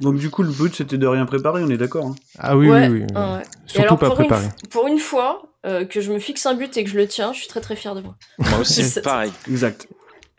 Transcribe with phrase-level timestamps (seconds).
[0.00, 2.68] Donc du coup, le but c'était de rien préparer, on est d'accord hein Ah oui,
[2.70, 3.06] Ouais, oui, oui.
[3.14, 3.42] ouais.
[3.66, 4.46] Surtout alors, pas pour une préparé.
[4.46, 7.06] f- Pour une fois euh, que je me fixe un but et que je le
[7.06, 8.16] tiens, je suis très très fier de moi.
[8.38, 9.30] Moi aussi, C'est- pareil.
[9.48, 9.88] Exact.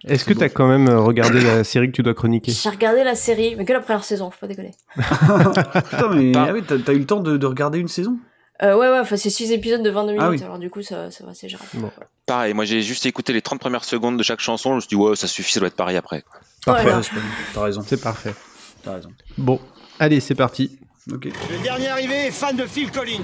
[0.07, 2.51] Est-ce que t'as quand même euh, regardé la série que tu dois chroniquer?
[2.51, 4.71] J'ai regardé la série, mais que la première saison, faut pas déconner.
[4.95, 8.17] Putain, mais ah oui, t'as t'as eu le temps de, de regarder une saison?
[8.63, 10.43] Euh, ouais, ouais, enfin c'est 6 épisodes de 22 minutes, Ah oui.
[10.43, 11.69] alors du coup ça, ça va, c'est gérable.
[11.73, 11.91] Bon.
[12.27, 14.89] Pareil, moi j'ai juste écouté les 30 premières secondes de chaque chanson, je me suis
[14.89, 16.23] dit, ouais, ça suffit, ça doit être pareil après.
[16.66, 16.83] Parfait.
[16.83, 17.02] Voilà.
[17.02, 17.21] C'est pas-
[17.55, 18.33] T'as raison, C'est parfait.
[18.83, 19.09] t'as raison.
[19.38, 19.59] Bon,
[19.99, 20.77] allez, c'est parti.
[21.07, 21.17] Le
[21.63, 23.23] dernier arrivé est fan de Phil Collins.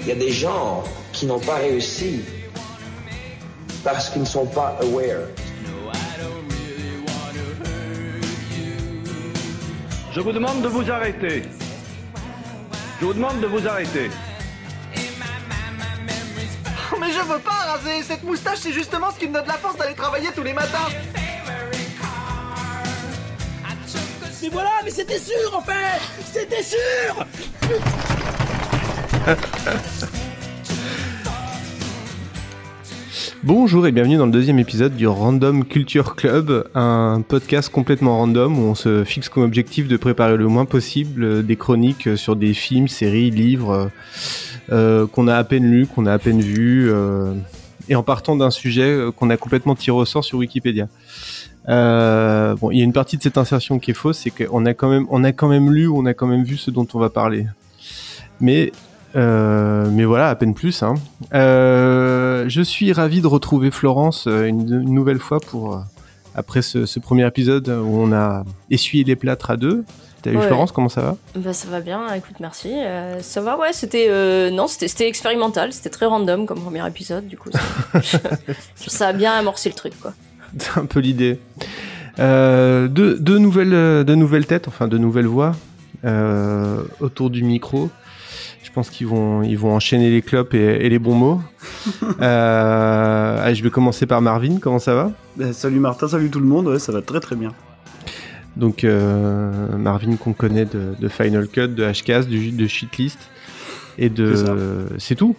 [0.00, 2.20] Il y a des gens qui n'ont pas réussi
[3.82, 5.28] parce qu'ils ne sont pas aware.
[10.14, 11.42] Je vous demande de vous arrêter.
[13.00, 14.12] Je vous demande de vous arrêter.
[16.92, 19.54] Oh, Mais je veux pas raser Cette moustache, c'est justement ce qui me donne la
[19.54, 20.86] force d'aller travailler tous les matins
[24.40, 26.00] Mais voilà, mais c'était sûr en fait
[26.32, 27.26] C'était sûr
[33.46, 38.58] Bonjour et bienvenue dans le deuxième épisode du Random Culture Club, un podcast complètement random
[38.58, 42.54] où on se fixe comme objectif de préparer le moins possible des chroniques sur des
[42.54, 43.90] films, séries, livres
[44.72, 47.34] euh, qu'on a à peine lus, qu'on a à peine vus, euh,
[47.90, 50.88] et en partant d'un sujet qu'on a complètement tiré au sort sur Wikipédia.
[51.68, 54.64] Euh, bon, il y a une partie de cette insertion qui est fausse, c'est qu'on
[54.64, 56.86] a quand même, on a quand même lu, on a quand même vu ce dont
[56.94, 57.44] on va parler.
[58.40, 58.72] Mais
[59.16, 60.82] euh, mais voilà, à peine plus.
[60.82, 60.94] Hein.
[61.34, 65.82] Euh, je suis ravi de retrouver Florence euh, une, une nouvelle fois pour
[66.34, 69.84] après ce, ce premier épisode où on a essuyé les plâtres à deux.
[70.22, 70.46] T'as vu Ouais.
[70.46, 71.16] Florence Comment ça va?
[71.36, 72.72] Bah ça va bien, écoute, merci.
[72.72, 74.08] Euh, ça va, ouais, c'était
[74.50, 77.50] non, c'était expérimental, c'était très random comme premier épisode, du coup.
[78.02, 78.18] Ça,
[78.74, 80.14] ça a bien amorcé le truc, quoi.
[80.58, 81.38] C'est un peu l'idée.
[82.18, 85.52] Deux, deux nouvelles, deux nouvelles têtes, enfin deux nouvelles voix
[87.00, 87.90] autour du micro.
[88.74, 91.40] Je pense qu'ils vont, ils vont enchaîner les clopes et, et les bons mots.
[92.20, 94.58] Euh, allez, je vais commencer par Marvin.
[94.60, 95.12] Comment ça va?
[95.36, 97.52] Bah, salut Martin, salut tout le monde, ouais, ça va très très bien.
[98.56, 103.18] Donc euh, Marvin qu'on connaît de, de Final Cut, de Hcast, du, de Shitlist
[103.96, 105.36] et de C'est tout?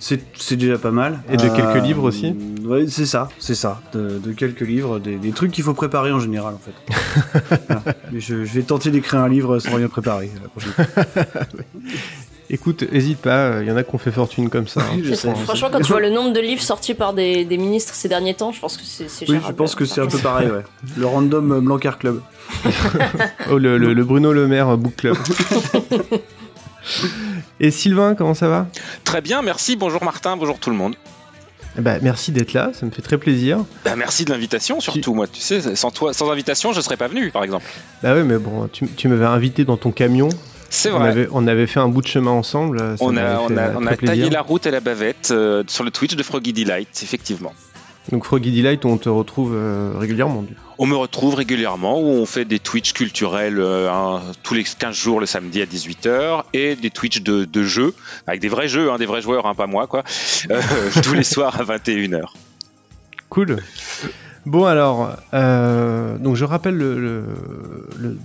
[0.00, 1.20] C'est c'est déjà pas mal.
[1.30, 2.34] Et de quelques livres aussi?
[2.64, 3.80] Ouais, c'est ça, c'est ça.
[3.92, 7.50] De, de quelques livres, des, des trucs qu'il faut préparer en général en fait.
[7.68, 7.82] Voilà.
[8.12, 10.84] Mais je, je vais tenter d'écrire un livre sans rien préparer la prochaine fois.
[12.50, 14.80] Écoute, hésite pas, il y en a qui ont fait fortune comme ça.
[14.82, 14.98] hein.
[15.02, 17.56] Je sais, je Franchement, quand tu vois le nombre de livres sortis par des, des
[17.56, 20.18] ministres ces derniers temps, je pense que c'est Oui, je pense que c'est un peu
[20.18, 20.62] pareil, ouais.
[20.96, 22.20] Le random euh, Blancard Club.
[23.50, 25.16] Oh, le, le- le Bruno Le Maire Book Club.
[27.60, 28.66] et Sylvain, comment ça va?
[29.04, 30.94] Très bien, merci, bonjour Martin, bonjour tout le monde.
[31.76, 33.64] Eh ben, Merci d'être là, ça me fait très plaisir.
[33.84, 37.08] Bah, merci de l'invitation surtout, moi, tu sais, sans toi, sans invitation, je serais pas
[37.08, 37.66] venu, par exemple.
[38.02, 40.28] Bah ouais, mais bon, tu, tu m'avais invité dans ton camion.
[40.70, 41.08] C'est On vrai.
[41.10, 42.78] avait, on avait fait un bout de chemin ensemble.
[42.78, 45.62] ça On a, on a, on très a taillé la route et la bavette euh,
[45.66, 47.52] sur le Twitch de Froggy Delight, effectivement.
[48.10, 50.44] Donc Froggy Delight, on te retrouve euh, régulièrement.
[50.76, 55.20] On me retrouve régulièrement où on fait des Twitch culturels euh, tous les 15 jours
[55.20, 57.94] le samedi à 18h et des Twitch de, de jeux,
[58.26, 60.02] avec des vrais jeux, hein, des vrais joueurs, hein, pas moi, quoi,
[61.02, 62.24] tous les soirs à 21h.
[63.30, 63.56] Cool.
[64.46, 67.24] Bon alors, euh, donc je rappelle le,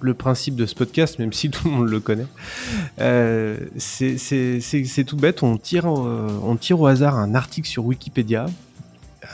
[0.01, 2.27] le, principe de ce podcast, même si tout le monde le connaît.
[2.99, 8.47] Euh, c'est tout bête, on tire, euh, on tire au hasard un article sur Wikipédia.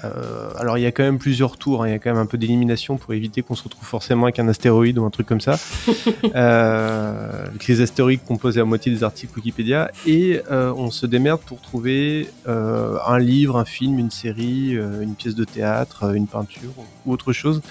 [0.04, 2.22] Euh, alors il y a quand même plusieurs tours, hein, il y a quand même
[2.22, 5.26] un peu d'élimination pour éviter qu'on se retrouve forcément avec un astéroïde ou un truc
[5.28, 5.58] comme ça.
[6.36, 9.92] euh, avec les astéroïdes composés à moitié des articles Wikipédia.
[10.06, 15.36] Et euh, on se démerde pour trouver un livre, un film, une série, une pièce
[15.36, 16.72] de théâtre, une peinture
[17.06, 17.62] ou autre chose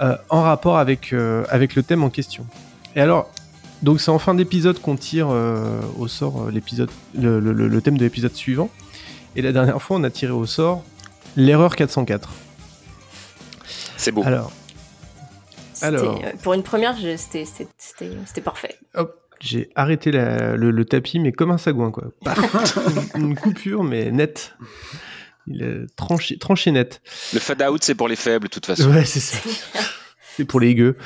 [0.00, 1.12] en rapport avec,
[1.48, 2.46] avec le thème en question.
[2.94, 3.28] Et alors,
[3.82, 5.28] donc c'est en fin d'épisode qu'on tire
[5.98, 8.70] au sort l'épisode, le- le thème de l'épisode suivant.
[9.36, 10.84] Et la dernière fois, on a tiré au sort
[11.38, 12.28] l'erreur 404.
[13.96, 14.22] C'est beau.
[14.26, 14.52] Alors,
[15.82, 18.76] euh, Pour une première, c'était c'était- c'était- c'était parfait.
[18.94, 22.04] hop, j'ai arrêté la- le, le tapis, mais comme un sagouin, quoi.
[23.14, 24.54] Une coupure, mais nette.
[25.46, 27.00] Il est tranché, tranché net.
[27.32, 28.90] Le fade out, c'est pour les faibles, de toute façon.
[28.90, 29.38] Ouais, c'est ça.
[30.38, 30.96] C'est pour les gueux.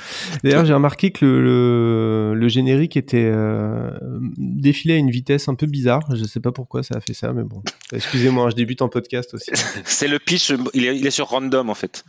[0.44, 3.90] D'ailleurs, j'ai remarqué que le, le, le générique était euh,
[4.36, 6.02] défilé à une vitesse un peu bizarre.
[6.14, 7.62] Je sais pas pourquoi ça a fait ça, mais bon.
[7.94, 9.50] Excusez-moi, je débute en podcast aussi.
[9.84, 12.04] C'est le pitch, il est, il est sur random en fait.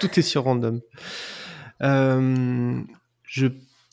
[0.00, 0.80] Tout est sur random.
[1.82, 2.80] Euh,
[3.22, 3.46] je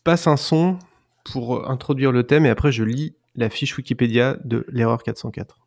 [0.03, 0.79] passe un son
[1.23, 5.59] pour introduire le thème et après je lis la fiche Wikipédia de l'erreur 404.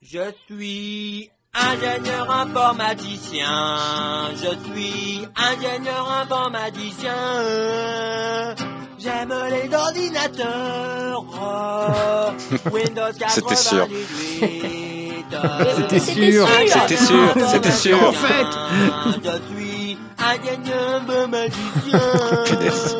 [0.00, 3.78] Je suis ingénieur informaticien.
[4.34, 7.14] Je suis ingénieur informaticien.
[8.98, 11.24] J'aime les ordinateurs.
[11.40, 12.30] Oh,
[12.72, 13.28] Windows 98.
[13.28, 13.88] C'était sûr.
[15.76, 16.48] C'était sûr.
[16.66, 18.08] C'était sûr, c'était sûr.
[18.08, 18.46] En fait.
[19.24, 21.90] Je suis ingénieur informaticien.
[22.46, 22.96] Punaise.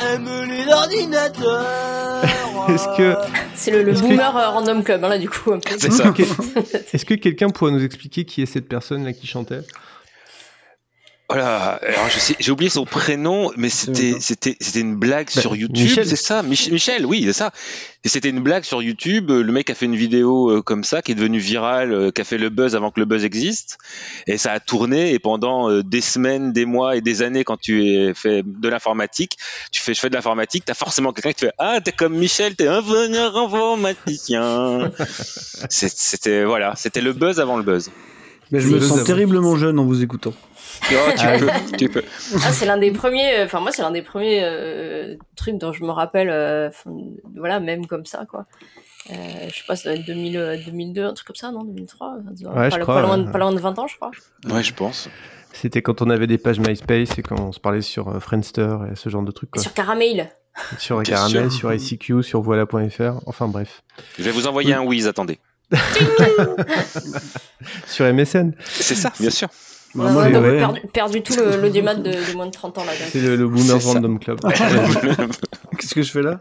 [0.00, 2.22] Aime les ordinateurs.
[2.74, 3.14] Est-ce que
[3.54, 5.52] C'est le, le Est-ce que- boomer euh, random club, hein, là, du coup.
[5.52, 5.70] un peu.
[5.78, 6.12] C'est ça.
[6.92, 9.60] est-ce que quelqu'un pourrait nous expliquer qui est cette personne là qui chantait?
[11.30, 15.40] Voilà, alors je sais, j'ai oublié son prénom, mais c'était c'était c'était une blague Bah,
[15.40, 16.06] sur YouTube, Michel.
[16.06, 17.50] c'est ça, Mich- Michel, oui, c'est ça.
[18.04, 19.30] Et c'était une blague sur YouTube.
[19.30, 22.20] Le mec a fait une vidéo euh, comme ça, qui est devenue virale, euh, qui
[22.20, 23.78] a fait le buzz avant que le buzz existe,
[24.26, 25.14] et ça a tourné.
[25.14, 28.68] Et pendant euh, des semaines, des mois et des années, quand tu es fait de
[28.68, 29.38] l'informatique,
[29.72, 32.14] tu fais je fais de l'informatique, t'as forcément quelqu'un qui te fait ah t'es comme
[32.18, 34.90] Michel, t'es ingénieur informaticien.
[35.70, 37.90] C'est- C'était voilà, c'était le buzz avant le buzz.
[38.50, 40.34] Mais je C'est me sens terriblement jeune en vous écoutant.
[40.82, 42.02] Oh, tu Ah, peux, tu peux.
[42.44, 43.38] Ah, c'est l'un des premiers.
[43.38, 46.28] euh, Enfin, moi, c'est l'un des premiers euh, trucs dont je me rappelle.
[46.30, 46.70] euh,
[47.36, 48.44] voilà, même comme ça, quoi.
[49.10, 49.14] Euh,
[49.48, 52.16] je sais pas, ça doit être 2000, euh, 2002, un truc comme ça, non 2003
[52.24, 53.24] ça doit- Ouais, pas, je pas crois, loin, ouais.
[53.26, 54.10] de- pas loin de 20 ans, je crois.
[54.50, 55.08] Ouais, je pense.
[55.52, 58.76] C'était quand on avait des pages MySpace et quand on se parlait sur euh, Friendster
[58.90, 59.60] et ce genre de trucs quoi.
[59.62, 60.30] Sur Caramel.
[60.78, 61.70] Sur Bien Caramel, sûr.
[61.70, 63.82] sur ICQ, sur voilà.fr, enfin bref.
[64.18, 65.38] Je vais vous envoyer un whiz, attendez.
[67.86, 69.48] Sur MSN, C'est ça, bien sûr.
[69.94, 72.92] Bah, Ouais, donc, perdu, perdu tout le- l'audimat de, de moins de 30 ans, là.
[73.10, 73.88] c'est le, le Boomers C'est.
[73.92, 74.40] Random Club.
[75.78, 76.40] Qu'est-ce que je fais là?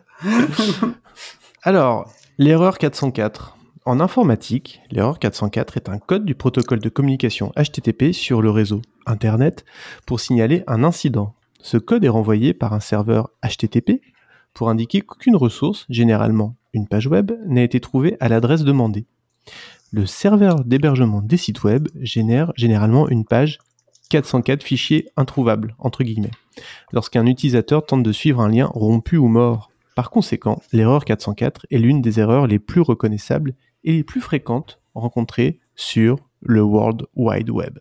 [1.62, 3.58] Alors, l'erreur 404.
[3.86, 8.82] En informatique, l'erreur 404 est un code du protocole de communication HTTP sur le réseau
[9.06, 9.66] Internet
[10.06, 11.36] pour signaler un incident.
[11.62, 14.02] Ce code est renvoyé par un serveur HTTP
[14.54, 19.06] pour indiquer qu'aucune ressource, généralement une page web, n'a été trouvée à l'adresse demandée.
[19.96, 23.60] Le serveur d'hébergement des sites web génère généralement une page
[24.10, 26.32] 404 fichiers introuvables, entre guillemets,
[26.92, 29.70] lorsqu'un utilisateur tente de suivre un lien rompu ou mort.
[29.96, 33.54] Par conséquent, l'erreur 404 est l'une des erreurs les plus reconnaissables
[33.84, 37.78] et les plus fréquentes rencontrées sur le World Wide Web.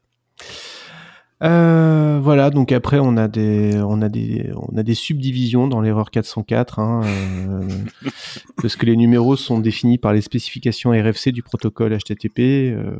[1.42, 5.80] Euh, voilà, donc après on a des, on a des, on a des subdivisions dans
[5.80, 7.62] l'erreur 404, hein, euh,
[8.62, 12.38] parce que les numéros sont définis par les spécifications RFC du protocole HTTP.
[12.72, 12.96] euh,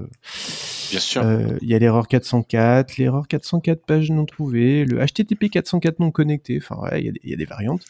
[0.90, 1.22] Bien sûr.
[1.62, 6.58] Il y a l'erreur 404, l'erreur 404 page non trouvée, le HTTP 404 non connecté.
[6.60, 7.84] Enfin, ouais, il y a des- il y, a des variantes.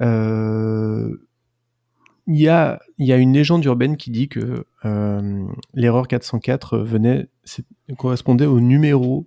[0.00, 1.16] Euh,
[2.28, 4.64] Il y, a, il y a une légende urbaine qui dit que
[5.74, 7.26] l'erreur 404 venait,
[7.98, 9.26] correspondait au numéro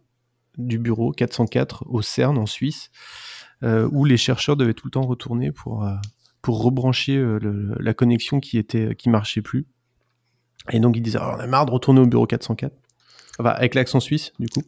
[0.57, 2.90] du bureau 404 au CERN en Suisse,
[3.63, 5.94] euh, où les chercheurs devaient tout le temps retourner pour, euh,
[6.42, 9.66] pour rebrancher euh, le- la connexion qui était qui marchait plus.
[10.72, 12.74] Et donc ils disaient Ah, on a marre de retourner au bureau 404.
[13.40, 14.62] Enfin, avec l'accent suisse, du coup.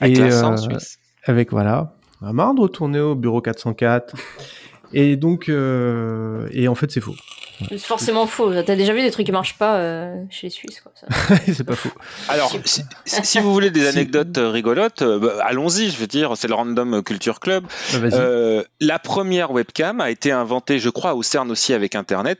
[0.00, 0.98] Avec Et, l'accent suisse.
[1.24, 4.14] Avec, voilà, on a marre de retourner au bureau 404.
[4.92, 7.16] Et donc, euh, et en fait, c'est faux.
[7.68, 8.52] C'est forcément faux.
[8.62, 10.82] T'as déjà vu des trucs qui marchent pas euh, chez les Suisses,
[11.46, 11.92] c'est pas faux.
[12.28, 12.52] Alors,
[13.04, 17.02] si, vous voulez des anecdotes euh, rigolotes, bah, allons-y, je veux dire, c'est le Random
[17.02, 17.64] Culture Club.
[17.92, 18.08] Bah.
[18.12, 22.38] Euh, la première webcam a été inventée, je crois, au CERN aussi avec Internet.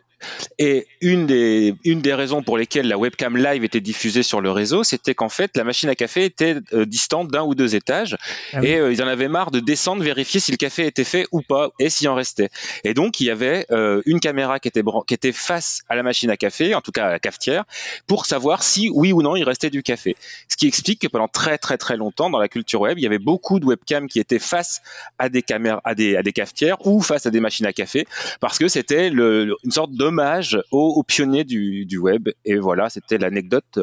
[0.58, 4.50] Et une des, une des raisons pour lesquelles la webcam live était diffusée sur le
[4.50, 8.16] réseau, c'était qu'en fait, la machine à café était euh, distante d'un ou deux étages.
[8.52, 8.68] Ah oui.
[8.68, 11.42] et euh, ils en avaient marre de descendre, vérifier si le café était fait ou
[11.42, 12.50] pas, et s'il en restait.
[12.84, 16.02] Et donc, il y avait euh, une caméra qui était, qui était face à la
[16.02, 17.64] machine à café, en tout cas à la cafetière,
[18.06, 20.16] pour savoir si, oui ou non, il restait du café.
[20.48, 23.06] Ce qui explique que pendant très très très longtemps, dans la culture web, il y
[23.06, 24.82] avait beaucoup de webcams qui étaient face
[25.18, 28.06] à des caméras, à des, à des cafetières ou face à des machines à café,
[28.40, 32.28] parce que c'était une sorte d'hommage aux, aux pionniers du, du web.
[32.44, 33.80] Et voilà, c'était l'anecdote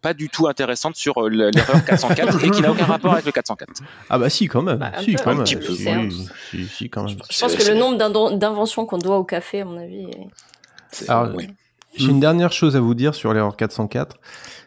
[0.00, 3.32] pas du tout intéressante sur euh, l'erreur 404 et qui n'a aucun rapport avec le
[3.32, 3.82] 404.
[4.10, 4.78] Ah bah si, quand même.
[4.78, 5.44] Bah, si, quand un même.
[5.44, 5.74] petit peu.
[5.74, 6.12] Si, Certes.
[6.50, 7.16] si, si, quand même.
[7.30, 10.04] Je pense que le nombre d'inven- d'inventions qu'on doit au café, à mon avis.
[10.04, 10.28] est-
[10.90, 11.48] C'est- Alors, oui.
[11.94, 14.16] J'ai une dernière chose à vous dire sur l'erreur 404,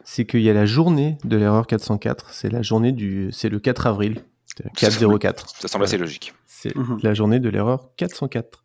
[0.04, 3.60] c'est qu'il y a la journée de l'erreur 404, c'est la journée du, c'est le
[3.60, 5.50] 4 avril, c'est 404.
[5.60, 6.34] Ça semble assez logique.
[6.46, 7.00] C'est Mhm.
[7.04, 8.64] la journée de l'erreur 404.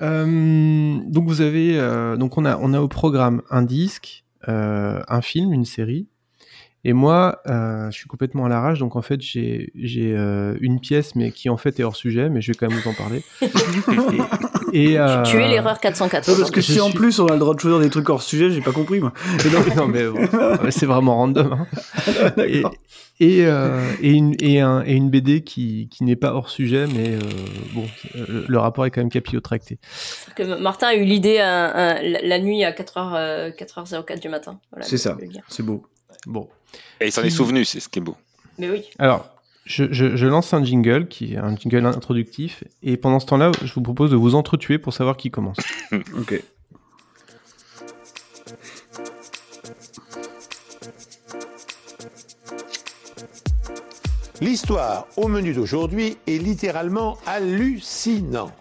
[0.00, 5.02] Euh, donc vous avez, euh, donc on a, on a au programme un disque, euh,
[5.08, 6.08] un film, une série,
[6.86, 10.80] Et moi, euh, je suis complètement à l'arrache, donc en fait, j'ai j'ai euh, une
[10.80, 12.94] pièce, mais qui en fait est hors sujet, mais je vais quand même vous en
[12.94, 13.22] parler.
[14.72, 16.28] et, et, euh, Tu es l'erreur 404.
[16.28, 18.08] Non, parce que Je si en plus on a le droit de choisir des trucs
[18.10, 19.12] hors sujet, j'ai pas compris moi.
[19.52, 20.18] Donc- non mais bon,
[20.70, 21.52] c'est vraiment random.
[21.54, 21.66] hein.
[23.20, 26.86] et euh, et, une, et, un- et une BD qui, qui n'est pas hors sujet,
[26.86, 27.18] mais euh,
[27.72, 29.78] bon, le, le rapport est quand même capillotracté.
[30.36, 34.58] Que Martin a eu l'idée la, la nuit à 4h, euh, 4h04 du matin.
[34.72, 35.16] Voilà, C'est ça.
[35.48, 35.86] C'est beau.
[36.26, 36.48] Bon,
[37.00, 38.16] Et il s'en est souvenu, c'est ce qui est beau.
[38.58, 38.84] Mais oui.
[38.98, 39.28] alors
[39.66, 43.50] je, je, je lance un jingle qui est un jingle introductif, et pendant ce temps-là,
[43.62, 45.58] je vous propose de vous entretuer pour savoir qui commence.
[45.92, 46.42] Ok.
[54.40, 58.52] L'histoire au menu d'aujourd'hui est littéralement hallucinante.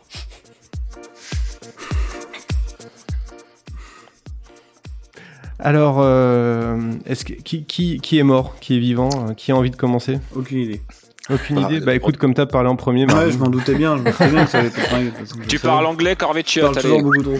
[5.63, 9.55] Alors, euh, est-ce que, qui, qui, qui est mort, qui est vivant, euh, qui a
[9.55, 10.19] envie de commencer?
[10.35, 10.81] Aucune idée.
[11.31, 11.79] Aucune Ah, idée?
[11.79, 13.31] Bah écoute, comme t'as parlé en premier, Ouais, Marvin.
[13.31, 13.95] je m'en doutais bien.
[13.95, 17.01] Je me doutais bien que ça allait être Tu parles anglais, Je Corvette parle toujours
[17.01, 17.37] beaucoup trop.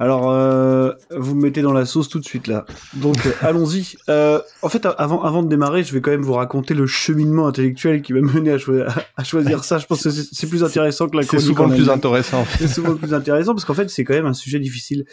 [0.00, 2.64] Alors, euh, vous me mettez dans la sauce tout de suite là.
[2.94, 3.96] Donc, euh, allons-y.
[4.08, 7.46] Euh, en fait, avant, avant de démarrer, je vais quand même vous raconter le cheminement
[7.46, 9.76] intellectuel qui m'a mené à, choi- à choisir ça.
[9.78, 11.46] Je pense que c'est c'est plus intéressant que la c'est chronique.
[11.46, 12.40] souvent en le plus intéressant.
[12.40, 12.66] en fait.
[12.66, 15.04] c'est souvent le plus intéressant parce qu'en fait c'est quand même un sujet difficile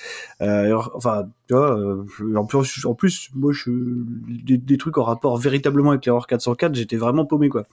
[0.41, 2.03] euh, alors, enfin tu vois euh,
[2.35, 6.75] en plus en plus moi je des, des trucs en rapport véritablement avec l'erreur 404
[6.75, 7.65] j'étais vraiment paumé quoi.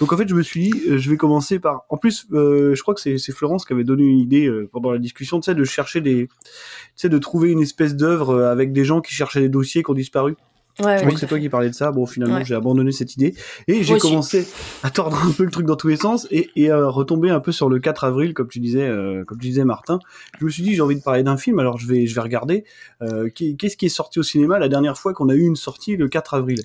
[0.00, 2.74] Donc en fait je me suis dit euh, je vais commencer par en plus euh,
[2.74, 5.46] je crois que c'est Florence qui avait donné une idée euh, pendant la discussion tu
[5.46, 6.52] sais de chercher des tu
[6.96, 9.94] sais de trouver une espèce d'œuvre avec des gens qui cherchaient des dossiers qui ont
[9.94, 10.36] disparu
[10.80, 11.14] Ouais, je crois ouais.
[11.14, 11.90] que c'est toi qui parlais de ça.
[11.92, 12.44] Bon, finalement, Ouais.
[12.44, 13.34] j'ai abandonné cette idée
[13.68, 14.46] et j'ai commencé
[14.82, 17.40] à tordre un peu le truc dans tous les sens et, et à retomber un
[17.40, 19.98] peu sur le 4 avril, comme tu disais, euh, comme tu disais, Martin.
[20.40, 22.20] Je me suis dit, j'ai envie de parler d'un film, alors je vais, je vais
[22.22, 22.64] regarder
[23.02, 25.96] euh, qu'est-ce qui est sorti au cinéma la dernière fois qu'on a eu une sortie
[25.96, 26.60] le 4 avril?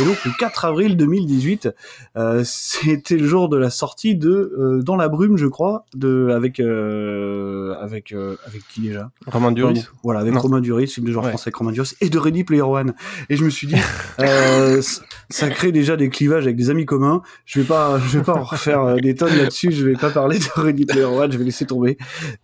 [0.00, 1.68] Et donc, le 4 avril 2018,
[2.16, 6.30] euh, c'était le jour de la sortie de euh, Dans la brume, je crois, de
[6.34, 9.10] avec euh, avec euh, avec qui déjà?
[9.26, 9.86] Romain Duris?
[10.02, 10.40] Voilà, avec Non.
[10.40, 11.28] Romain Duris, film de genre Ouais.
[11.30, 12.94] français avec Romain Duris, et de Ready Player One.
[13.28, 13.76] Et je me suis dit,
[14.20, 14.82] euh,
[15.30, 17.22] ça crée déjà des clivages avec des amis communs.
[17.44, 19.72] Je vais pas, je vais pas en refaire euh, des tonnes là-dessus.
[19.72, 21.30] Je vais pas parler de Ready Player One.
[21.30, 21.96] Je vais laisser tomber.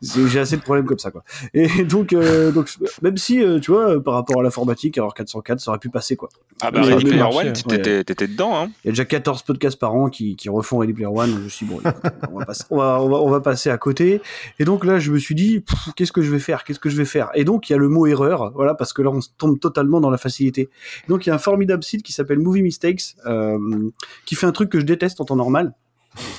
[0.03, 1.25] J'ai assez de problèmes comme ça, quoi.
[1.55, 2.69] Et donc, euh, donc
[3.03, 6.29] même si, tu vois, par rapport à l'informatique, alors 404, ça aurait pu passer, quoi.
[6.61, 7.53] Ah bah, Ready Player One, ouais.
[7.53, 8.71] t'étais t'étais dedans, hein.
[8.85, 11.31] Il y a déjà 14 podcasts par an qui, qui refont Ready Player One.
[11.31, 11.81] Je me suis dit, bon,
[12.33, 14.21] on va, passer, on, va, on, va, on va passer à côté.
[14.59, 15.65] Et donc là, je me suis dit,
[15.97, 16.65] qu'est-ce que je vais faire?
[16.65, 17.31] Qu'est-ce que je vais faire?
[17.35, 20.01] Et donc, il y a le mot erreur, voilà, parce que là, on tombe totalement
[20.01, 20.69] dans la facilité.
[21.09, 23.59] Donc, il y a un formidable site qui s'appelle Movie Mistakes, euh,
[24.27, 25.75] qui fait un truc que je déteste en temps normal.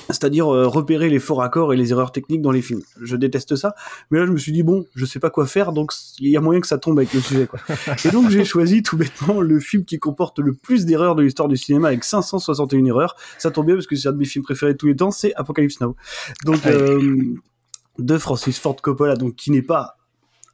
[0.08, 2.82] C'est-à-dire euh, repérer les faux raccords et les erreurs techniques dans les films.
[3.00, 3.74] Je déteste ça.
[4.10, 6.36] Mais là, je me suis dit, bon, je sais pas quoi faire, donc il y
[6.36, 7.46] a moyen que ça tombe avec le sujet.
[7.46, 7.60] Quoi.
[8.04, 11.48] Et donc, j'ai choisi tout bêtement le film qui comporte le plus d'erreurs de l'histoire
[11.48, 13.16] du cinéma avec 561 erreurs.
[13.38, 15.10] Ça tombe bien parce que c'est un de mes films préférés de tous les temps,
[15.10, 15.96] c'est Apocalypse Now.
[16.44, 17.34] Donc, euh,
[17.98, 19.96] de Francis Ford Coppola, donc qui n'est pas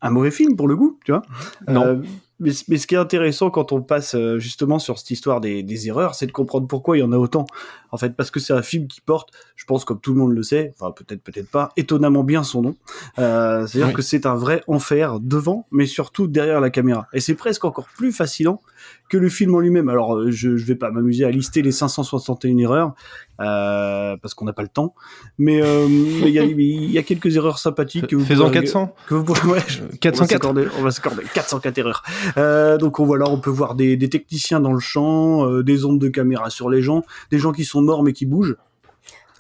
[0.03, 1.23] un mauvais film pour le goût, tu vois.
[1.69, 1.85] Non.
[1.85, 1.97] Euh,
[2.41, 5.63] mais, mais ce qui est intéressant quand on passe euh, justement sur cette histoire des,
[5.63, 7.47] des erreurs, c'est de comprendre pourquoi il y en a autant.
[7.93, 10.33] En fait, parce que c'est un film qui porte, je pense comme tout le monde
[10.33, 12.77] le sait, enfin peut-être peut-être pas, étonnamment bien son nom.
[13.19, 13.95] Euh, C'est-à-dire Oui.
[13.95, 17.07] que c'est un vrai enfer devant, mais surtout derrière la caméra.
[17.13, 18.61] Et c'est presque encore plus fascinant
[19.09, 19.89] que le film en lui-même.
[19.89, 22.95] Alors euh, je, je vais pas m'amuser à lister les 561 erreurs
[23.41, 24.95] euh, parce qu'on n'a pas le temps,
[25.39, 28.07] mais euh, il y, a- il y a quelques erreurs sympathiques.
[28.09, 28.95] que vous Faisons pourrez- 400.
[29.07, 30.29] que vous ouais, je- on va 404.
[30.31, 32.03] s'accorder- On va s'accorder 404 erreurs.
[32.37, 35.63] Euh, donc on voit là, on peut voir des, des techniciens dans le champ, euh,
[35.63, 38.57] des ondes de caméra sur les gens, des gens qui sont morts mais qui bougent.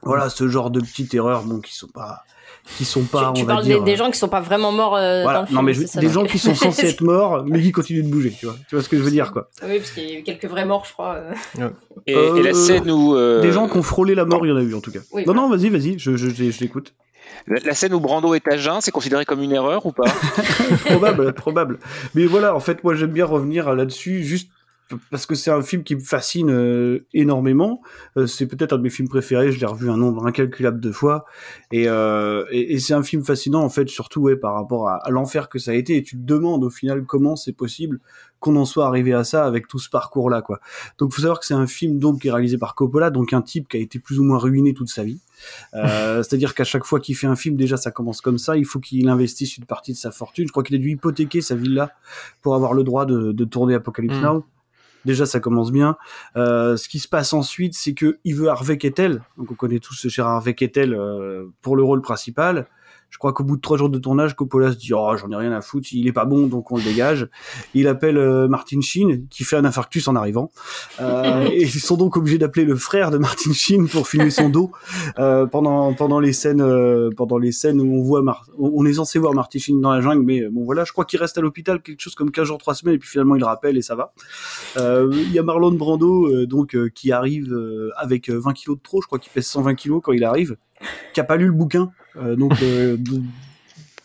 [0.03, 2.23] Voilà, ce genre de petites erreurs, bon, qui sont pas,
[2.77, 3.79] qui sont pas, tu on va parles dire.
[3.83, 5.57] des, des gens qui sont pas vraiment morts euh, dans voilà, le film.
[5.57, 6.15] non mais je- c'est ça, des donc.
[6.15, 8.57] gens qui sont censés être morts mais qui continuent de bouger, tu vois.
[8.69, 9.49] Tu vois ce que je veux dire, quoi.
[9.63, 11.15] Oui, parce qu'il y a eu quelques vrais morts, je crois.
[11.15, 11.69] euh.
[12.07, 13.15] Et, Euh, et la scène où.
[13.17, 14.91] euh, Des gens qui ont frôlé la mort, il y en a eu en tout
[14.93, 15.01] cas.
[15.13, 15.49] Oui, non, voilà.
[15.49, 16.93] non, vas-y, vas-y, je, je, je, je l'écoute.
[17.47, 20.05] la, la scène où Brando est à jeun, c'est considéré comme une erreur ou pas?
[20.87, 21.79] Probable, probable.
[22.15, 24.49] Mais voilà, en fait, moi j'aime bien revenir là-dessus juste
[25.11, 27.81] parce que c'est un film qui me fascine euh, énormément.
[28.17, 29.53] Euh, c'est peut-être un de mes films préférés.
[29.53, 31.25] Je l'ai revu un nombre incalculable de fois,
[31.73, 34.97] et, euh, et, et c'est un film fascinant en fait, surtout ouais, par rapport à,
[34.97, 35.97] à l'enfer que ça a été.
[35.97, 38.01] Et tu te demandes au final comment c'est possible
[38.39, 40.61] qu'on en soit arrivé à ça avec tout ce parcours-là, quoi.
[40.99, 43.43] Donc, faut savoir que c'est un film donc qui est réalisé par Coppola, donc un
[43.43, 45.21] type qui a été plus ou moins ruiné toute sa vie.
[45.75, 48.57] Euh, C'est-à-dire qu'à chaque fois qu'il fait un film, déjà ça commence comme ça.
[48.57, 50.47] Il faut qu'il investisse une partie de sa fortune.
[50.47, 51.93] Je crois qu'il a dû hypothéquer sa villa
[52.43, 54.23] pour avoir le droit de, de tourner Apocalypse Mm.
[54.23, 54.45] Now.
[55.07, 55.97] Déjà, ça commence bien.
[56.37, 59.23] Euh, ce qui se passe ensuite, c'est que il veut Harvey Keitel.
[59.39, 62.67] Donc, on connaît tous ce cher Harvey Keitel euh, pour le rôle principal.
[63.11, 65.37] Je crois qu'au bout de trois jours de tournage, Coppola se dit oh j'en ai
[65.37, 67.29] rien à foutre, il est pas bon donc on le dégage.
[67.73, 70.51] Il appelle euh, Martin Sheen qui fait un infarctus en arrivant.
[71.01, 74.49] Euh, et ils sont donc obligés d'appeler le frère de Martin Sheen pour filmer son
[74.51, 74.71] dos
[75.19, 78.95] euh, pendant pendant les scènes euh, pendant les scènes où on voit Mar- on est
[78.95, 81.39] censé voir Martin Sheen dans la jungle mais euh, bon voilà je crois qu'il reste
[81.39, 83.83] à l'hôpital quelque chose comme 15 jours 3 semaines et puis finalement il rappelle et
[83.83, 84.13] ça va.
[84.77, 88.53] Euh, Il y a Marlon Brando euh, donc euh, qui arrive euh, avec euh, 20
[88.53, 90.57] kilos de trop, je crois qu'il pèse 120 kilos quand il arrive,
[91.13, 92.97] qui a pas lu le bouquin, euh, donc euh,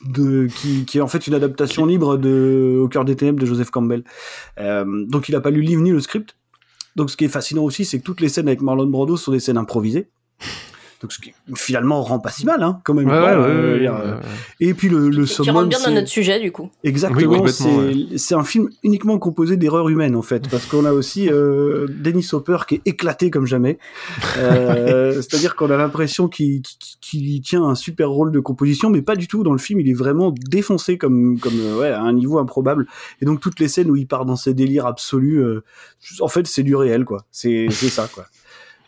[0.08, 4.04] qui est en fait une adaptation libre de Au cœur des ténèbres de Joseph Campbell.
[4.60, 6.36] Euh, donc il a pas lu le livre ni le script.
[6.96, 9.32] Donc ce qui est fascinant aussi, c'est que toutes les scènes avec Marlon Brando sont
[9.32, 10.10] des scènes improvisées.
[11.02, 13.08] Donc ce qui finalement rend pas si mal, hein, quand même.
[13.08, 14.18] Ouais, ouais, ouais, euh, ouais, dire, ouais, ouais.
[14.60, 16.70] Et puis le, le Qui summum, rentre bien dans notre sujet, du coup.
[16.84, 20.92] Exactement, Oui, c'est c'est un film uniquement composé d'erreurs humaines en fait, parce qu'on a
[20.94, 23.80] aussi euh, Dennis Hopper qui est éclaté comme jamais.
[24.38, 29.02] Euh, C'est-à-dire qu'on a l'impression qu'il qu'il- qu'il tient un super rôle de composition, mais
[29.02, 29.44] pas du tout.
[29.44, 32.86] Dans le film, il est vraiment défoncé comme comme euh, ouais à un niveau improbable.
[33.22, 35.64] Et donc toutes les scènes où il part dans ses délires absolus, euh,
[36.20, 37.26] en fait c'est du réel quoi.
[37.32, 38.26] C'est c'est ça quoi.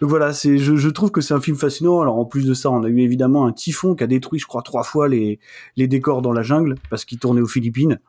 [0.04, 2.02] Donc voilà, c'est, je, je trouve que c'est un film fascinant.
[2.02, 4.46] Alors en plus de ça, on a eu évidemment un typhon qui a détruit, je
[4.46, 5.40] crois, trois fois les,
[5.78, 8.02] les décors dans la jungle parce qu'il tournait aux Philippines.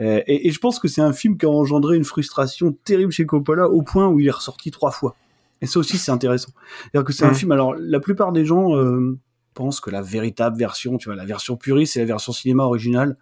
[0.00, 3.12] Euh, et, et je pense que c'est un film qui a engendré une frustration terrible
[3.12, 5.16] chez Coppola au point où il est ressorti trois fois.
[5.60, 6.48] Et ça aussi, c'est intéressant.
[6.84, 7.52] C'est-à-dire que c'est un film.
[7.52, 9.18] Alors la plupart des gens euh,
[9.52, 13.18] pensent que la véritable version, tu vois, la version puriste, c'est la version cinéma originale,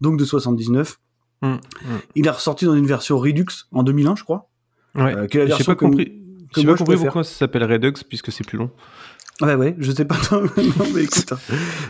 [0.00, 1.00] donc de 79.
[1.42, 1.58] Mm, mm.
[2.14, 4.48] Il est ressorti dans une version Redux en 2001, je crois.
[4.94, 5.12] Ouais.
[5.16, 6.20] Euh, qui est la J'ai version pas compris.
[6.54, 8.70] Que J'ai pas je compris pourquoi ça s'appelle Redux puisque c'est plus long.
[9.40, 10.14] Ouais, ouais, je sais pas.
[10.32, 10.42] non,
[10.94, 11.32] mais écoute.
[11.32, 11.38] hein.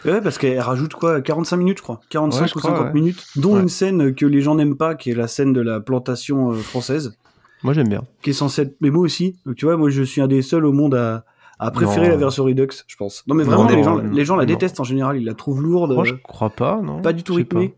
[0.07, 2.01] Ouais, parce qu'elle rajoute quoi 45 minutes, je crois.
[2.09, 2.93] 45 Ouais, je ou crois, 50 ouais.
[2.95, 3.23] minutes.
[3.37, 3.61] Dont Ouais.
[3.61, 6.55] une scène que les gens n'aiment pas, qui est la scène de la plantation euh,
[6.55, 7.17] française,
[7.63, 8.03] Moi j'aime bien.
[8.23, 8.77] qui est censée être.
[8.81, 9.37] Mais moi aussi.
[9.45, 11.27] Donc, tu vois, moi, je suis un des seuls au monde à,
[11.59, 12.13] à préférer Non.
[12.13, 13.25] la version Redux, je pense.
[13.27, 15.19] Non, mais vraiment, Non, les, gens, non, les gens la détestent en général.
[15.19, 15.93] Ils la trouvent lourde.
[15.93, 17.03] Moi euh, je crois pas, non.
[17.03, 17.75] pas du tout rythmée.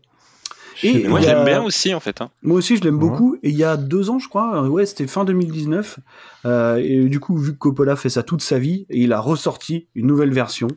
[0.83, 2.21] Et Moi, a- l'aime bien aussi, en fait.
[2.21, 2.29] hein.
[2.43, 2.99] Moi aussi, je l'aime Ouais.
[2.99, 3.35] beaucoup.
[3.43, 5.99] Et il y a deux ans, je crois, ouais, c'était fin 2019.
[6.45, 9.19] Euh, et du coup, vu que Coppola fait ça toute sa vie, et il a
[9.19, 10.67] ressorti une nouvelle version,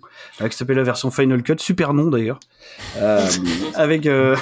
[0.41, 2.41] euh, qui s'appelle la version Final Cut, super nom d'ailleurs,
[2.97, 3.27] euh,
[3.75, 4.07] avec.
[4.07, 4.37] euh,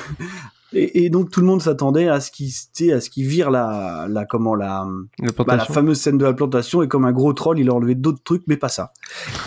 [0.75, 2.31] et, et donc tout le monde s'attendait à ce
[2.75, 4.87] sais, à ce qu'il vire la, la comment la,
[5.19, 7.73] La bah, la fameuse scène de la plantation et comme un gros troll, il a
[7.73, 8.93] enlevé d'autres trucs, mais pas ça.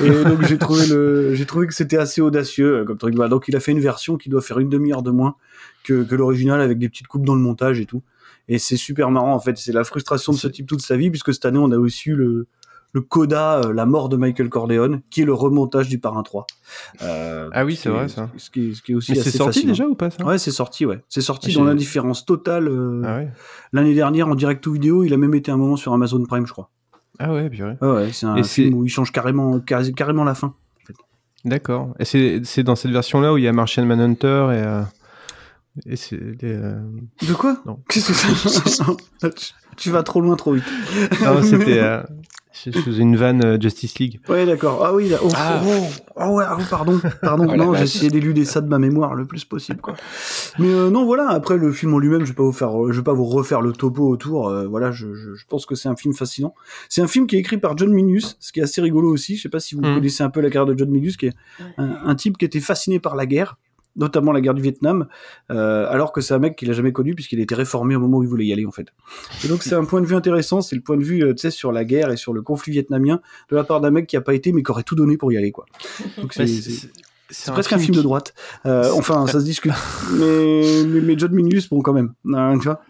[0.03, 3.13] Et donc j'ai trouvé le, j'ai trouvé que c'était assez audacieux comme truc.
[3.15, 5.35] Voilà, donc il a fait une version qui doit faire une demi-heure de moins
[5.83, 8.01] que, que l'original avec des petites coupes dans le montage et tout.
[8.47, 9.57] Et c'est super marrant en fait.
[9.57, 12.09] C'est la frustration de ce type toute sa vie puisque cette année on a aussi
[12.09, 12.47] eu le
[12.93, 16.45] le coda, euh, la mort de Michael Corleone, qui est le remontage du Parrain 3.
[17.03, 18.29] Euh, Ah oui, ce c'est vrai, ça.
[18.35, 19.71] Ce qui est, ce qui est aussi Mais c'est sorti fascinant.
[19.71, 20.25] déjà ou pas ça?
[20.25, 20.99] Ouais, c'est sorti, ouais.
[21.07, 23.29] C'est sorti Ah, dans l'indifférence totale euh, Ah ouais.
[23.71, 25.05] l'année dernière en direct ou vidéo.
[25.05, 26.69] Il a même été un moment sur Amazon Prime, je crois.
[27.17, 27.77] Ah ouais, purée.
[27.81, 30.53] Ouais, ouais, c'est un Et film où il change carrément, carrément la fin.
[31.45, 31.93] D'accord.
[31.97, 34.83] Et c'est c'est dans cette version-là où il y a Martian Manhunter et.
[35.77, 36.79] Euh, Et c'est des, euh,
[37.27, 37.79] De quoi Non.
[37.89, 40.63] Qu'est-ce que c'est tu, tu vas trop loin, trop vite.
[41.23, 41.79] Non, c'était.
[41.79, 42.01] euh,
[42.65, 44.19] Je faisais une vanne euh, Justice League.
[44.27, 44.83] Ouais, d'accord.
[44.85, 45.61] Ah oui, là- oh, Ah.
[45.65, 45.69] oh,
[46.17, 47.47] oh, ouais, ah, oh, pardon, pardon.
[47.49, 49.95] Oh non, j'ai essayé d'éluder ça de ma mémoire le plus possible, quoi.
[50.59, 51.29] Mais euh, non, voilà.
[51.29, 53.61] Après le film en lui-même, je vais pas vous faire, je vais pas vous refaire
[53.61, 54.49] le topo autour.
[54.49, 56.53] euh, voilà, je, je, je pense que c'est un film fascinant.
[56.89, 59.37] C'est un film qui est écrit par John Milius, ce qui est assez rigolo aussi.
[59.37, 59.95] Je sais pas si vous Mhm.
[59.95, 61.33] connaissez un peu la carrière de John Milius, qui est
[61.77, 63.57] un, un type qui était fasciné par la guerre
[63.95, 65.07] notamment la guerre du Vietnam,
[65.51, 67.99] euh, alors que c'est un mec qu'il a jamais connu puisqu'il a été réformé au
[67.99, 68.87] moment où il voulait y aller en fait.
[69.43, 71.41] Et donc c'est un point de vue intéressant, c'est le point de vue euh, tu
[71.41, 74.17] sais sur la guerre et sur le conflit vietnamien de la part d'un mec qui
[74.17, 75.65] a pas été mais qui aurait tout donné pour y aller quoi.
[76.17, 76.47] Donc c'est
[77.31, 78.33] c'est presque un film de droite.
[78.65, 79.71] Euh, enfin ça se discute.
[80.13, 82.81] mais, mais mais John Milius bon quand même, Hein, tu vois.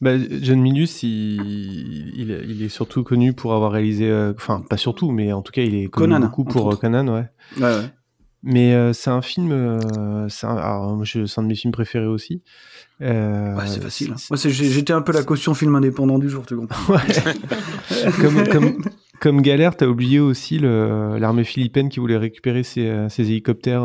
[0.00, 0.12] Bah,
[0.42, 5.10] John Milius, il, il, il est surtout connu pour avoir réalisé, euh, enfin pas surtout,
[5.12, 6.76] mais en tout cas il est connu Conan, beaucoup pour euh.
[6.76, 7.24] Conan, ouais.
[7.58, 7.90] Ouais, ouais.
[8.42, 12.42] Mais euh, c'est un film, euh, c'est un, un de mes films préférés aussi.
[13.02, 14.12] Euh, Ouais, c'est facile.
[14.12, 14.16] hein.
[14.30, 16.94] Moi, j'étais un peu la caution film indépendant du jour, tu comprends.
[18.20, 18.84] comme, comme,
[19.20, 23.82] comme galère, t'as oublié aussi l'armée philippine qui voulait récupérer ses, euh, ses hélicoptères.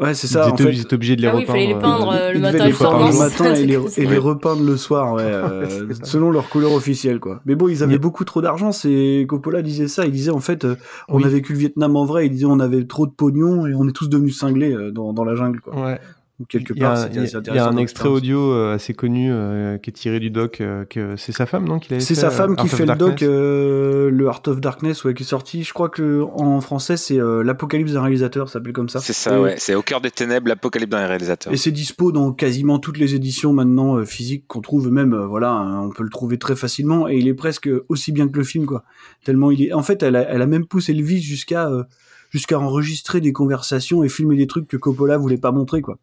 [0.00, 0.46] Euh, Ouais, c'est ils, ça.
[0.46, 1.58] En étaient, fait, ils étaient obligés de les Ah oui, il repeindre.
[1.60, 3.66] fallait les peindre, euh, euh, le matin les le soir, peindre non, le matin et
[3.66, 5.66] les, et les repeindre le soir, ouais, euh,
[6.04, 7.40] selon leur couleur officielle, quoi.
[7.46, 8.70] Mais bon, ils avaient Mais- beaucoup trop d'argent.
[8.72, 10.06] C'est Coppola disait ça.
[10.06, 10.76] Il disait en fait, euh,
[11.08, 11.24] on Oui.
[11.24, 12.26] a vécu le Vietnam en vrai.
[12.26, 15.12] Il disait on avait trop de pognon et on est tous devenus cinglés euh, dans,
[15.12, 15.74] dans la jungle, quoi.
[15.74, 15.98] Ouais.
[16.48, 17.64] Quelque Il y a, part, un- c'était il y a- assez il y a intéressant
[17.64, 20.60] un comme extrait audio euh, assez connu euh, qui est tiré du doc.
[20.60, 22.86] euh, que c'est sa femme, non qui C'est sa euh, femme qui Art of fait
[22.86, 25.64] le doc, euh, le Heart of Darkness, ouais, qui est sorti.
[25.64, 29.00] Je crois que en français, c'est euh, l'apocalypse d'un réalisateur, ça s'appelle comme ça.
[29.00, 29.54] C'est ça, Et- ouais.
[29.58, 31.52] C'est au cœur des ténèbres, l'apocalypse d'un réalisateur.
[31.52, 35.26] Et c'est dispo dans quasiment toutes les éditions maintenant euh, physiques qu'on trouve même euh,
[35.26, 38.36] voilà hein, on peut le trouver très facilement et il est presque aussi bien que
[38.38, 38.84] le film quoi
[39.24, 41.82] tellement il est en fait elle a, elle a même poussé le vice jusqu'à euh,
[42.30, 45.98] jusqu'à enregistrer des conversations et filmer des trucs que Coppola voulait pas montrer, quoi.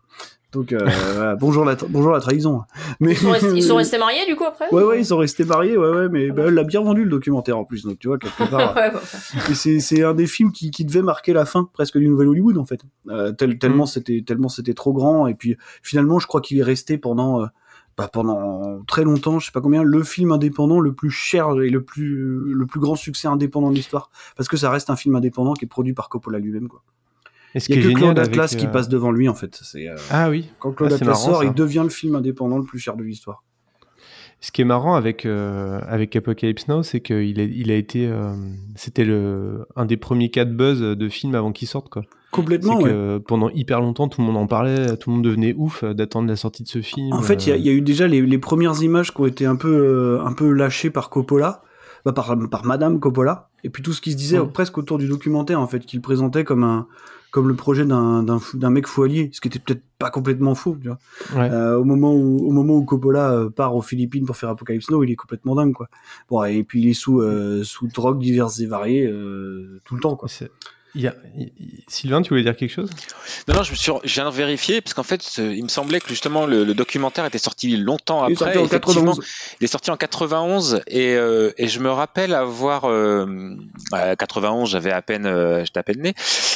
[0.52, 0.78] Donc, euh,
[1.16, 2.62] voilà, bonjour, la, bonjour la trahison.
[3.02, 5.06] Mais, Ils sont, restés, ils sont restés mariés du coup après Ouais, ou- ouais, ils
[5.06, 7.84] sont restés mariés, ouais, ouais, mais bah, elle l'a bien vendu le documentaire en plus,
[7.84, 8.74] donc tu vois, quelque part.
[8.76, 9.00] Ouais, bon.
[9.50, 12.30] Et c'est c'est un des films qui, qui devait marquer la fin presque du nouvel
[12.30, 12.80] Hollywood en fait.
[13.10, 16.64] Euh, tel- tellement c'était tellement c'était trop grand et puis finalement je crois qu'il est
[16.64, 17.48] resté pendant euh,
[17.98, 21.70] bah, pendant très longtemps, je sais pas combien, le film indépendant le plus cher et
[21.70, 25.16] le plus le plus grand succès indépendant de l'histoire parce que ça reste un film
[25.16, 26.84] indépendant qui est produit par Coppola lui-même quoi.
[27.54, 29.62] Il y a qui que Claude Atlas qui euh, passe devant lui en fait.
[29.76, 30.50] Euh, Ah oui.
[30.60, 31.46] quand Claude Ah, c'est Atlas marrant, sort, ça.
[31.46, 33.44] il devient le film indépendant le plus cher de l'histoire.
[34.42, 38.12] Ce qui est marrant avec euh, avec Apocalypse Now, c'est qu'il a, il a été,
[38.76, 42.04] c'était le un des premiers cas de buzz de films avant qu'il sorte quoi.
[42.32, 42.80] Complètement.
[42.82, 43.20] Ouais.
[43.26, 46.28] pendant hyper longtemps, tout le monde en parlait, tout le monde devenait ouf euh, d'attendre
[46.28, 47.14] la sortie de ce film.
[47.14, 49.14] En fait, il y, a- euh, il y a eu déjà les, les premières images
[49.14, 51.62] qui ont été un peu, euh, un peu lâchées par Coppola,
[52.04, 55.08] bah, par, par Madame Coppola, et puis tout ce qui se disait presque autour du
[55.08, 56.88] documentaire, en fait, qu'il présentait comme un,
[57.32, 58.24] comme le projet d'un,
[58.70, 61.00] mec foualier, ce qui était peut-être pas complètement faux, tu vois.
[61.36, 61.50] Ouais.
[61.52, 65.04] Euh, au moment où, au moment où Coppola part aux Philippines pour faire Apocalypse Now,
[65.04, 65.88] il est complètement dingue, quoi.
[66.30, 70.02] Bon, et puis il est sous, euh, sous drogue diverses et variées euh, tout le
[70.02, 70.28] temps, quoi.
[70.96, 71.16] Y a-
[71.88, 72.90] Sylvain, tu voulais dire quelque chose?
[73.48, 76.00] Non, non, je, me suis, je viens de vérifier parce qu'en fait, il me semblait
[76.00, 78.54] que justement le, le documentaire était sorti longtemps Il est après.
[78.54, 79.26] sorti en Effectivement, 91.
[79.60, 83.56] Il est sorti en 91 et, euh, et je me rappelle avoir euh,
[83.92, 86.14] à 91, j'avais à peine, euh, j'étais à peine né.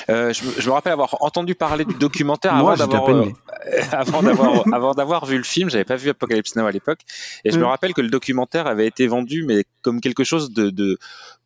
[0.09, 2.99] Euh, je, me- je me rappelle avoir entendu parler du documentaire Moi, avant j'étais à
[2.99, 3.33] d'avoir peine
[3.73, 3.85] euh, né.
[3.91, 5.69] avant d'avoir avant d'avoir vu le film.
[5.69, 6.99] J'avais pas vu Apocalypse Now à l'époque
[7.45, 7.67] et je me Mm.
[7.67, 10.97] rappelle que le documentaire avait été vendu mais comme quelque chose de, de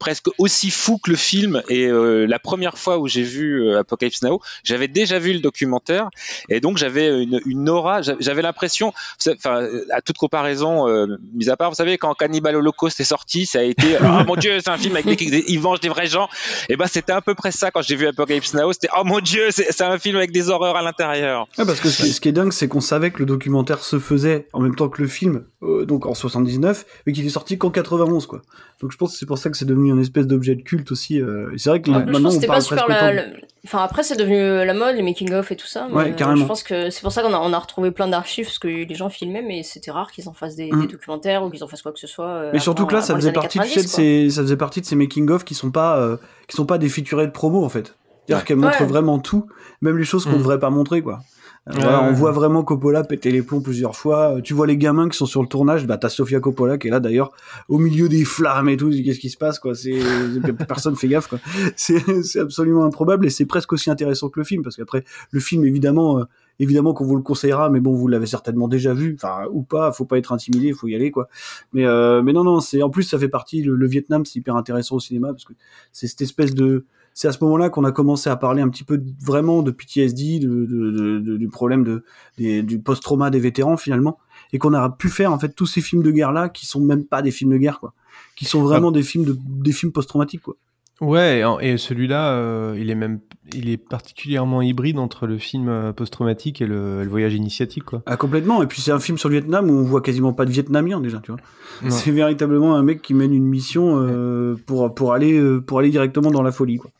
[0.04, 1.62] presque aussi fou que le film.
[1.70, 5.40] Et euh, la première fois où j'ai vu euh, Apocalypse Now, j'avais déjà vu le
[5.40, 6.10] documentaire
[6.50, 8.02] et donc j'avais une, aura.
[8.02, 8.92] j'a- J'avais l'impression,
[9.30, 13.46] enfin à toute comparaison euh, mise à part, vous savez quand Cannibal Holocaust est sorti,
[13.46, 16.08] ça a été oh mon dieu, c'est un film avec des, ils vengent des vrais
[16.08, 16.28] gens.
[16.68, 18.74] Et ben c'était à peu près ça quand j'ai vu Apocalypse Now.
[18.74, 21.48] C'était oh mon dieu, c'est un film avec des horreurs à l'intérieur.
[21.58, 23.82] Ouais, parce que ce qui, ce qui est dingue, c'est qu'on savait que le documentaire
[23.84, 27.30] se faisait en même temps que le film, euh, donc en 79, mais qu'il est
[27.30, 28.42] sorti qu'en 91, quoi.
[28.82, 30.92] Donc je pense que c'est pour ça que c'est devenu une espèce d'objet de culte
[30.92, 31.22] aussi.
[31.22, 33.24] euh, c'est vrai que Ouais, je maintenant pense que on c'était parle pas la,
[33.66, 35.88] Enfin, après, c'est devenu la mode, les making-of et tout ça.
[35.90, 36.42] Mais Ouais, euh, carrément.
[36.42, 38.68] Je pense que c'est pour ça qu'on a, on a retrouvé plein d'archives, parce que
[38.68, 40.82] les gens filmaient, mais c'était rare qu'ils en fassssent des, Mm.
[40.82, 42.26] des documentaires ou qu'ils en fassent quoi que ce soit.
[42.28, 44.04] euh, Mais surtout que là, ça faisait partie, tu sais, de 90, quoi.
[44.04, 46.18] ces, ça faisait partie de ces making of qui sont pas, euh,
[46.50, 47.96] qui sont pas des featurettes promo en fait.
[48.28, 48.48] C'est-à-dire Ouais.
[48.48, 48.86] qu'elles montrent Ouais.
[48.88, 49.48] vraiment tout,
[49.82, 50.38] même les choses qu'on Mm.
[50.40, 51.22] devrait pas montrer, quoi.
[51.70, 54.36] Euh, Ouais, on voit vraiment Coppola péter les plombs plusieurs fois.
[54.38, 56.88] Euh, Tu vois les gamins qui sont sur le tournage, bah t'as Sofia Coppola qui
[56.88, 57.32] est là d'ailleurs,
[57.70, 58.90] au milieu des flammes et tout.
[58.90, 59.74] Qu'est-ce qui se passe, quoi?
[59.74, 59.98] C'est
[60.68, 61.40] personne fait gaffe, quoi.
[61.78, 65.40] C'est c'est absolument improbable et c'est presque aussi intéressant que le film parce qu'après le
[65.40, 66.20] film évidemment.
[66.20, 66.24] euh,
[66.60, 69.92] Évidemment qu'on vous le conseillera, mais bon, vous l'avez certainement déjà vu, enfin ou pas.
[69.92, 71.28] Faut pas être intimidé, faut y aller, quoi.
[71.74, 73.64] Mais euh, mais non, non, c'est en plus ça fait partie.
[73.64, 75.54] Le, le Vietnam, c'est hyper intéressant au cinéma parce que
[75.92, 78.84] c'est cette espèce de c'est à ce moment-là qu'on a commencé à parler un petit
[78.84, 82.04] peu vraiment de PTSD, de, de, de- de- du problème de,
[82.38, 84.18] des- du post-trauma des vétérans finalement,
[84.52, 86.80] et qu'on a pu faire en fait tous ces films de guerre là qui sont
[86.80, 87.94] même pas des films de guerre quoi,
[88.36, 90.56] qui sont vraiment des films de des films post-traumatiques quoi.
[91.02, 93.20] Ouais, et, celui-là, euh, il est même,
[93.54, 98.04] il est particulièrement hybride entre le film euh, post-traumatique et le, le voyage initiatique, quoi.
[98.06, 98.62] Ah complètement.
[98.64, 101.02] Et puis c'est un film sur le Vietnam où on voit quasiment pas de Vietnamiens
[101.02, 101.42] déjà, tu vois.
[101.90, 106.32] C'est véritablement un mec qui mène une mission euh, pour pour aller pour aller directement
[106.32, 106.92] dans la folie quoi.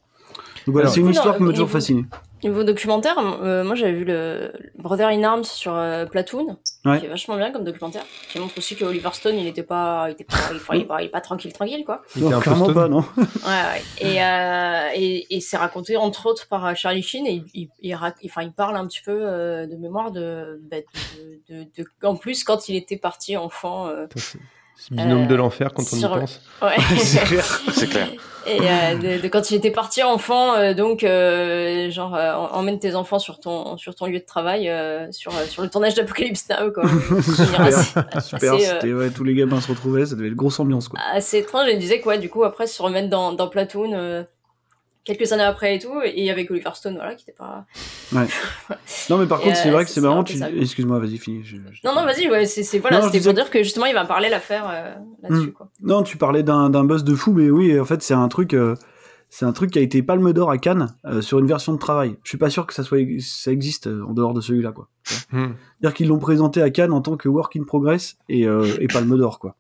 [0.66, 2.06] Donc voilà, Alors, c'est une histoire qui m'a toujours niveau- fasciné.
[2.44, 7.00] Niveau documentaire, euh, moi j'avais vu le Brother in Arms sur euh, Platoon, Ouais.
[7.00, 10.08] qui est vachement bien comme documentaire, qui montre aussi que Oliver Stone il était pas,
[10.10, 12.02] il était pas, il, enfin, il est pas, il est pas tranquille tranquille quoi.
[12.18, 13.06] Il était un clairement pas non.
[13.18, 13.82] Ouais, ouais.
[14.02, 17.94] Et, euh, et, et c'est raconté entre autres par Charlie Sheen et il, il, il,
[17.96, 20.78] rac- enfin, il parle un petit peu euh, de mémoire de, bah,
[21.50, 23.88] de, de, de- en plus quand il était parti enfant.
[24.74, 26.42] Euh, c'est binôme Euh, de l'enfer quand on y pense.
[26.62, 26.76] ouais.
[26.98, 27.62] c'est clair.
[27.74, 28.08] C'est clair.
[28.46, 32.78] Et euh, de, de quand il était parti enfant, euh, donc euh, genre euh, emmène
[32.78, 35.94] tes enfants sur ton sur ton lieu de travail, euh, sur euh, sur le tournage
[35.96, 36.84] d'Apocalypse Now quoi.
[37.24, 38.54] Super, super.
[38.56, 41.00] euh, C'était ouais, tous les gamins se retrouvaient, ça devait être grosse ambiance quoi.
[41.14, 41.70] assez étrange.
[41.70, 44.24] Et il disait quoi, du coup après se remettre dans dans Platoon euh,
[45.04, 47.66] quelques années après et tout, et avec Oliver Stone voilà qui était pas.
[49.10, 50.24] Non mais par contre c'est euh, vrai que c'est- marrant.
[50.24, 50.38] Tu...
[50.60, 51.44] Excuse-moi, vas-y finis.
[51.44, 53.86] je- je- Non non vas-y ouais c'est c'est voilà c'était disais pour dire que justement
[53.86, 55.52] il va parler l'affaire euh, là-dessus Hmm.
[55.54, 55.70] quoi.
[55.82, 58.76] Non, tu parlais d'un buzz de fou, mais oui, en fait, c'est un truc, euh,
[59.30, 61.80] c'est un truc qui a été Palme d'Or à Cannes euh, sur une version de
[61.80, 62.16] travail.
[62.24, 64.88] Je suis pas sûr que ça soit, ça existe euh, en dehors de celui-là, quoi.
[65.32, 65.54] Hmm.
[65.80, 68.88] C'est-à-dire qu'ils l'ont présenté à Cannes en tant que work in progress et, euh, et
[68.88, 69.56] Palme d'Or, quoi.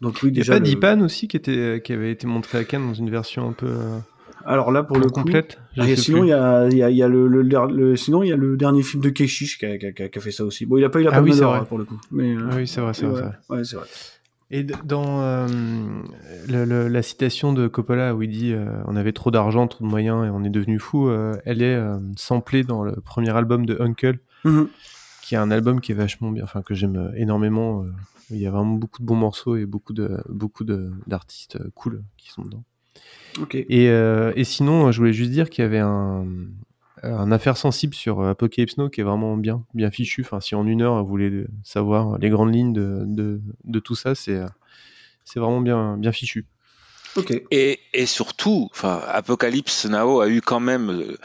[0.00, 0.52] Donc oui, Il y a déjà.
[0.54, 3.48] pas le- Dipan aussi qui était, qui avait été montré à Cannes dans une version
[3.48, 3.98] un peu euh,
[4.46, 5.20] Alors là, pour le coup.
[5.22, 5.58] complète.
[5.76, 8.22] Ah, sinon, il y a, il y a, il y a le, le, le- sinon
[8.22, 10.30] il y a le dernier film de Keshish qui a, qui a- qui a fait
[10.30, 10.64] ça aussi.
[10.66, 11.60] Bon, il a pas eu la Ah oui, c'est d'Or vrai.
[11.60, 12.34] hein, pour le coup, mais.
[12.34, 13.16] euh, Ah oui, c'est vrai, c'est vrai.
[13.16, 13.58] c'est vrai.
[13.58, 13.86] ouais, c'est vrai.
[14.52, 15.48] Et dans euh,
[16.48, 19.84] le- le- la citation de Coppola où il dit euh, on avait trop d'argent, trop
[19.84, 23.30] de moyens et on est devenu fou, euh, elle est euh, samplée dans le premier
[23.36, 24.68] album de Uncle, Mhm.
[25.22, 27.82] qui est un album qui est vachement bien, enfin que j'aime énormément.
[27.82, 27.90] euh,
[28.30, 32.02] il y a vraiment beaucoup de bons morceaux et beaucoup de beaucoup de- d'artistes cool
[32.16, 32.62] qui sont dedans.
[33.52, 36.26] Et, euh, et sinon, je voulais juste dire qu'il y avait un,
[37.30, 40.22] affaire sensible sur euh, Apocalypse Now qui est vraiment bien, bien fichu.
[40.22, 44.36] Enfin, si en une heure vous voulez savoir les grandes lignes de, tout ça, c'est
[44.36, 44.46] euh,
[45.24, 46.46] c'est vraiment bien, bien fichu.
[47.50, 51.16] Et, et surtout, enfin, Apocalypse Now a eu quand même euh,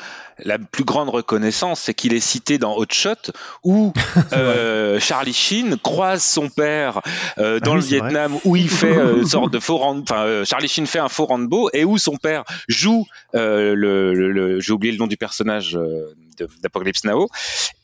[0.44, 3.32] la plus grande reconnaissance, c'est qu'il est cité dans Hot Shot,
[3.64, 3.94] où
[4.34, 7.02] euh, Charlie Sheen croise son père
[7.38, 8.10] euh, dans Ah oui, le vrai.
[8.10, 11.10] Vietnam, où il fait euh, une sorte de faux enfin, euh, Charlie Sheen fait un
[11.10, 15.08] faux Rambo, et où son père joue euh, le, le- le- j'ai oublié le nom
[15.08, 16.14] du personnage euh,
[16.62, 17.28] d'Apocalypse Now,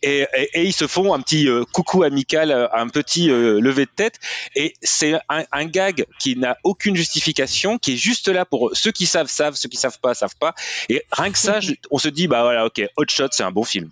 [0.04, 3.60] et, et, et ils se font un petit euh, coucou amical, euh, un petit euh,
[3.60, 4.16] lever de tête,
[4.56, 8.92] et c'est un, un gag qui n'a aucune justification, qui est juste là pour ceux
[8.92, 10.54] qui savent savent, ceux qui savent pas savent pas.
[10.90, 13.52] Et rien que ça, je- on se dit bah voilà, ok, Hot Shot, c'est un
[13.52, 13.90] bon film.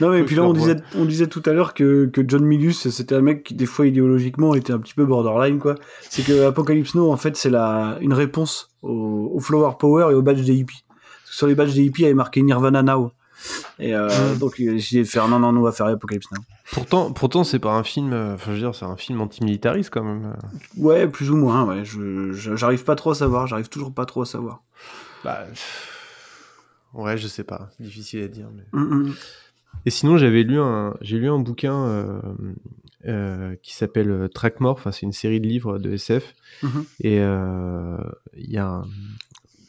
[0.00, 2.88] Non, mais puis là, on disait, on disait tout à l'heure que, que John Milius,
[2.90, 5.74] c'était un mec qui, des fois, idéologiquement, était un petit peu borderline, quoi.
[6.08, 10.14] C'est que Apocalypse Now, en fait, c'est la, une réponse au, au Flower Power et
[10.14, 10.84] au badge des hippies.
[11.30, 13.12] Sur les badges des hippies, il y avait marqué Nirvana Now.
[13.78, 14.38] Et euh, Mm.
[14.38, 16.40] donc, il a décidé de faire non, non, nous, on va faire Apocalypse Now.
[16.72, 19.90] Pourtant, pourtant c'est pas un film, euh, enfin, je veux dire, c'est un film antimilitariste
[19.90, 20.34] quand même.
[20.76, 21.82] Ouais, plus ou moins, ouais.
[22.32, 24.62] J'arrive pas trop à savoir, j'arrive toujours pas trop à savoir.
[25.24, 25.46] Bah,
[26.94, 28.48] ouais, je sais pas, difficile à dire.
[28.54, 28.64] Mais...
[28.78, 29.14] Mm, mm.
[29.86, 32.20] Et sinon, j'avais lu un, j'ai lu un bouquin euh,
[33.06, 34.72] euh, qui s'appelle Trackmore.
[34.72, 36.34] Enfin, c'est une série de livres de SF.
[36.62, 36.84] Mhm.
[37.00, 37.96] Et euh,
[38.36, 38.84] il y a, un,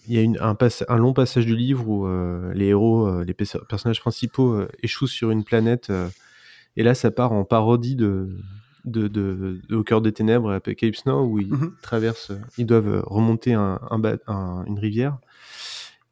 [0.09, 3.33] il y a une, un, long passage du livre où euh, les héros, euh, les
[3.33, 5.91] perso- personnages principaux euh, échouent sur une planète.
[6.75, 8.29] et là, ça part en parodie de,
[8.85, 11.73] de, de, de Au cœur des ténèbres, Apocalypse Now, où ils Mhm.
[11.81, 13.79] traversent, ils doivent remonter un,
[14.27, 15.17] un- une rivière.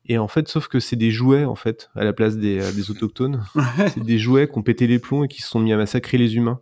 [0.10, 2.72] Et en fait, sauf que c'est des jouets, en fait, à la place des, euh,
[2.72, 3.43] des autochtones.
[3.93, 6.17] c'est des jouets qui ont pété les plombs et qui se sont mis à massacrer
[6.17, 6.60] les humains.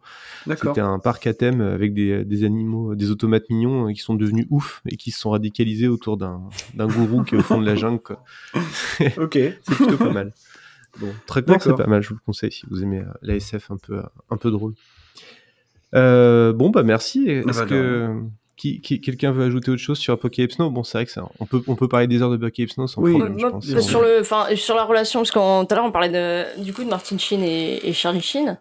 [0.48, 4.16] C'était un parc à thème avec des, des animaux, des automates mignons euh, qui sont
[4.16, 6.50] devenus ouf et qui se sont radicalisés autour d'un
[6.88, 8.00] gourou qui est au fond de la jungle.
[8.00, 8.24] quoi.
[9.18, 9.34] Ok.
[9.62, 10.34] C'est plutôt pas mal.
[11.00, 11.86] Bon, Trackmore, c'est D'accord.
[11.86, 14.04] pas mal, je vous le conseille si vous aimez euh, la SF un peu, euh,
[14.30, 14.74] un peu drôle.
[15.94, 17.28] Euh, bon, bah merci.
[17.28, 18.22] Est-ce bah, que
[18.58, 20.70] qui, qui- quelqu'un veut ajouter autre chose sur Apocalypse Now?
[20.70, 22.88] Bon, c'est vrai que ça, on peut, on peut parler des heures de Apocalypse Now
[22.88, 23.12] sans Oui.
[23.12, 23.80] problème, je Moi, pense.
[23.82, 26.74] sur le, enfin, sur la relation, parce qu'en tout à l'heure on parlait de, du
[26.74, 28.58] coup de Martin Sheen et, et Charlie Sheen,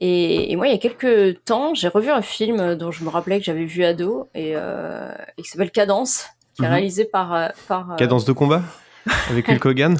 [0.00, 3.08] et, et moi il y a quelques temps j'ai revu un film dont je me
[3.08, 6.26] rappelais que j'avais vu ado et, euh, et qui s'appelle Cadence,
[6.56, 6.72] qui est Mhm.
[6.72, 8.62] réalisé par euh, euh, Cadence de combat?
[9.30, 9.96] Avec Hulk Hogan?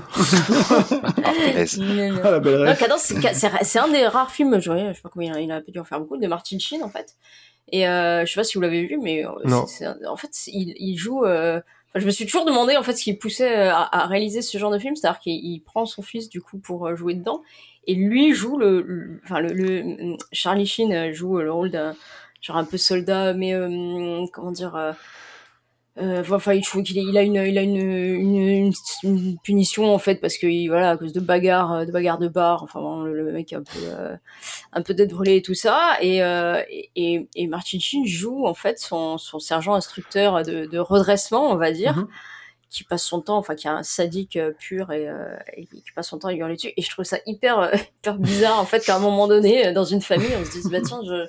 [1.24, 1.78] Ah, punaise.
[1.78, 2.20] non, non.
[2.24, 2.78] Ah, la belle Non, ref.
[2.78, 5.60] Cadence, c'est c'est- c'est un des rares films, je, je sais pas combien il a
[5.60, 7.16] dû en faire beaucoup, de Martin Sheen en fait.
[7.70, 9.66] Et euh, je sais pas si vous l'avez vu, mais euh, Non.
[9.66, 11.24] c'est- c'est- en fait, il, il joue.
[11.24, 11.58] euh,
[11.90, 14.58] enfin, je me suis toujours demandé en fait ce qui poussait à, à réaliser ce
[14.58, 17.42] genre de film, c'est-à-dire qu'il il prend son fils du coup pour jouer dedans,
[17.86, 21.94] et lui joue le, le- enfin le, le- Charlie Sheen joue le rôle d'un
[22.42, 24.94] genre un peu soldat, mais euh, comment dire.
[25.98, 29.98] Euh, enfin, il, faut qu'il il a une, il a une, une, une- punition en
[29.98, 32.62] fait parce que il- voilà à cause de bagarres, euh, de bagarres de bar.
[32.62, 34.16] Enfin, vraiment, le, le mec est un peu, euh,
[34.72, 35.96] un peu tête brûlée et tout ça.
[36.00, 36.62] Et, euh,
[36.96, 41.56] et, et Martin Sheen joue en fait son, son sergent instructeur de, de redressement, on
[41.56, 42.08] va dire, Mhm.
[42.70, 45.92] qui passe son temps, enfin qui est un sadique euh, pur et, euh, et qui
[45.94, 46.72] passe son temps à hurler dessus.
[46.74, 49.84] Et je trouve ça hyper, euh, hyper bizarre en fait qu'à un moment donné, dans
[49.84, 51.26] une famille, on se dise bah tiens je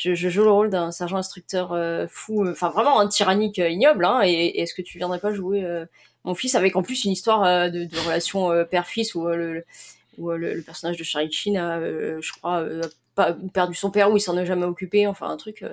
[0.00, 3.58] je, je joue le rôle d'un sergent instructeur euh, fou, euh, enfin vraiment un tyrannique
[3.58, 5.64] euh, ignoble, hein, et, et est-ce que tu viendrais pas jouer
[6.24, 9.64] mon fils avec en plus une histoire de, de relation père-fils où, le,
[10.18, 12.64] où le, le personnage de Charlie Sheen je crois,
[13.14, 15.62] pas perdu son père ou il s'en est jamais occupé, enfin un truc.
[15.62, 15.70] euh,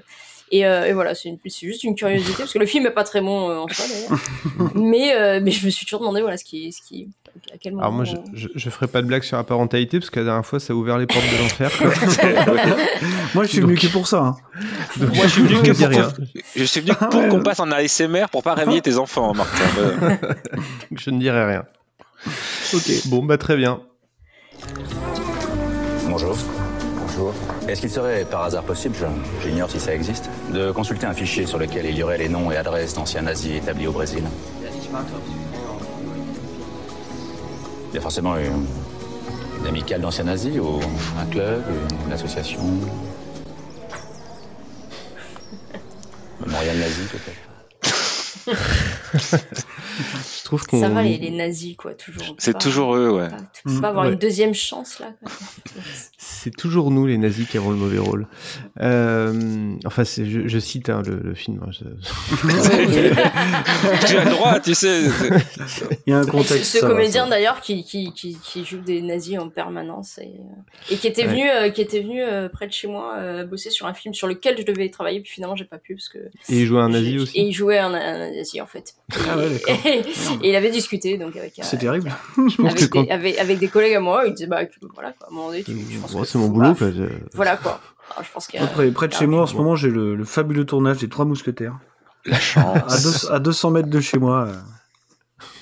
[0.49, 2.91] et, euh, et voilà, c'est une- c'est juste une curiosité parce que le film est
[2.91, 6.21] pas très bon euh, en soi d'ailleurs, mais euh, mais je me suis toujours demandé
[6.21, 7.09] voilà ce qui ce qui
[7.53, 7.83] à quel moment.
[7.83, 10.19] Alors moi, je, on- je, je ferai pas de blague sur la parentalité parce que
[10.19, 11.69] la dernière fois, ça a ouvert les portes de l'enfer.
[13.35, 14.19] Moi, je suis venu que pour ça.
[14.21, 14.37] hein.
[14.97, 16.11] Donc, Moi, je suis venu que dis pour, rien.
[16.55, 19.65] je suis venu pour qu'on passe en ASMR pour pas réveiller tes enfants, Martin.
[19.77, 20.15] Euh,
[20.95, 21.65] Je ne dirai rien.
[22.73, 22.89] Ok.
[23.07, 23.81] Bon, bah très bien.
[27.67, 29.05] Est-ce qu'il serait par hasard possible, je-
[29.47, 32.49] j'ignore si ça existe, de consulter un fichier sur lequel il y aurait les noms
[32.51, 34.23] et adresses d'anciens nazis établis au Brésil?
[37.91, 38.65] Il y a forcément une,
[39.59, 40.79] une amicale d'anciens nazis ou
[41.19, 41.63] un club,
[42.05, 42.61] une association?
[46.45, 47.37] Memorial nazi peut-être?
[50.39, 50.79] Je trouve qu'on.
[50.79, 52.23] Ça va, les, les nazis, quoi, toujours.
[52.29, 53.27] On peut C'est toujours eux, ouais.
[53.53, 54.13] Tu peux pas avoir Ouais.
[54.13, 55.07] une deuxième chance, là.
[56.19, 58.25] C'est toujours nous, les nazis, qui avons le mauvais rôle.
[58.81, 61.61] Euh, enfin, je, je cite hein, le, le film.
[61.63, 61.85] hein, je-
[64.07, 65.03] tu as le droit, tu sais.
[66.05, 66.65] Il y a un contexte.
[66.71, 70.93] ce ça comédien d'ailleurs qui, qui, qui, qui joue des nazis en permanence et, euh,
[70.93, 71.33] et qui était Ouais.
[71.33, 74.13] venu euh, qui était venu euh, près de chez moi euh, bosser sur un film
[74.13, 76.79] sur lequel je devais travailler puis finalement j'ai pas pu parce que Et il jouait
[76.79, 77.37] un nazi aussi.
[77.37, 78.93] et il jouait un, un nazi en fait
[79.27, 79.75] Ah ouais, d'accord.
[79.85, 79.99] et,
[80.45, 82.11] et il avait discuté donc avec C'est terrible.
[82.37, 83.03] Je pense que avec, quand.
[83.03, 85.35] des, avec, avec des collègues à moi il disait bah que- voilà quoi à un
[85.35, 85.71] moment donné tu-
[86.07, 86.91] pense Bon, que c'est mon boulot, pas- quoi.
[86.91, 87.03] je-
[87.35, 87.79] voilà quoi
[88.11, 89.59] Alors, je pense qu'il y a- Après, près de Ah, chez moi, en ce bon.
[89.63, 91.77] moment, j'ai le, le fabuleux tournage des Trois Mousquetaires.
[92.25, 92.77] La chance.
[92.87, 94.47] À, deux- à 200 mètres de chez moi.
[94.47, 94.53] euh,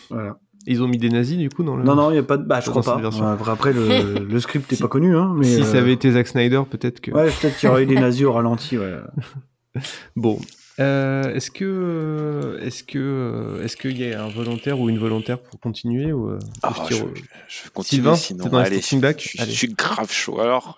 [0.10, 0.38] Voilà.
[0.67, 1.84] Ils ont mis des nazis, du coup, dans le.
[1.84, 2.43] Non, non, il n'y a pas de.
[2.43, 2.97] Bah, je crois pas.
[2.97, 5.34] Ouais, Après, le, le script n'est Si- pas connu, hein.
[5.38, 7.12] Mais, si euh, ça avait été Zack Snyder, peut-être que.
[7.12, 8.95] Ouais, peut-être qu'il y aurait eu des nazis au ralenti, ouais.
[10.15, 10.39] Bon.
[10.79, 15.39] Euh, est-ce que est-ce que euh, est-ce qu'il y a un volontaire ou une volontaire
[15.39, 17.03] pour continuer ou euh, Ah, je je,
[17.47, 18.53] je continue Sylvain, sinon.
[18.57, 20.41] Allez, je, je suis grave chaud.
[20.41, 20.75] Alors,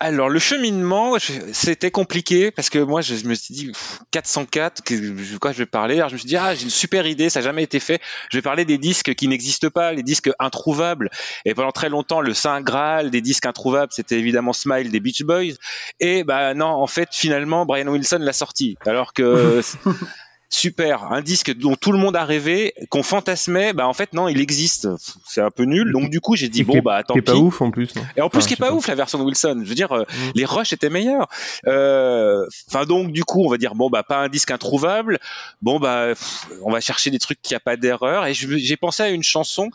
[0.00, 1.16] alors le cheminement,
[1.52, 5.58] c'était compliqué parce que moi, je, me suis dit pff, 404, que, de quoi je
[5.58, 5.96] vais parler?
[5.96, 8.00] Alors, je me suis dit ah, j'ai une super idée, ça n'a jamais été fait.
[8.30, 11.10] Je vais parler des disques qui n'existent pas, les disques introuvables.
[11.44, 15.22] Et pendant très longtemps, le saint graal des disques introuvables, c'était évidemment Smile des Beach
[15.22, 15.54] Boys.
[15.98, 19.60] Et bah non, en fait, finalement, Brian Wilson l'a sorti, alors que
[20.50, 24.28] super, un disque dont tout le monde a rêvé, qu'on fantasmait, bah en fait non,
[24.28, 24.88] il existe.
[25.26, 25.92] C'est un peu nul.
[25.92, 27.32] Donc du coup, j'ai dit Et bon bah tant qui est pis.
[27.32, 27.94] pas ouf en plus.
[27.96, 28.74] non Et en plus, Enfin, qui est pas pas.
[28.74, 29.60] ouf la version de Wilson.
[29.62, 30.30] Je veux dire, euh, Mm.
[30.34, 31.28] les rushs étaient meilleurs.
[31.66, 35.18] Euh, Enfin donc du coup, on va dire bon bah pas un disque introuvable.
[35.62, 38.26] Bon bah pff, on va chercher des trucs qui a pas d'erreur.
[38.26, 39.70] Et j'ai pensé à une chanson.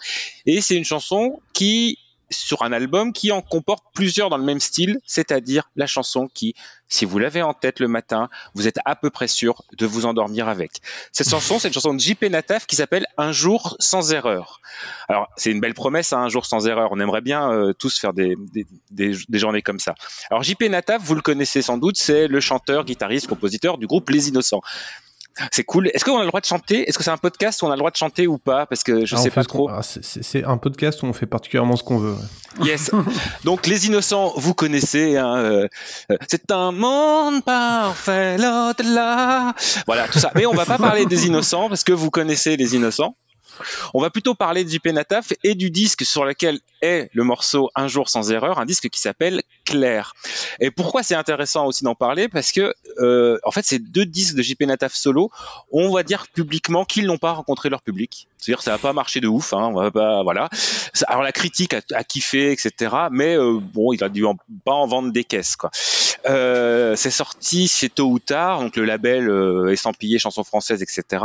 [0.46, 1.98] Et c'est une chanson qui
[2.34, 6.56] sur un album qui en comporte plusieurs dans le même style, c'est-à-dire la chanson qui,
[6.88, 10.06] si vous l'avez en tête le matin, vous êtes à peu près sûr de vous
[10.06, 10.82] endormir avec.
[11.12, 14.62] Cette chanson, c'est une chanson de JP Nataf qui s'appelle Un jour sans erreur.
[15.08, 16.90] Alors, c'est une belle promesse, hein, un jour sans erreur.
[16.92, 19.96] On aimerait bien euh, tous faire des, des, des, des journées comme ça.
[20.30, 24.10] Alors, JP Nataf, vous le connaissez sans doute, c'est le chanteur, guitariste, compositeur du groupe
[24.10, 24.62] Les Innocents.
[25.52, 25.90] C'est cool.
[25.94, 26.88] Est-ce qu'on a le droit de chanter?
[26.88, 28.66] Est-ce que c'est un podcast où on a le droit de chanter ou pas?
[28.66, 29.70] Parce que je Ah, sais pas trop.
[29.70, 32.14] ah, c'est- un podcast où on fait particulièrement ce qu'on veut.
[32.14, 32.66] ouais.
[32.68, 32.92] Yes.
[33.44, 35.18] Donc les innocents, vous connaissez.
[35.18, 35.68] Hein, euh,
[36.12, 38.74] euh, c'est un monde parfait là
[39.88, 40.32] Voilà tout ça.
[40.36, 43.16] Mais on va pas parler des innocents parce que vous connaissez les innocents.
[43.94, 47.70] On va plutôt parler de JP Nataf et du disque sur lequel est le morceau
[47.76, 50.14] Un jour sans erreur, un disque qui s'appelle Claire.
[50.60, 52.28] Et pourquoi c'est intéressant aussi d'en parler?
[52.28, 55.32] Parce que euh, en fait, ces deux disques de JP Nataf solo,
[55.72, 58.28] on va dire publiquement qu'ils n'ont pas rencontré leur public.
[58.38, 59.54] C'est-à-dire que ça n'a pas marché de ouf.
[59.54, 60.50] Hein, on va pas, voilà.
[61.08, 62.94] Alors la critique a, a kiffé, etc.
[63.12, 64.36] Mais euh, bon, il a dû en-
[64.66, 65.72] pas en vendre des caisses, quoi.
[66.28, 71.24] Euh, c'est sorti chez Tôt ou Tard, donc le label euh, estampillé chansons françaises, etc.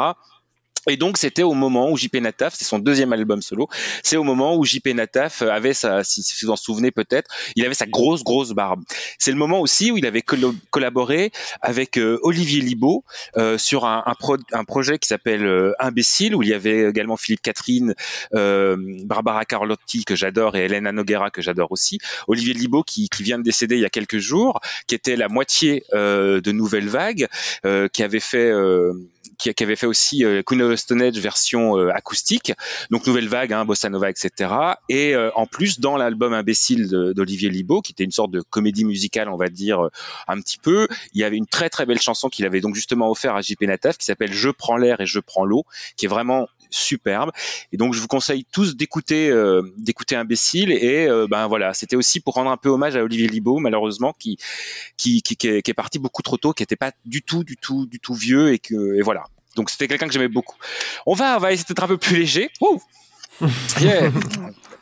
[0.89, 3.69] Et donc c'était au moment où JP Nataf, c'est son deuxième album solo,
[4.03, 7.75] c'est au moment où JP Nataf avait sa, si, vous en souvenez peut-être, il avait
[7.75, 8.83] sa grosse grosse barbe.
[9.19, 13.05] C'est le moment aussi où il avait collo- collaboré avec euh, Olivier Libaud
[13.37, 16.89] euh, sur un, un, pro- un projet qui s'appelle euh, Imbécile, où il y avait
[16.89, 17.95] également Philippe Catherine,
[18.35, 21.99] euh, Barbara Carlotti que j'adore et Elena Noguera que j'adore aussi.
[22.29, 25.29] Olivier Libaud qui, qui vient de décéder il y a quelques jours, qui était la
[25.29, 27.27] moitié euh, de Nouvelle Vague,
[27.67, 28.93] euh, qui avait fait euh,
[29.39, 32.53] qui, avait fait aussi euh, Queen of Stone version euh, acoustique,
[32.91, 34.53] donc Nouvelle Vague, hein, Bossa Nova, etc.
[34.89, 38.85] Et euh, en plus, dans l'album Imbécile d'Olivier Libaud, qui était une sorte de comédie
[38.85, 39.89] musicale, on va dire,
[40.27, 43.11] un petit peu, il y avait une très très belle chanson qu'il avait donc justement
[43.11, 45.65] offert à JP Nataf, qui s'appelle Je prends l'air et je prends l'eau,
[45.97, 47.31] qui est vraiment superbe.
[47.73, 50.73] Et donc je vous conseille tous d'écouter euh, d'écouter Imbécile.
[50.73, 54.15] Et euh, ben voilà, c'était aussi pour rendre un peu hommage à Olivier Libaud, malheureusement,
[54.19, 54.39] qui
[54.97, 57.45] qui, qui, qui est, qui est parti beaucoup trop tôt, qui n'était pas du tout,
[57.45, 59.25] du tout, du tout vieux et que et voilà.
[59.57, 60.57] Donc c'était quelqu'un que j'aimais beaucoup.
[61.07, 62.51] On va, on va essayer d'être un peu plus léger.
[62.61, 62.81] Ouh
[63.81, 64.11] Yeah.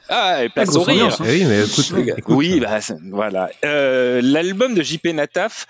[0.08, 1.06] Ah, et place grosse au rire.
[1.20, 1.24] hein.
[1.26, 2.78] Eh oui, mais écoute, écoute, Oui, bah,
[3.10, 3.50] voilà.
[3.64, 5.66] Euh, L'album de JP Nataf,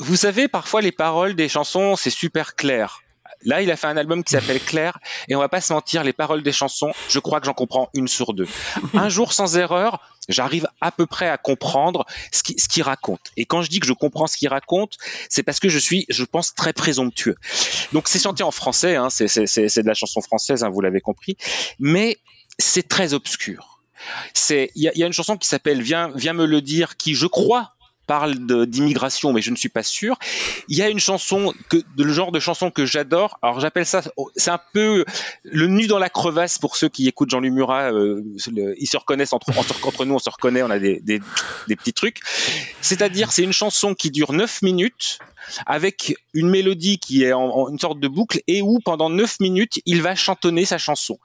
[0.00, 3.02] vous savez, parfois les paroles des chansons, c'est super clair.
[3.44, 6.04] Là, il a fait un album qui s'appelle Claire, et on va pas se mentir,
[6.04, 8.48] les paroles des chansons, je crois que j'en comprends une sur deux.
[8.94, 13.32] Un jour sans erreur, j'arrive à peu près à comprendre ce qu'il ce qu'il raconte.
[13.36, 14.96] Et quand je dis que je comprends ce qu'il raconte,
[15.28, 17.36] c'est parce que je suis, je pense, très présomptueux.
[17.92, 21.36] Donc c'est chanté en français, hein, c'est de la chanson française, hein, vous l'avez compris,
[21.78, 22.18] mais
[22.58, 23.80] c'est très obscur.
[24.34, 27.14] C'est, il y, y a une chanson qui s'appelle Viens, viens me le dire, qui
[27.14, 27.73] je crois
[28.06, 28.34] parle
[28.66, 30.18] d'immigration, mais je ne suis pas sûr.
[30.68, 33.38] Il y a une chanson que le genre de chanson que j'adore.
[33.42, 34.02] Alors j'appelle ça,
[34.36, 35.04] c'est un peu
[35.44, 37.92] le nu dans la crevasse pour ceux qui écoutent Jean-Luc Murat.
[37.92, 38.22] euh,
[38.78, 41.20] ils se reconnaissent entre, entre, nous, on se reconnaît, on a des, des,
[41.76, 42.20] petits trucs.
[42.80, 45.18] C'est-à-dire, c'est une chanson qui dure 9 minutes
[45.66, 49.80] avec une mélodie qui est en, une sorte de boucle et où pendant 9 minutes,
[49.86, 51.18] il va chantonner sa chanson.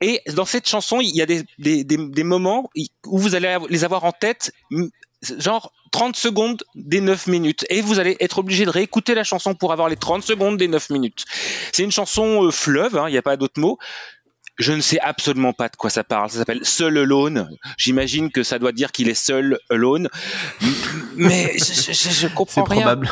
[0.00, 2.68] Et dans cette chanson, il y a des, des, des, moments
[3.06, 4.52] où vous allez les avoir en tête,
[5.38, 7.64] genre 30 secondes des 9 minutes.
[7.70, 10.68] Et vous allez être obligé de réécouter la chanson pour avoir les 30 secondes des
[10.68, 11.24] 9 minutes.
[11.72, 13.78] C'est une chanson euh, fleuve, hein, il n'y a pas d'autre mot.
[14.58, 16.28] Je ne sais absolument pas de quoi ça parle.
[16.30, 17.56] Ça s'appelle Seul Alone.
[17.78, 20.10] J'imagine que ça doit dire qu'il est seul alone.
[21.16, 22.82] Mais je, je, comprends C'est rien.
[22.82, 23.10] probable.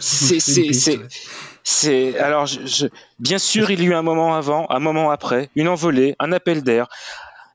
[0.00, 0.98] C'est, C'est une c'est,
[1.62, 2.86] c'est, alors, je, je-
[3.18, 6.32] bien sûr, il y a eu un moment avant, un moment après, une envolée, un
[6.32, 6.88] appel d'air,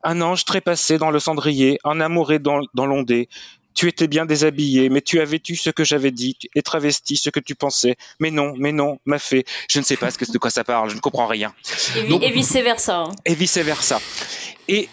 [0.03, 3.29] un ange trépassé dans le cendrier, un amoureux dans, dans l'ondée.
[3.75, 7.29] Tu étais bien déshabillé, mais tu as vêtu ce que j'avais dit et travesti ce
[7.29, 7.95] que tu pensais.
[8.19, 9.45] Mais non, mais non, m'a fait.
[9.69, 11.53] Je ne sais pas ce que, de quoi ça parle, je ne comprends rien.
[11.95, 12.97] Et, vi- Donc- et vice versa.
[12.99, 13.11] hein.
[13.25, 13.99] et vice versa.
[14.67, 14.89] Et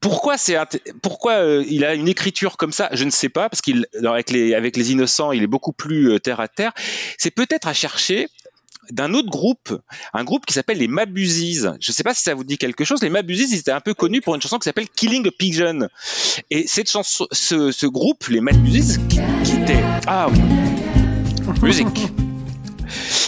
[0.00, 0.56] pourquoi c'est
[1.02, 4.30] pourquoi euh, il a une écriture comme ça Je ne sais pas parce qu'il avec
[4.30, 6.72] les avec les innocents, il est beaucoup plus euh, terre à terre.
[7.18, 8.28] C'est peut-être à chercher
[8.90, 9.78] d'un autre groupe,
[10.12, 11.60] un groupe qui s'appelle les Mabusies.
[11.80, 13.02] Je ne sais pas si ça vous dit quelque chose.
[13.02, 15.88] Les Mabusies, ils étaient un peu connus pour une chanson qui s'appelle Killing a Pigeon.
[16.50, 20.28] Et cette chanson, ce, ce groupe, les Mabusies, qui, qui était ah
[21.62, 21.86] musique.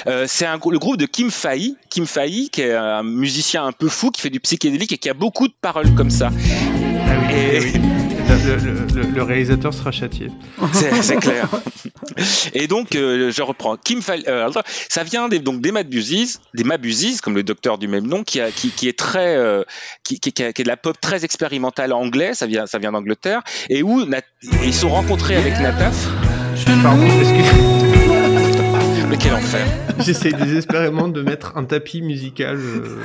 [0.06, 3.88] Euh, c'est le groupe de Kim Fahey, Kim Fahey, qui est un musicien un peu
[3.88, 6.30] fou, qui fait du psychédélique et qui a beaucoup de paroles comme ça.
[6.30, 7.72] Ah oui, Et- eh oui.
[8.28, 10.30] Le, le- le- le réalisateur sera châtié.
[10.72, 11.48] C'est clair.
[12.54, 13.76] Et donc, euh, je reprends.
[13.76, 14.48] Kim Fahey, euh,
[14.88, 16.64] ça vient des, donc des Mabusies, des
[17.22, 19.62] comme le docteur du même nom, qui, a, qui, qui est très, euh,
[20.02, 22.34] qui, qui, qui a- qui est de la pop très expérimentale anglais.
[22.34, 24.22] Ça vient, ça vient d'Angleterre, et où Nat-
[24.64, 25.94] ils sont rencontrés avec Nataf.
[26.82, 27.06] Pardon,
[29.08, 29.66] Mais quel enfer
[30.00, 32.98] J'essaye désespérément de mettre un tapis musical, euh,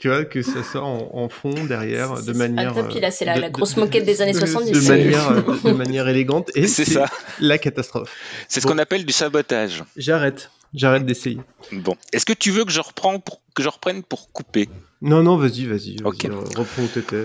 [0.00, 2.70] tu vois, que ça sort en, en fond derrière, de manière.
[2.76, 5.30] un tapis, là, c'est la- la grosse moquette des années de- 70, De c'est- manière,
[5.30, 6.50] euh, de, manière élégante.
[6.54, 7.06] Et C'est ça.
[7.38, 8.10] la catastrophe.
[8.48, 9.84] C'est ce qu'on appelle du sabotage.
[9.96, 10.50] J'arrête.
[10.74, 11.38] J'arrête d'essayer.
[11.72, 14.68] Bon, est-ce que tu veux que je reprends pour que je reprenne pour couper?
[15.02, 15.96] Non, non, vas-y, vas-y.
[15.96, 16.24] vas-y, Ok.
[16.26, 17.24] euh, Reprends où t'étais.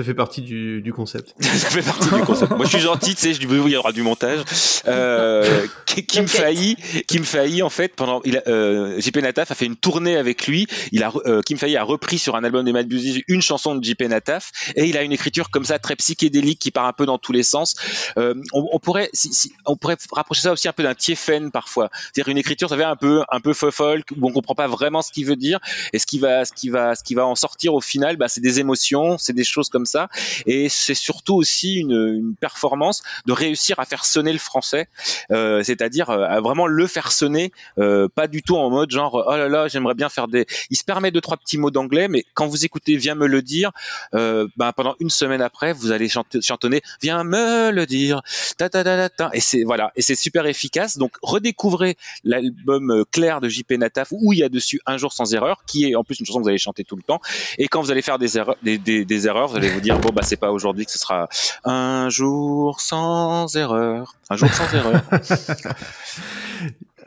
[0.00, 1.34] Ça fait partie du, du concept.
[1.40, 2.50] Ça fait partie du concept.
[2.52, 4.40] Moi, je suis gentil, tu sais, je dis oui, il y aura du montage.
[4.86, 5.66] Euh,
[6.08, 6.76] Kim Failly,
[7.06, 10.46] Kim Failly, en fait, pendant, il a, euh, JP Nataf a fait une tournée avec
[10.46, 10.66] lui.
[10.92, 13.42] Il a, re- euh, Kim Failly a repris sur un album des Mad Busies une
[13.42, 16.86] chanson de JP Nataf et il a une écriture comme ça très psychédélique qui part
[16.86, 17.74] un peu dans tous les sens.
[18.16, 21.50] Euh, on, on pourrait, si, si- on pourrait rapprocher ça aussi un peu d'un Tiefen
[21.50, 21.90] parfois.
[22.12, 24.66] C'est-à-dire une écriture, ça fait un peu, un peu faux folk où on comprend pas
[24.68, 25.58] vraiment ce qu'il veut dire
[25.92, 28.28] et ce qui va, ce qui va, ce qui va en sortir au final, bah,
[28.28, 30.08] c'est des émotions, c'est des choses comme ça
[30.46, 34.86] et c'est surtout aussi une, une performance de réussir à faire sonner le français,
[35.30, 39.24] euh, c'est-à-dire euh, à vraiment le faire sonner, euh, pas du tout en mode genre
[39.26, 40.46] oh là là j'aimerais bien faire des.
[40.70, 43.40] Il se permet deux trois petits mots d'anglais, mais quand vous écoutez Viens me le
[43.42, 43.70] dire,
[44.14, 48.22] euh, bah, pendant une semaine après vous allez chanter, chantonner Viens me le dire,
[48.58, 49.30] ta ta ta ta, ta.
[49.32, 50.98] et c'est voilà et c'est super efficace.
[50.98, 55.12] Donc redécouvrez l'album euh, Claire de JP Nataf où il y a dessus Un jour
[55.12, 57.20] sans erreur, qui est en plus une chanson que vous allez chanter tout le temps.
[57.58, 59.98] Et quand vous allez faire des erreurs, des, des, des erreurs, vous allez vous dire
[59.98, 61.28] bon bah c'est pas aujourd'hui que ce sera
[61.64, 65.02] un jour sans erreur, un jour sans erreur.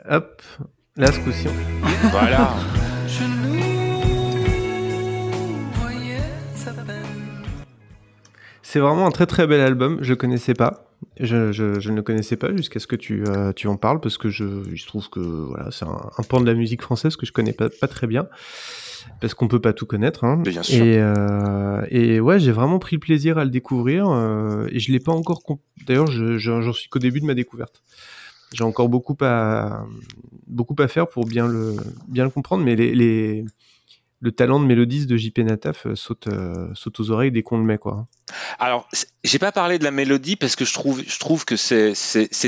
[0.08, 0.42] Hop,
[0.96, 1.46] là, ce coup-ci.
[2.10, 2.54] voilà.
[8.62, 9.98] C'est vraiment un très très bel album.
[10.00, 10.88] Je connaissais pas.
[11.20, 14.00] Je, je, je ne le connaissais pas jusqu'à ce que tu, euh, tu en parles
[14.00, 16.82] parce que je, il se trouve que voilà, c'est un, un pan de la musique
[16.82, 18.26] française que je connais pas, pas très bien
[19.20, 20.24] parce qu'on peut pas tout connaître.
[20.24, 20.38] Hein.
[20.42, 20.84] Bien sûr.
[20.84, 24.92] Et, euh, et ouais, j'ai vraiment pris le plaisir à le découvrir euh, et je
[24.92, 25.42] l'ai pas encore.
[25.86, 27.82] D'ailleurs, je- je- j'en suis qu'au début de ma découverte.
[28.52, 29.84] J'ai encore beaucoup à
[30.46, 31.74] beaucoup à faire pour bien le
[32.08, 33.44] bien le comprendre, mais les, les
[34.20, 36.28] le talent de mélodiste de JP Nataf euh, saute
[36.74, 38.06] saute aux oreilles dès qu'on le met quoi.
[38.58, 38.88] Alors,
[39.22, 41.94] j'ai pas parlé de la mélodie parce que je trouve, je trouve que c'est,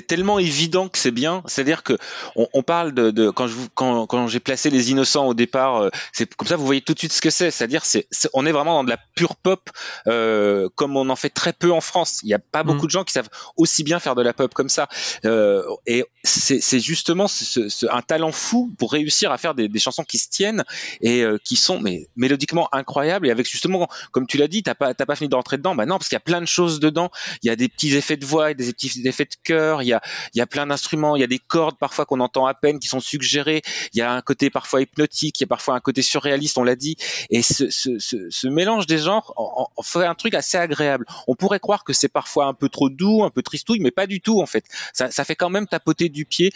[0.06, 1.42] tellement évident que c'est bien.
[1.46, 1.98] C'est-à-dire que
[2.34, 5.76] on, on parle de, de quand je quand, quand j'ai placé les innocents au départ,
[5.82, 7.50] euh, c'est comme ça vous voyez tout de suite ce que c'est.
[7.50, 9.68] C'est-à-dire, c'est, on est vraiment dans de la pure pop
[10.06, 12.20] euh, comme on en fait très peu en France.
[12.22, 12.66] Il y a pas Mm.
[12.66, 14.88] beaucoup de gens qui savent aussi bien faire de la pop comme ça.
[15.24, 19.68] Euh, et c'est, c'est justement ce, ce- un talent fou pour réussir à faire des,
[19.68, 20.64] des chansons qui se tiennent
[21.02, 24.74] et euh, qui sont mais mélodiquement incroyables et avec justement comme tu l'as dit t'as
[24.74, 26.46] pas t'as pas fini de rentrer dedans bah non, parce qu'il y a plein de
[26.46, 27.10] choses dedans.
[27.42, 29.92] Il y a des petits effets de voix, des petits effets de chœur, il y
[29.92, 30.00] a,
[30.34, 32.78] il y a plein d'instruments, il y a des cordes parfois qu'on entend à peine
[32.78, 33.62] qui sont suggérées.
[33.92, 36.64] Il y a un côté parfois hypnotique, il y a parfois un côté surréaliste, on
[36.64, 36.96] l'a dit.
[37.30, 41.06] Et ce, mélange des genres en, en fait un truc assez agréable.
[41.26, 44.06] On pourrait croire que c'est parfois un peu trop doux, un peu tristouille, mais pas
[44.06, 44.64] du tout en fait.
[44.92, 46.52] Ça, fait quand même tapoter du pied.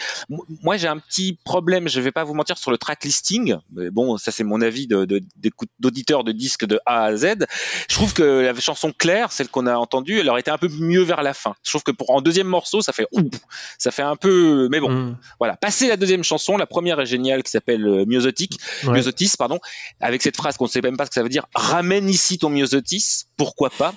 [0.63, 3.57] Moi, j'ai un petit problème, je vais pas vous mentir, sur le track listing.
[3.71, 7.47] Bon, ça c'est mon avis d'auditeur de disques de A à Z.
[7.89, 10.69] Je trouve que la chanson claire, celle qu'on a entendue, elle aurait été un peu
[10.69, 11.55] mieux vers la fin.
[11.65, 13.31] Je trouve que pour en deuxième morceau, ça fait ouh,
[13.79, 15.17] ça fait un peu, mais bon, Mm.
[15.41, 15.57] voilà.
[15.57, 18.93] Passer la deuxième chanson, la première est géniale, qui s'appelle euh, Myosotic, Ouais.
[18.93, 19.59] Myosotis, pardon,
[20.01, 21.47] avec cette phrase qu'on ne sait même pas ce que ça veut dire.
[21.55, 23.95] Ramène ici ton Myosotis, pourquoi pas.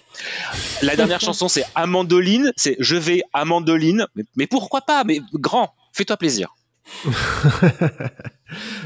[0.82, 5.74] La dernière chanson, c'est Amandoline, c'est Je vais Amandoline, mais, mais pourquoi pas, mais grand,
[5.92, 6.56] fais-toi plaisir.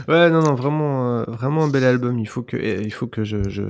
[0.07, 2.19] Ouais, non, non, vraiment, euh, vraiment un bel album.
[2.19, 3.63] Il faut que, eh, il faut que je, je,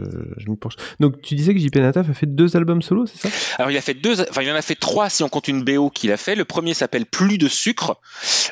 [0.59, 0.75] penche.
[0.99, 3.29] Donc, tu disais que JP Nataf a fait deux albums solo, c'est ça?
[3.57, 5.63] Alors il a fait deux, enfin il en a fait trois si on compte une
[5.63, 6.35] BO qu'il a fait.
[6.35, 7.99] Le premier s'appelle Plus de sucre,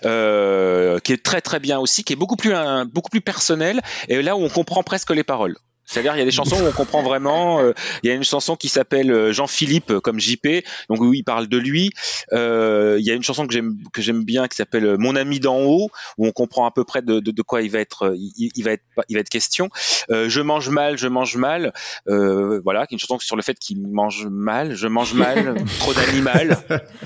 [0.06, 3.82] euh, qui est très très bien aussi, qui est beaucoup plus un- beaucoup plus personnel
[4.10, 5.56] et là où on comprend presque les paroles.
[5.86, 7.62] C'est-à-dire il y a des chansons où on comprend vraiment.
[7.62, 7.74] euh,
[8.04, 10.48] il y a une chanson qui s'appelle euh, Jean-Philippe euh, comme JP,
[10.90, 11.92] donc où il parle de lui.
[12.34, 15.16] Euh, il y a une chanson que j'aime que j'aime bien qui s'appelle euh, Mon
[15.16, 17.80] ami d'en haut, où on comprend à peu près de, de, de quoi il va
[17.80, 19.70] être il, il va être il va être question.
[20.10, 21.74] Euh, je mange mal, je mange mal.
[22.08, 25.56] Euh, voilà, qui est une chanson sur le fait qu'il mange mal, je mange mal,
[25.80, 26.58] trop d'animal,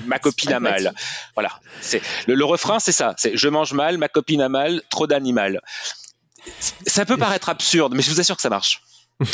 [0.06, 0.92] ma copine a mal.
[1.34, 1.50] Voilà,
[1.80, 5.06] c'est le, le refrain, c'est ça, c'est je mange mal, ma copine a mal, trop
[5.06, 5.60] d'animal.
[6.86, 8.82] Ça peut paraître absurde, mais je vous assure que ça marche.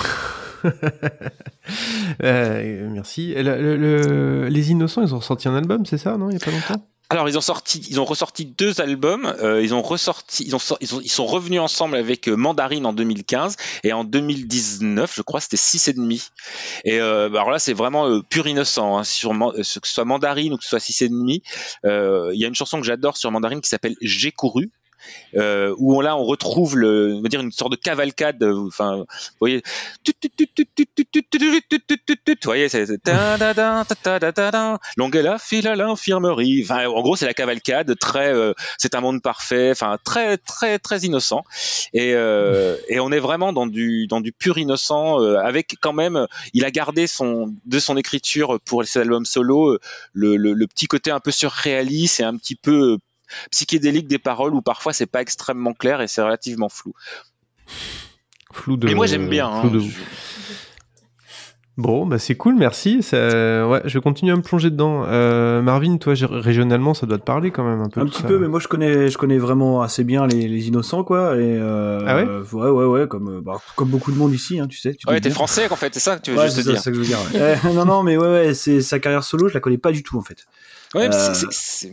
[2.23, 3.35] Euh, Merci.
[3.35, 6.45] Le- le- les Innocents, ils ont sorti un album, c'est ça, non Il y a
[6.45, 6.87] pas longtemps?
[7.09, 9.33] Alors ils ont sorti, ils ont ressorti deux albums.
[9.41, 12.85] euh, ils ont ressorti, ils ont, ils ont, ils sont revenus ensemble avec euh, Mandarine
[12.85, 16.23] en 2015 et en 2019, je crois, c'était six et demi.
[16.85, 18.99] Et euh, bah, alors là, c'est vraiment euh, pur innocent.
[18.99, 21.43] Hein, sur, que ce soit Mandarine ou que ce soit six et demi,
[21.85, 24.71] il y a une chanson que j'adore sur Mandarine qui s'appelle J'ai couru
[25.37, 28.43] euh, où on, là on retrouve le, on va dire une sorte de cavalcade.
[28.43, 29.07] Enfin, vous
[29.41, 29.63] voyez,
[32.39, 32.87] vous voyez, c'est
[35.39, 36.63] file à l'infirmerie.
[36.65, 39.71] Enfin, en gros, c'est la cavalcade très, euh, c'est un monde parfait.
[39.71, 41.45] Enfin, très, très, très innocent.
[41.93, 46.27] Et, euh, et on est vraiment dans du, dans du pur innocent avec quand même,
[46.53, 49.79] il a gardé son, de son écriture pour ses albums solo
[50.13, 52.99] le, le, le petit côté un peu surréaliste et un petit peu
[53.51, 56.95] psychédélique des paroles où parfois c'est pas extrêmement clair et c'est relativement flou.
[58.53, 58.87] Flou de.
[58.87, 59.51] Mais moi j'aime bien.
[59.61, 59.73] flou hein.
[59.73, 59.83] de.
[61.79, 63.03] Bon, bah c'est cool, merci.
[63.03, 63.19] Ça...
[63.69, 65.05] Ouais, je vais continuer à me plonger dedans.
[65.07, 68.01] Euh, Marvin, toi, régionalement, ça doit te parler quand même un peu.
[68.01, 68.29] Un petit ça.
[68.29, 71.37] peu, mais moi je connais, je connais vraiment assez bien les, les innocents, quoi.
[71.37, 74.59] Et euh, Ah ouais ouais, ouais, ouais, comme, euh, bah, comme beaucoup de monde ici,
[74.59, 74.95] hein, tu sais.
[74.95, 76.77] Tu Ouais, t'es français en fait, c'est ça que tu veux Ouais, juste ça, dire.
[76.79, 77.19] c'est ça que je veux dire.
[77.35, 77.59] ouais.
[77.67, 80.03] Euh, non, non, mais ouais, ouais, c'est sa carrière solo, je la connais pas du
[80.03, 80.47] tout en fait.
[80.95, 81.15] Ouais, mais
[81.51, 81.93] c'est-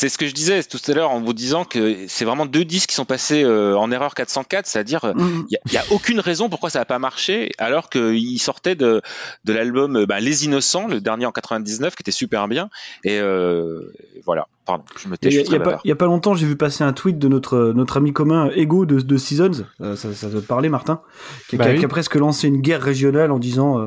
[0.00, 2.64] c'est- ce que je disais tout à l'heure en vous disant que c'est vraiment deux
[2.64, 5.46] disques qui sont passés euh, en erreur 404, c'est-à-dire il Mm.
[5.50, 9.02] n'y a, y a aucune raison pourquoi ça n'a pas marché, alors qu'ils sortaient de,
[9.44, 12.70] de l'album euh, bah, Les Innocents, le dernier en 99, qui était super bien.
[13.04, 13.92] Et euh,
[14.24, 16.04] voilà, pardon, je me tais, Il je y, a- suis il y très a pas,
[16.06, 19.64] longtemps, j'ai vu passer un tweet de notre, notre ami commun Ego de, de Seasons,
[19.80, 21.00] euh, ça, ça doit te parler Martin,
[21.48, 21.78] qui, Bah qui a, oui.
[21.80, 23.86] qui a presque lancé une guerre régionale en disant, euh,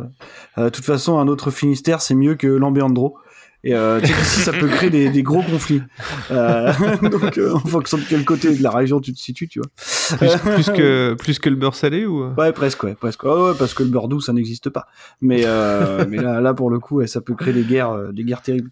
[0.57, 3.17] euh, de toute façon, un autre Finistère, c'est mieux que Lambéandro.
[3.65, 5.81] Et euh, tu sais qu'ici, ça peut créer des, des gros conflits.
[6.31, 9.59] Euh, donc, euh, en fonction de quel côté de la région tu te situes, tu
[9.59, 10.17] vois.
[10.17, 12.25] Plus, plus que, plus que le beurre salé ou?
[12.37, 13.23] Ouais, presque, ouais, presque.
[13.23, 14.87] Ouais, ouais, parce que le beurre doux, ça n'existe pas.
[15.21, 18.11] Mais, euh, mais là, là, pour le coup, ouais, ça peut créer des guerres, euh,
[18.11, 18.71] des guerres terribles.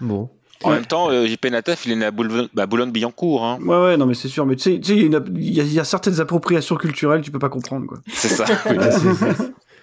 [0.00, 0.30] Bon.
[0.62, 3.44] En même temps, euh, JP Nataf, il est né à bah, Boulogne-Billancourt.
[3.44, 3.58] Hein.
[3.60, 4.46] Ouais, ouais, non, mais c'est sûr.
[4.46, 7.98] Mais tu sais, il y, a y certaines appropriations culturelles, tu peux pas comprendre, quoi.
[8.08, 8.46] C'est ça.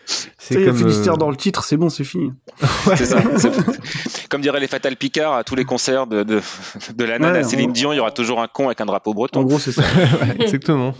[0.05, 2.31] C'est- il y a comme, Finistère euh, dans le titre, c'est bon, c'est fini.
[2.95, 3.21] Ça.
[4.29, 6.41] Comme dirait les Fatal Picard, à tous les concerts de, de,
[6.95, 8.85] de la nana Ouais, Céline on- Dion, il y aura toujours un con avec un
[8.85, 9.43] drapeau En breton.
[9.43, 9.81] gros, c'est ça.
[9.83, 10.93] ouais, exactement.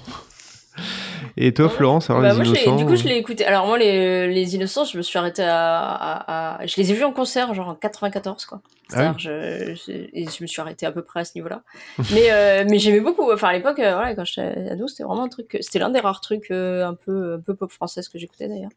[1.36, 3.44] Et toi, Florence, alors Bah, les moi, innocents du coup, je ou- l'ai écouté.
[3.46, 6.94] Alors, moi, les, les Innocents, je me suis arrêtée à, à, à- Je les ai
[6.94, 8.62] vus en concert, genre en 94, quoi.
[8.96, 11.64] Ah je, je, et je me suis arrêtée à peu près à ce niveau-là.
[12.12, 13.32] mais euh, mais j'aimais beaucoup.
[13.32, 15.58] Enfin, à l'époque, euh, voilà, quand j'étais ado, c'était vraiment un truc.
[15.62, 18.70] C'était l'un des rares trucs euh, un peu un peu pop française que j'écoutais d'ailleurs.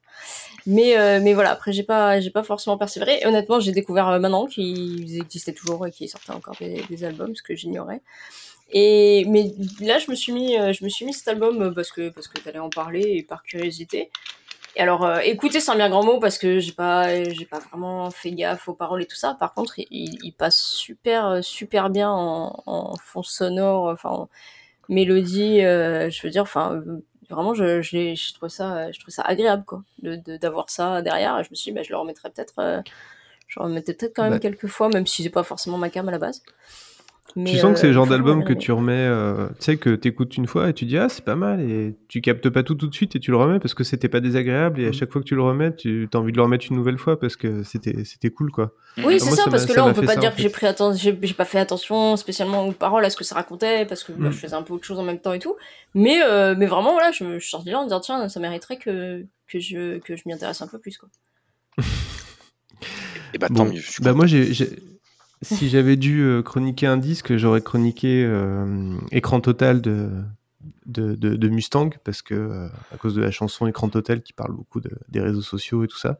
[0.64, 3.18] Mais euh, mais voilà, après, j'ai pas j'ai pas forcément persévéré.
[3.20, 7.04] Et honnêtement, j'ai découvert euh, maintenant qu'ils existaient toujours et qu'ils sortaient encore des, des
[7.04, 8.00] albums, ce que j'ignorais.
[8.70, 11.70] Et mais là, je me suis mis, euh, je me suis mis cet album euh,
[11.72, 14.10] parce que parce que t'allais en parler et par curiosité.
[14.74, 17.60] Et alors, euh, écoutez, c'est un bien grand mot parce que j'ai pas, j'ai pas
[17.60, 19.34] vraiment fait gaffe aux paroles et tout ça.
[19.38, 24.28] Par contre, il, il passe super, euh, super bien en, en fond sonore, enfin en
[24.88, 25.62] mélodie.
[25.64, 26.82] euh, je veux dire, enfin,
[27.30, 31.00] vraiment, je, je, je trouve ça, je trouve ça agréable, quoi, de, de- d'avoir ça
[31.02, 31.42] derrière.
[31.42, 32.82] Je me suis dit, bah, je le remettrai peut-être, euh,
[33.48, 34.38] je le remettrai peut-être quand même Bah.
[34.40, 36.42] quelques fois, même si c'est pas forcément ma cam à la base.
[37.34, 39.54] Mais, tu sens que c'est euh, le genre franchement, d'album que tu remets, euh, tu
[39.64, 42.48] sais, que t'écoutes une fois et tu dis ah c'est pas mal et tu captes
[42.48, 44.84] pas tout tout de suite et tu le remets parce que c'était pas désagréable Mm.
[44.84, 46.76] et à chaque fois que tu le remets, tu as envie de le remettre une
[46.76, 48.72] nouvelle fois parce que c'était c'était cool quoi.
[49.04, 50.66] Oui, c'est ça, parce que là, on peut pas ça, dire en que j'ai pris
[50.66, 54.02] attention, j'ai j'ai pas fait attention spécialement aux paroles, à ce que ça racontait, parce
[54.04, 54.32] que bah, Mm.
[54.32, 55.56] je faisais un peu autre chose en même temps et tout.
[55.94, 58.28] Mais, euh, mais vraiment, voilà, je me je suis sortie de là en disant, tiens,
[58.30, 61.10] ça mériterait que, que je, que je m'y intéresse un peu plus, quoi.
[63.34, 63.56] Et bah Bon.
[63.56, 63.80] tant mieux.
[63.80, 64.16] je suis Bah content.
[64.16, 64.52] moi j'ai-
[65.42, 70.08] si j'avais dû euh, chroniquer un disque, j'aurais chroniqué euh, écran total de
[70.86, 74.32] de, de, de Mustang parce que euh, à cause de la chanson écran total qui
[74.32, 76.18] parle beaucoup de- des réseaux sociaux et tout ça.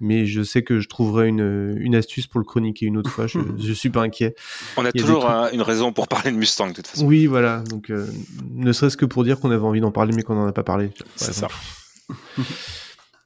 [0.00, 3.26] Mais je sais que je trouverai une, une astuce pour le chroniquer une autre fois.
[3.26, 4.34] Je, je suis pas inquiet.
[4.76, 7.06] On a toujours trucs- une raison pour parler de Mustang de toute façon.
[7.06, 7.62] Oui, voilà.
[7.70, 8.06] Donc, euh,
[8.52, 10.64] ne serait-ce que pour dire qu'on avait envie d'en parler, mais qu'on n'en a pas
[10.64, 10.88] parlé.
[10.88, 11.48] par C'est ça.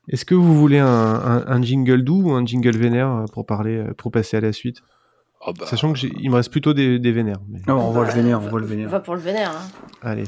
[0.09, 3.84] Est-ce que vous voulez un, un- un jingle doux ou un jingle vénère pour parler,
[3.98, 4.82] pour passer à la suite?
[5.41, 7.41] Oh bah, Sachant que j'ai- il me reste plutôt des, des vénères.
[7.49, 8.89] mais- Non, on voit le vénère, on va- voit le vénère.
[8.89, 9.68] Va pour le vénère, hein.
[10.03, 10.24] Allez.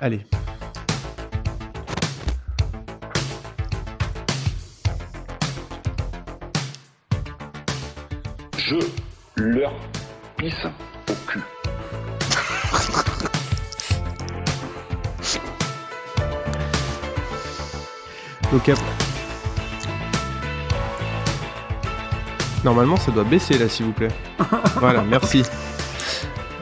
[0.00, 0.24] Allez.
[8.56, 8.76] Je
[9.36, 9.72] leur
[10.36, 10.54] pisse
[11.08, 11.42] au cul.
[18.52, 18.78] Donc, ap-
[22.64, 24.08] Normalement, ça doit baisser là, s'il vous plaît.
[24.76, 25.42] voilà, merci.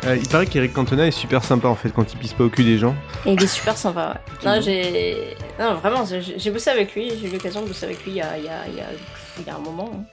[0.04, 2.48] Euh, il paraît qu'Eric Cantona est super sympa en fait quand il pisse pas au
[2.48, 2.94] cul des gens.
[3.24, 4.44] Et il est super sympa, ouais.
[4.56, 5.34] Non, j'ai.
[5.58, 8.20] Non, vraiment, j'ai bossé avec lui, j'ai eu l'occasion de bosser avec lui il y
[8.20, 8.86] a, il y a, il y a,
[9.40, 9.90] il y a un moment.
[9.94, 10.04] hein.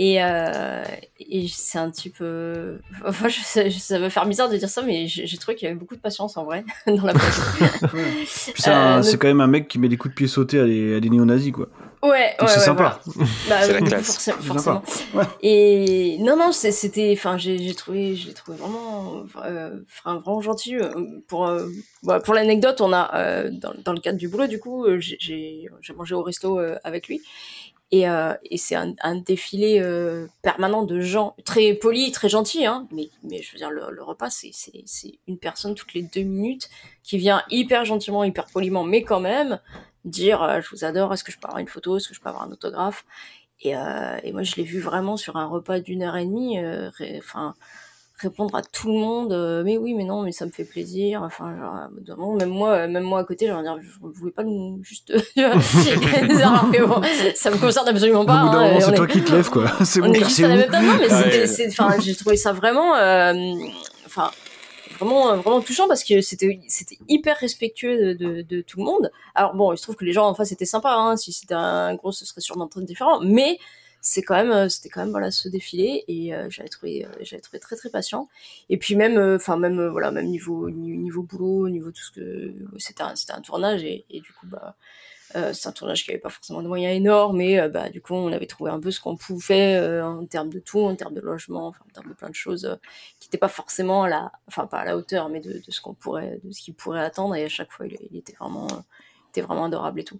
[0.00, 0.84] Et, euh,
[1.18, 2.18] et c'est un type.
[2.22, 5.56] euh, Enfin, je sais- je- ça va faire bizarre de dire ça, mais j'ai trouvé
[5.56, 7.12] qu'il y avait beaucoup de patience en vrai dans la
[8.26, 10.96] c'est Euh, quand même un mec qui met des coups de pied sautés à des,
[10.96, 11.66] à des néo-nazis, quoi.
[12.02, 13.00] Ouais, ouais, c'est ouais, sympa.
[13.14, 13.28] voilà.
[13.48, 14.28] Bah, C'est la oui, classe.
[14.40, 14.82] forcément.
[15.14, 15.24] Ouais.
[15.42, 20.76] Et non, non, c'était, enfin, j'ai j'ai trouvé, j'ai trouvé vraiment, euh, enfin, vraiment gentil.
[20.76, 20.90] euh,
[21.26, 21.66] Pour, euh,
[22.04, 25.16] bah, pour l'anecdote, on a euh, dans, dans le cadre du boulot, du coup, j'ai-
[25.18, 27.20] j'ai j'ai mangé au resto euh, avec lui.
[27.90, 32.66] Et, euh, et c'est un, un défilé euh, permanent de gens très polis, très gentils,
[32.66, 35.94] hein, mais, mais je veux dire, le, le repas, c'est- c'est c'est une personne toutes
[35.94, 36.68] les deux minutes
[37.02, 39.58] qui vient hyper gentiment, hyper poliment, mais quand même
[40.04, 42.20] dire euh, je vous adore, est-ce que je peux avoir une photo, est-ce que je
[42.20, 43.04] peux avoir un autographe?
[43.60, 46.58] Et, euh, et moi, je l'ai vu vraiment sur un repas d'une heure et demie,
[46.60, 47.54] euh, ré- enfin,
[48.20, 51.22] répondre à tout le monde, euh, mais oui, mais non, mais ça me fait plaisir.
[51.22, 53.88] Enfin, genre, euh, même moi, même moi à côté, genre, dire, je
[54.20, 55.12] voulais pas nous juste.
[55.34, 57.00] Que bon,
[57.34, 58.44] ça me concerne absolument Au pas.
[58.44, 59.66] bout d'un hein, c'est toi est- qui te lèves, quoi.
[59.84, 61.22] C'est on bon, est juste à la même table, non, mais Ouais.
[61.30, 63.34] c'était, c'est- enfin, j'ai trouvé ça vraiment, euh,
[64.06, 64.47] enfin, euh,
[65.06, 69.10] vraiment touchant parce que c'était, c'était hyper respectueux de, tout le monde.
[69.34, 71.16] Alors bon, il se trouve que les gens en face étaient sympas, hein.
[71.16, 73.58] Si c'était un gros, ce serait sûrement très différent, mais
[74.00, 77.08] c'est quand même, euh, c'était quand même voilà ce défilé et euh, j'avais trouvé, euh,
[77.22, 78.28] j'avais trouvé très très patient.
[78.68, 82.02] Et puis même, euh, enfin même euh, voilà, même niveau ni- niveau boulot, niveau tout
[82.02, 84.76] ce que, c'était un, c'était un tournage et, et du coup bah.
[85.36, 88.00] Euh, c'est un tournage qui avait pas forcément de moyens énormes, mais euh, bah, du
[88.00, 90.94] coup, on avait trouvé un peu ce qu'on pouvait euh, en termes de tout, en
[90.96, 92.78] termes de logement, enfin, en termes de plein de choses
[93.20, 95.80] qui n'étaient pas forcément à la, enfin pas à la hauteur, mais de, de ce
[95.82, 97.34] qu'on pourrait, de ce qu'il pourrait attendre.
[97.34, 98.66] Et à chaque fois, il, il était vraiment,
[99.32, 100.18] était vraiment adorable et tout.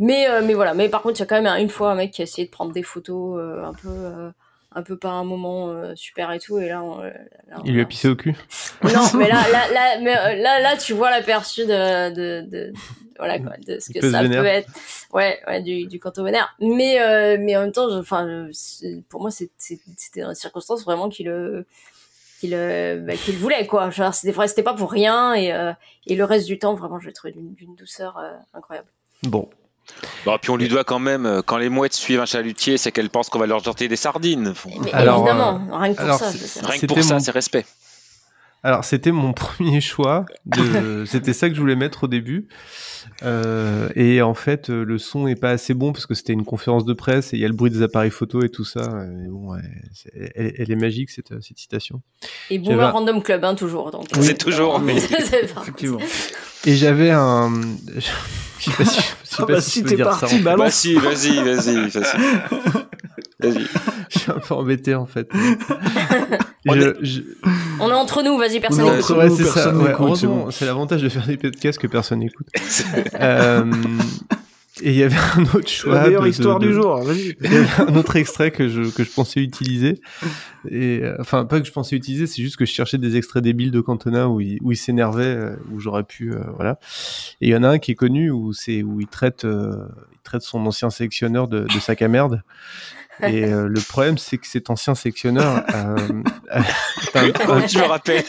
[0.00, 0.74] Mais, mais voilà.
[0.74, 2.24] Mais par contre, il y a quand même un- une fois un mec qui a
[2.24, 4.30] essayé de prendre des photos un peu.
[4.74, 7.12] un peu par un moment euh, super et tout et là, on, là,
[7.56, 8.36] on Il lui a- pissé au cul.
[8.84, 12.72] non, mais là, là, là, mais, là, là, tu vois l'aperçu de, de, de,
[13.18, 14.40] voilà, quoi, de ce que ça vénère.
[14.42, 14.68] peut être.
[15.12, 16.54] Ouais, ouais, du, du canton vénère.
[16.60, 18.46] Mais, euh, mais en même temps, enfin,
[19.08, 19.78] pour moi, c'était
[20.16, 21.62] une circonstance vraiment qu'il, euh,
[22.40, 23.90] qu'il, bah, qu'il voulait, quoi.
[23.90, 25.72] Genre, c'était vrai, c'était pas pour rien et, euh,
[26.06, 28.88] et le reste du temps, vraiment, je l'ai trouvé d'une, douceur euh, incroyable.
[29.24, 29.48] Bon.
[30.26, 33.08] Bon, puis on lui doit quand même, quand les mouettes suivent un chalutier, c'est qu'elles
[33.08, 34.52] pensent qu'on va leur jeter des sardines.
[34.82, 36.30] Mais Alors, évidemment, euh, rien que pour alors, ça.
[36.66, 37.64] Rien que pour ça, mon- c'est respect.
[38.64, 40.26] Alors, c'était mon premier choix.
[40.46, 41.04] De...
[41.06, 42.48] c'était ça que je voulais mettre au début.
[43.22, 46.44] Euh, et en fait, euh, le son est pas assez bon parce que c'était une
[46.44, 48.80] conférence de presse et il y a le bruit des appareils photo et tout ça.
[49.24, 49.54] Et bon,
[50.34, 52.02] elle, elle est magique cette, euh, cette citation.
[52.50, 53.90] Et Boomer j'avais- Random Club, hein, toujours.
[53.90, 55.98] Donc, C'est toujours, mais- Effectivement.
[56.66, 57.50] Et j'avais un.
[58.60, 60.58] Je sais pas si, je sais Ah pas bah, si si t'es parti, balance.
[60.64, 62.87] Bah si, vas-y, vas-y, vas-y.
[63.40, 63.66] Vas-y.
[64.10, 65.28] Je suis un peu embêté en fait.
[66.66, 67.20] On Je- est- je-
[67.80, 69.16] On est entre nous, vas-y, personne n'écoute.
[69.16, 69.74] Ouais, c'est ça.
[69.76, 70.50] ouais, c'est heureusement, bon.
[70.50, 72.46] c'est l'avantage de faire des podcasts que personne n'écoute.
[73.20, 73.64] Euh,
[74.82, 75.94] Et il y avait un autre choix.
[75.94, 76.96] La meilleure de- histoire de- du jour.
[77.02, 77.36] Vas-y.
[77.40, 80.00] Il y avait un autre extrait que je, que je pensais utiliser.
[80.70, 83.42] Et, euh, enfin, pas que je pensais utiliser, c'est juste que je cherchais des extraits
[83.42, 86.78] débiles de Cantona où il, où il s'énervait, euh, où j'aurais pu, euh, voilà.
[87.40, 89.72] Et il y en a un qui est connu où c'est, où il traite, euh,
[90.12, 92.42] il traite son ancien sélectionneur de, de sac à merde.
[93.26, 95.96] Et euh, le problème, c'est que cet ancien sélectionneur euh,
[96.52, 98.24] un, un- je me rappelle.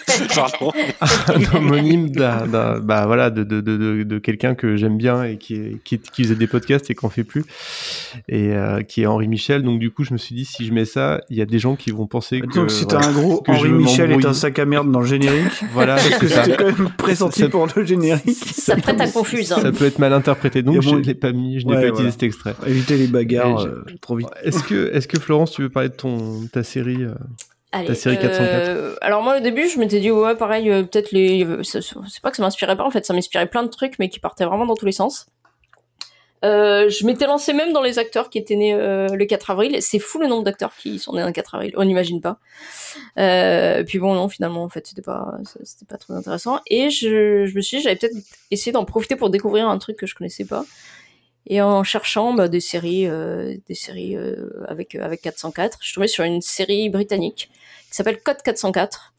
[1.28, 5.38] Un homonyme d'un, bah voilà, de, de, de, de, de quelqu'un que j'aime bien et
[5.38, 7.44] qui, est, qui, qui faisait des podcasts et qu'en fait plus,
[8.28, 9.64] et euh, qui est Henri Michel.
[9.64, 11.60] Donc du coup, je me suis dit, si je mets ça, il y a des
[11.60, 12.48] gens qui vont penser que.
[12.54, 15.64] Donc si voilà, un gros Henri Michel est un sac à merde dans le générique,
[15.74, 18.38] Voilà, parce que c'était quand même pressenti Ça- pour le générique.
[18.56, 19.52] Ça prête à confuse.
[19.52, 19.60] hein.
[19.62, 21.80] Ça peut être mal interprété, donc je moins- l'ai pas mis, je n'ai Ouais, pas
[21.82, 21.94] voilà.
[21.94, 22.56] utilisé cet extrait.
[22.68, 24.28] Éviter les bagarres euh, trop vite.
[24.44, 27.14] Est-ce que, est-ce que Florence, tu veux parler de ton ta série euh,
[27.72, 28.42] Allez, Ta série 404.
[28.68, 31.84] euh, alors moi au début je m'étais dit ouais pareil euh, peut-être les c'est
[32.24, 34.46] pas que ça m'inspirait pas en fait ça m'inspirait plein de trucs mais qui partaient
[34.46, 35.28] vraiment dans tous les sens.
[36.44, 39.78] Euh, je m'étais lancé même dans les acteurs qui étaient nés le 4 avril.
[39.82, 41.74] C'est fou le nombre d'acteurs qui sont nés le 4 avril.
[41.76, 42.40] On n'imagine pas.
[43.84, 46.62] Puis bon non finalement en fait c'était pas c'était pas très intéressant.
[46.68, 48.16] Et je, je me suis dit j'allais peut-être
[48.50, 50.66] essayer d'en profiter pour découvrir un truc que je connaissais pas.
[51.50, 55.96] Et en cherchant bah, des séries, euh, des séries euh, avec avec 404, je suis
[55.96, 57.50] tombée sur une série britannique
[57.90, 59.14] qui s'appelle Code 404,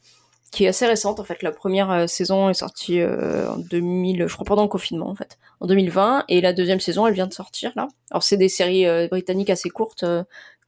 [0.51, 1.43] qui est assez récente en fait.
[1.43, 5.15] La première euh, saison est sortie euh, en 2000, je crois pendant le confinement en
[5.15, 7.89] fait, en 2020, et la deuxième saison elle vient de sortir là.
[8.11, 10.05] Alors c'est des séries euh, britanniques assez courtes.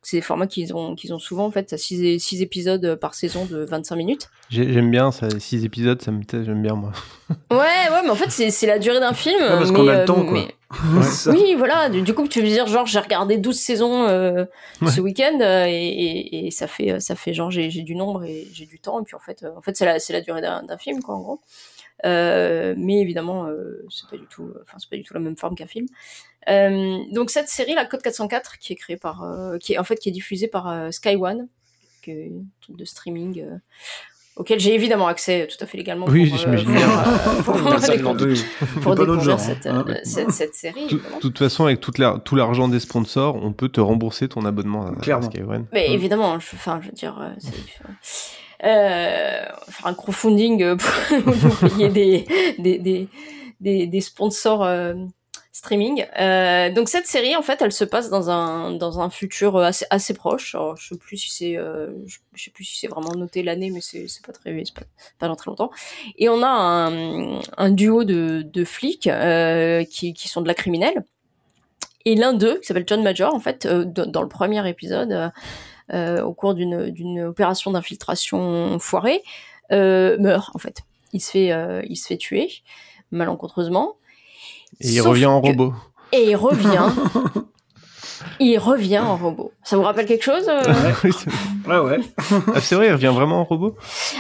[0.03, 3.15] Euh, c'est des formats qu'ils ont, qu'ils ont souvent en fait, 6 six épisodes par
[3.15, 4.29] saison de 25 minutes.
[4.51, 6.93] j'ai- J'aime bien, ça, six épisodes, ça me tait- j'aime bien moi.
[7.51, 9.41] Ouais, ouais, mais en fait c'est, la durée d'un film.
[9.41, 10.33] Ouais, parce mais, qu'on a le euh, temps, quoi.
[10.33, 10.55] mais-.
[11.27, 11.89] Oui, voilà.
[11.91, 14.45] Du, du coup, tu veux dire, genre, j'ai regardé 12 saisons euh,
[14.81, 14.91] Ouais.
[14.91, 18.49] ce week-end euh, et, et, et ça fait, ça fait genre, j'ai, du nombre et
[18.53, 19.01] j'ai du temps.
[19.01, 21.15] Et puis, en fait, euh, en fait c'est la, c'est la durée d'un, film, quoi,
[21.15, 21.41] en gros.
[22.05, 25.37] Euh, mais évidemment, euh, c'est pas du tout, enfin, c'est pas du tout la même
[25.37, 25.87] forme qu'un film.
[26.49, 29.85] Euh, donc, cette série, la Code 404, qui est créée par, euh, qui est, en
[29.85, 31.49] fait, qui est diffusée par euh, Sky One,
[32.03, 33.57] qui est un truc de streaming, euh,
[34.35, 36.07] auquel j'ai évidemment accès tout à fait légalement.
[36.09, 36.89] Oui, pour, j'imagine pour, bien.
[36.91, 37.63] euh, pour, pour
[38.95, 39.85] notre découvrir genre, cette, hein.
[39.89, 40.87] euh, cette, cette série.
[40.87, 44.45] De toute façon, avec toute la- tout l'argent des sponsors, on peut te rembourser ton
[44.45, 45.31] abonnement à, à Clairement.
[45.31, 45.67] Sky One.
[45.73, 45.93] Mais Mm.
[45.93, 47.31] évidemment, je, enfin, je veux dire, euh,
[48.65, 50.77] euh, faire un crowdfunding
[51.13, 52.27] pour, pour payer des,
[52.59, 53.09] des, des,
[53.61, 54.95] des, des sponsors euh,
[55.53, 56.07] streaming.
[56.19, 59.87] Euh, donc cette série, en fait, elle se passe dans un dans un futur assez
[59.91, 60.55] assez proche.
[60.55, 63.71] Alors, je sais plus si c'est, euh, je, sais plus si c'est vraiment noté l'année,
[63.71, 64.87] mais c'est c'est pas très, c'est pas,
[65.19, 65.71] pas dans très longtemps.
[66.17, 70.55] Et on a un, un duo de, de flics euh, qui qui sont de la
[70.55, 71.05] criminelle.
[72.05, 75.29] Et l'un d'eux, qui s'appelle John Major, en fait, euh, dans le premier épisode, euh,
[75.93, 79.23] euh, au cours d'une d'une opération d'infiltration foirée,
[79.73, 80.83] euh, meurt en fait.
[81.13, 82.51] Il se fait euh, il se fait tuer
[83.11, 83.97] malencontreusement.
[84.83, 85.73] Et il Sauf revient en que- robot.
[86.13, 86.87] Et il revient.
[88.41, 89.53] il revient en robot.
[89.65, 90.63] Ça vous rappelle quelque chose euh
[91.67, 91.99] Ouais, ouais.
[92.55, 93.77] ah, c'est vrai, il revient vraiment en robot?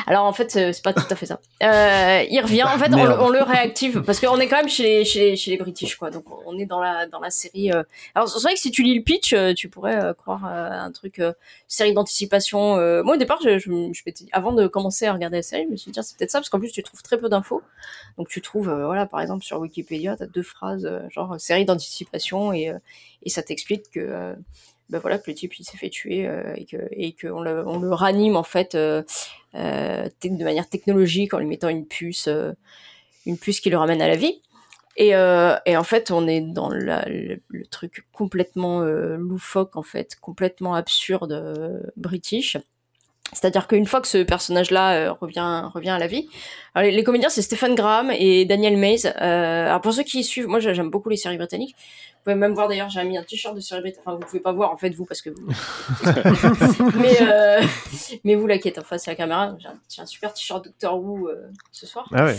[0.06, 1.40] Alors en fait, c'est pas tout à fait ça.
[1.62, 2.62] Euh, il revient.
[2.62, 5.18] En fait, on, le- on le réactive parce qu'on est quand même chez les, chez
[5.30, 6.10] les, chez les British, quoi.
[6.10, 7.72] Donc on est dans la dans la série.
[7.72, 7.82] euh.
[8.14, 10.92] Alors c'est vrai que si tu lis le pitch, tu pourrais euh, croire euh, un
[10.92, 11.32] truc euh,
[11.66, 12.76] série d'anticipation.
[12.76, 13.02] euh.
[13.02, 15.70] Moi au départ, je, je, je m'étais- avant de commencer à regarder la série, je
[15.72, 17.62] me suis dit tiens, c'est peut-être ça parce qu'en plus tu trouves très peu d'infos.
[18.18, 21.64] Donc tu trouves, euh, voilà, par exemple sur Wikipédia, t'as deux phrases euh, genre série
[21.64, 22.78] d'anticipation et euh,
[23.22, 24.34] et ça t'explique que
[24.92, 27.66] ben voilà que le type il s'est fait tuer euh, et que et qu'on le
[27.66, 29.02] on le ranime en fait euh,
[29.54, 32.28] de manière technologique en lui mettant une puce
[33.26, 34.42] une puce qui le ramène à la vie.
[34.98, 41.82] Et, et en fait on est dans le, truc complètement loufoque en fait complètement absurde
[41.96, 42.58] british
[43.32, 46.28] c'est-à-dire qu'une fois que ce personnage-là euh, revient revient à la vie,
[46.74, 49.06] alors, les, les comédiens c'est Stephen Graham et Daniel Mays.
[49.06, 51.74] Euh, alors pour ceux qui suivent, moi j'aime beaucoup les séries britanniques.
[51.76, 54.06] Vous pouvez même voir d'ailleurs, j'ai mis un t-shirt de série britannique.
[54.06, 55.48] Enfin, vous pouvez pas voir en fait vous parce que vous.
[57.00, 57.62] mais euh,
[58.24, 59.68] mais vous là qui êtes en face à la caméra, j'ai
[60.00, 61.30] un, un super t-shirt Doctor Who
[61.72, 62.08] ce soir.
[62.12, 62.36] Ah ouais.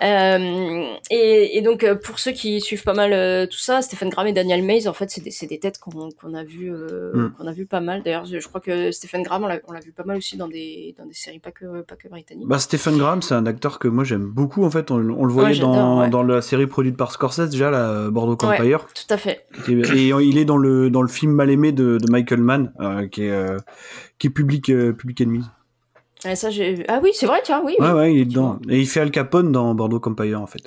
[0.00, 4.08] Euh, et, et donc euh, pour ceux qui suivent pas mal euh, tout ça, Stephen
[4.08, 7.12] Graham et Daniel Mays, en fait, c'est des, des têtes qu'on qu'on a vu, euh,
[7.12, 7.32] Mm.
[7.36, 8.02] qu'on a vu pas mal.
[8.04, 10.94] D'ailleurs, je, je crois que Stephen Graham, on l'a vu pas mal aussi dans des
[10.96, 12.46] dans des séries pas que pas que britanniques.
[12.46, 14.64] Bah, Stephen Graham, c'est un acteur que moi j'aime beaucoup.
[14.64, 16.08] En fait, on, on le voyait Ouais, dans, ouais.
[16.10, 18.58] dans la série produite par Scorsese, déjà, la Bordeaux Ouais.
[18.60, 18.86] Empire.
[18.94, 19.46] Tout à fait.
[19.68, 22.72] Et il est dans le, dans le film mal aimé de, de Michael Mann,
[23.10, 23.56] qui est,
[24.18, 25.42] qui est Public, Public Enemy.
[26.24, 27.74] Ouais, ça, j'ai- ah oui, c'est vrai, tiens, oui.
[27.78, 27.86] oui.
[27.86, 28.58] Ouais, ouais, il est dedans.
[28.68, 30.62] Et il fait Al Capone dans Bordeaux Empire, en fait.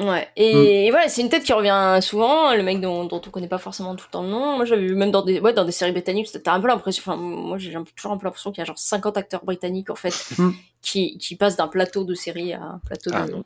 [0.00, 0.28] Ouais.
[0.36, 3.48] Et, et voilà, c'est une tête qui revient souvent, le mec dont, dont on connaît
[3.48, 4.54] pas forcément tout le temps le nom.
[4.56, 7.02] Moi, j'avais vu même dans des, ouais, dans des séries britanniques, t'as un peu l'impression,
[7.04, 9.96] enfin, moi, j'ai toujours un peu l'impression qu'il y a genre 50 acteurs britanniques, en
[9.96, 10.50] fait, Mm.
[10.82, 13.42] qui, qui passent d'un plateau de série à un plateau Ah, de,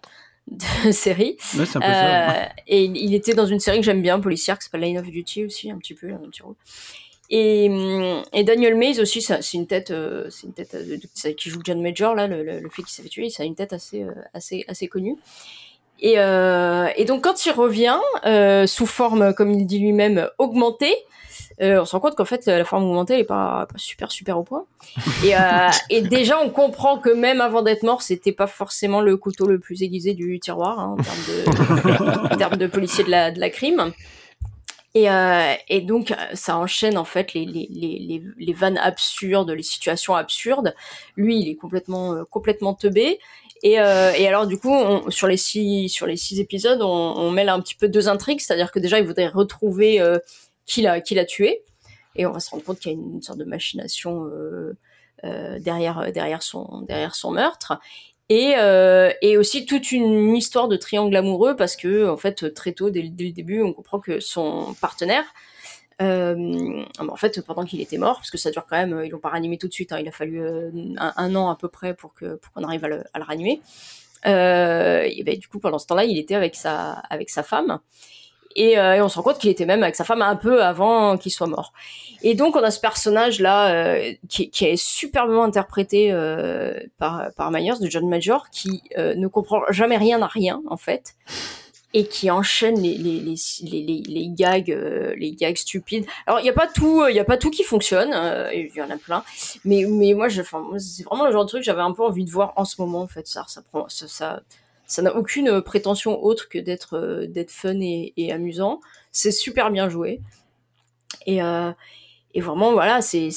[0.87, 1.37] de série.
[1.57, 2.31] Ouais, c'est un peu ça.
[2.31, 4.99] Euh, et il il était dans une série que j'aime bien, policière, qui s'appelle Line
[4.99, 6.55] of Duty aussi, un petit peu, un petit rôle.
[7.35, 11.61] Et, hum, et Daniel Mays aussi, c'est une tête, euh, une tête euh, qui joue
[11.65, 14.03] John Major là, le, le, fait qu'il s'est fait tuer, ça a une tête assez,
[14.03, 15.17] euh, assez, assez connue.
[15.99, 16.17] Et,
[17.07, 17.99] donc quand il revient
[18.67, 20.95] sous forme, comme il dit lui-même, augmentée,
[21.59, 24.43] on se rend compte qu'en fait la forme augmentée elle est pas, super super au
[24.43, 24.65] point.
[25.89, 29.59] Et, déjà on comprend que même avant d'être mort, c'était pas forcément le couteau le
[29.59, 33.39] plus aiguisé du tiroir hein, en termes de, en termes de policier de la, de
[33.41, 33.93] la crime.
[34.95, 39.51] Et, euh, et donc euh, ça enchaîne en fait les, les, les, les, vannes absurdes,
[39.51, 40.75] les situations absurdes.
[41.17, 43.19] Lui, il est complètement euh, complètement teubé.
[43.63, 46.87] Et, euh, et alors du coup, on, sur les six sur les six épisodes, on,
[46.87, 50.19] on mêle un petit peu deux intrigues, c'est-à-dire que déjà il voudrait retrouver euh,
[50.67, 51.63] qui l'a tué,
[52.17, 54.31] et on va se rendre compte qu'il y a une, sorte de machination
[55.61, 57.79] derrière derrière son derrière son meurtre.
[58.35, 62.73] Et, euh, et aussi toute une histoire de triangle amoureux parce que en fait très
[62.73, 65.25] tôt dès, le- début on comprend que son partenaire
[66.01, 69.19] euh, en fait pendant qu'il était mort parce que ça dure quand même ils l'ont
[69.19, 71.93] pas ranimé tout de suite hein, il a fallu euh, un, an à peu près
[71.93, 73.61] pour que pour qu'on arrive à le, à le ranimer.
[74.25, 77.81] Et ben du coup pendant ce temps-là il était avec sa avec sa femme
[78.57, 81.17] et, euh, on se rend compte qu'il était même avec sa femme un peu avant
[81.17, 81.73] qu'il soit mort.
[82.23, 87.31] Et donc on a ce personnage là euh, qui, qui est superbement interprété euh, par
[87.37, 91.15] par Myers de John Major qui euh, ne comprend jamais rien à rien en fait
[91.95, 96.07] et qui enchaîne les les les les, les, gags euh, les gags stupides.
[96.27, 98.75] Alors il y a pas tout il y a pas tout qui fonctionne, euh, il
[98.75, 99.23] y en a plein.
[99.65, 102.03] Mais mais moi je enfin c'est vraiment le genre de truc que j'avais un peu
[102.03, 104.41] envie de voir en ce moment en fait ça ça prend ça ça
[104.87, 108.81] ça n'a aucune euh, prétention autre que d'être euh, d'être fun et, amusant.
[109.11, 110.21] C'est super bien joué.
[111.27, 111.73] Et, euh,
[112.37, 113.31] vraiment, voilà, c'est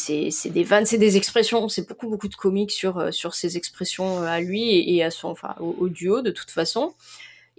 [0.50, 1.70] des vannes, c'est des expressions.
[1.70, 5.56] C'est beaucoup, beaucoup de comiques sur, sur ses expressions à lui et, à son, enfin,
[5.60, 6.94] au, duo, de toute façon.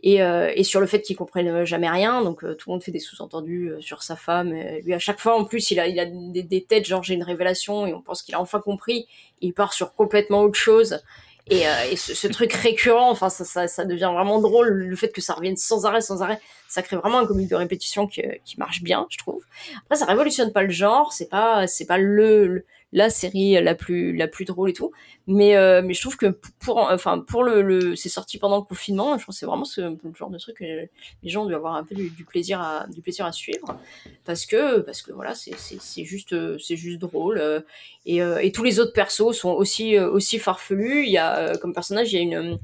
[0.03, 0.19] Et,
[0.65, 2.23] sur le fait qu'il comprenne jamais rien.
[2.23, 4.55] Donc, tout le monde fait des sous-entendus sur sa femme.
[4.83, 7.23] Lui, à chaque fois, en plus, il a, il a des, têtes, genre, j'ai une
[7.23, 9.07] révélation et on pense qu'il a enfin compris.
[9.43, 11.01] Il part sur complètement autre chose.
[11.49, 14.69] Et, euh, et ce, ce truc récurrent, enfin, ça, ça, ça devient vraiment drôle.
[14.69, 17.55] Le fait que ça revienne sans arrêt, sans arrêt, ça crée vraiment un comique de
[17.55, 19.45] répétition qui, qui marche bien, je trouve.
[19.85, 22.67] Après, ça révolutionne pas le genre, c'est pas, c'est pas le, le-
[22.97, 24.91] la série la plus, la plus drôle et tout.
[25.29, 26.27] Mais, euh, mais je trouve que
[26.59, 29.17] pour, enfin, pour le, le c'est sorti pendant le confinement.
[29.19, 30.89] Je pense c'est vraiment ce le genre de truc que les
[31.29, 33.79] gens ont dû avoir un peu du, du plaisir à, du plaisir à suivre,
[34.25, 37.65] parce que, parce que voilà, c'est, c'est, c'est juste, c'est juste drôle.
[38.07, 41.05] et, euh, et tous les autres persos sont aussi, aussi farfelus.
[41.05, 42.59] Il y a, comme personnage, il y a une,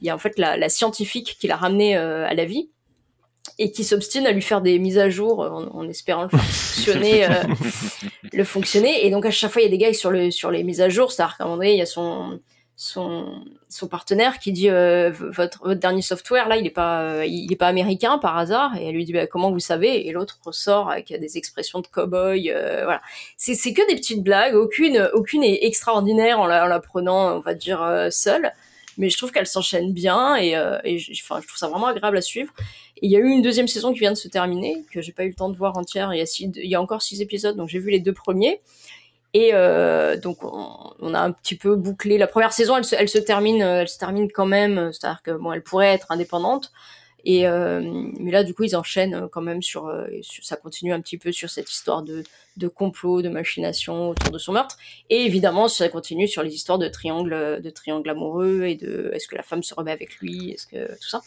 [0.00, 2.68] il y a en fait la, la scientifique qui l'a ramené euh, à la vie
[3.58, 6.44] et qui s'obstine à lui faire des mises à jour en, en espérant le faire
[6.44, 7.42] fonctionner, euh,
[8.38, 9.04] le fonctionner.
[9.04, 10.80] Et donc à chaque fois il y a des gags sur le sur les mises
[10.80, 12.40] à jour, c'est-à-dire qu'à un moment donné il y a son
[12.76, 17.56] son son partenaire qui dit euh, votre votre dernier software là il est pas euh,
[17.58, 18.76] pas américain par hasard.
[18.76, 20.06] Et elle lui dit bah, comment vous savez?
[20.06, 23.02] Et l'autre ressort avec des expressions de cow-boy euh, voilà.
[23.36, 24.54] C'est que des petites blagues.
[24.54, 28.52] Aucune aucune est extraordinaire en la, en la prenant on va dire euh, seule
[28.98, 32.52] mais je trouve qu'elle s'enchaîne bien et, euh, je, trouve ça vraiment agréable à suivre.
[33.00, 35.24] Il y a eu une deuxième saison qui vient de se terminer, que j'ai pas
[35.24, 36.12] eu le temps de voir entière.
[36.12, 38.60] Il y a, encore six épisodes, donc j'ai vu les deux premiers.
[39.34, 42.76] Et euh, donc on, a un petit peu bouclé la première saison.
[42.76, 44.92] Elle se, elle se termine, euh, elle se termine quand même.
[44.92, 46.72] C'est-à-dire que bon, elle pourrait être indépendante.
[47.24, 47.80] Et euh,
[48.18, 51.00] mais là, du coup, ils enchaînent euh, quand même sur, euh, sur- ça continue un
[51.00, 52.22] petit peu sur cette histoire de
[52.56, 54.76] de complot, de machination autour de son meurtre.
[55.10, 59.28] Et évidemment, ça continue sur les histoires de triangle, de triangle amoureux et de est-ce
[59.28, 61.20] que la femme se remet avec lui, est-ce que tout ça.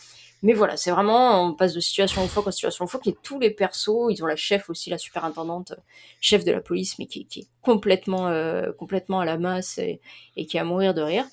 [0.43, 3.51] Mais voilà, c'est vraiment, on passe de situation fois en situation fois, et tous les
[3.51, 5.73] persos, ils ont la chef aussi, la superintendante,
[6.19, 9.99] chef de la police, mais qui, qui est complètement, euh, complètement à la masse et,
[10.37, 11.25] et qui est à mourir de rire.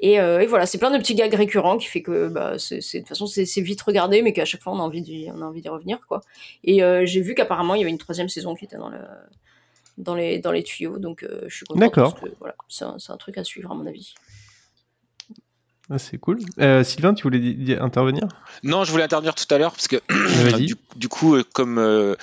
[0.00, 2.76] Et, euh, et voilà, c'est plein de petits gags récurrents qui fait que, bah, c'est,
[2.76, 5.42] de toute façon, c'est, vite regardé, mais qu'à chaque fois, on a envie d'y, on
[5.42, 6.22] a envie d'y revenir, quoi.
[6.64, 8.98] Et euh, j'ai vu qu'apparemment, il y avait une troisième saison qui était dans le,
[9.98, 11.80] dans les, dans les tuyaux, donc euh, je suis contente.
[11.80, 12.18] D'accord.
[12.38, 14.14] voilà, c'est un, c'est un truc à suivre, à mon avis.
[15.92, 16.38] Ah, c'est cool.
[16.60, 18.22] Euh, Sylvain, tu voulais intervenir?
[18.62, 20.66] Non, je voulais intervenir tout à l'heure parce que Vas-y.
[20.66, 22.14] du, du coup, euh, comme euh,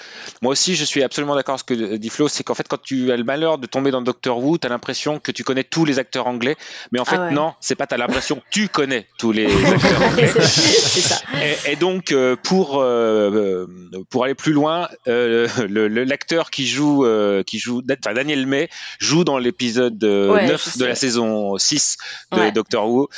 [0.41, 2.82] moi aussi, je suis absolument d'accord avec ce que dit Flo, c'est qu'en fait, quand
[2.82, 5.65] tu as le malheur de tomber dans Doctor Who, tu as l'impression que tu connais
[5.65, 6.55] tous les acteurs anglais,
[6.93, 7.32] mais en Ah fait, ouais.
[7.32, 7.88] non, c'est pas.
[7.88, 10.28] Tu as l'impression que tu connais tous les acteurs anglais.
[10.28, 11.18] c'est, c'est ça.
[11.68, 12.82] Et, et donc, euh, pour
[14.09, 18.47] pour aller plus loin, euh, le- le- l'acteur qui joue euh, qui joue enfin, Daniel
[18.47, 21.97] May joue dans l'épisode euh, Ouais, 9 je de la saison 6
[22.32, 22.51] de Ouais.
[22.51, 23.09] Doctor Who.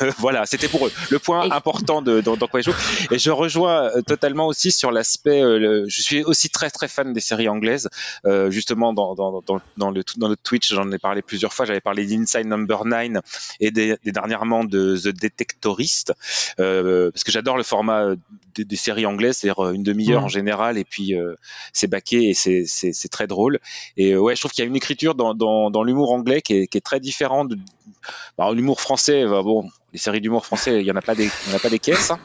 [0.18, 2.72] Voilà, c'était pour eux le point important de dans, dans Show.
[3.10, 5.42] Et je rejoins euh, totalement aussi sur l'aspect.
[5.42, 7.88] euh, le- je suis aussi très très fan des séries anglaises.
[8.26, 11.64] Euh, justement, dans dans dans dans le dans notre Twitch, j'en ai parlé plusieurs fois.
[11.66, 13.22] J'avais parlé d'Inside Number 9
[13.60, 16.12] et des, des dernièrement de The Detectorist,
[16.60, 18.16] euh, parce que j'adore le format euh,
[18.54, 20.26] des, des séries anglaises, c'est-à-dire euh, une demi-heure Mhm.
[20.26, 21.34] en général, et puis euh,
[21.72, 23.58] c'est baqué et c'est c'est c'est très drôle.
[23.96, 26.54] Et ouais, je trouve qu'il y a une écriture dans dans dans l'humour anglais qui
[26.54, 27.52] est qui est très différente
[27.86, 27.92] de
[28.38, 29.24] bah, l'humour français.
[29.24, 31.56] bah, bon, les séries d'humour français, il y en a pas des il y en
[31.56, 32.10] a pas des caisses.
[32.10, 32.18] hein.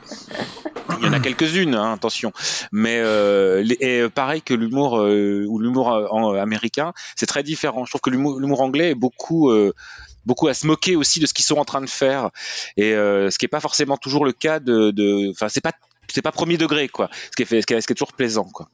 [1.00, 2.32] Il y en a quelques-unes, hein, attention.
[2.72, 5.94] Mais euh, euh, pareil que l'humour euh, ou l'humour
[6.40, 7.86] américain, c'est très différent.
[7.86, 9.52] Je trouve que l'humour anglais est beaucoup
[10.26, 12.30] beaucoup à se moquer aussi de ce qu'ils sont en train de faire
[12.78, 15.72] et ce qui est pas forcément toujours le cas de de enfin c'est pas
[16.08, 17.96] c'est pas premier degré quoi ce qui est fait ce qui est, ce qui est
[17.96, 18.68] toujours plaisant quoi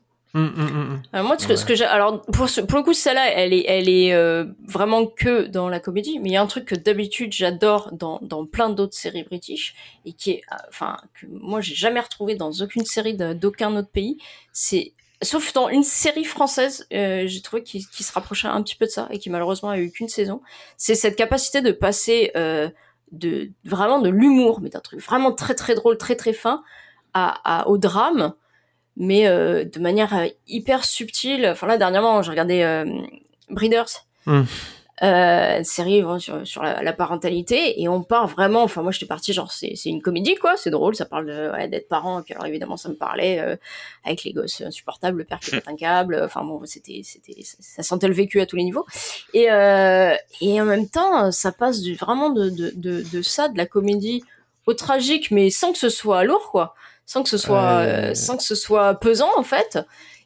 [1.15, 3.53] Euh, moi, ce que, ce que j'ai, alors pour, ce- pour le coup, celle-là, elle
[3.53, 6.19] est, elle est euh, vraiment que dans la comédie.
[6.19, 9.75] Mais il y a un truc que d'habitude j'adore dans, dans plein d'autres séries british
[10.05, 13.89] et qui est, euh, enfin, que moi j'ai jamais retrouvé dans aucune série d'aucun autre
[13.89, 14.17] pays.
[14.51, 18.75] C'est sauf dans une série française, euh, j'ai trouvé qui, qui se rapprochait un petit
[18.75, 20.41] peu de ça et qui malheureusement a eu qu'une saison.
[20.77, 22.69] C'est cette capacité de passer euh,
[23.13, 26.63] de vraiment de l'humour, mais d'un truc vraiment très très drôle, très très fin,
[27.13, 28.33] à, à- au drame
[28.97, 31.47] mais euh, de manière euh, hyper subtile.
[31.51, 32.85] Enfin là dernièrement, j'ai regardé euh,
[33.49, 34.41] Breeders, Mm.
[35.03, 38.63] euh, série sur, sur la, la parentalité, et on part vraiment.
[38.63, 41.67] Enfin moi j'étais partie genre c'est une comédie quoi, c'est drôle, ça parle de ouais,
[41.67, 42.19] d'être parent.
[42.19, 43.55] Et puis alors évidemment ça me parlait euh,
[44.03, 46.19] avec les gosses insupportables, le père qui pète un câble.
[46.23, 48.85] Enfin bon c'était c'était ça, ça sentait le vécu à tous les niveaux.
[49.33, 53.49] Et euh, et en même temps ça passe du, vraiment de, de de de ça
[53.49, 54.23] de la comédie
[54.65, 56.73] au tragique, mais sans que ce soit lourd quoi
[57.05, 58.11] sans que ce soit Euh.
[58.11, 59.79] euh, sans que ce soit pesant en fait.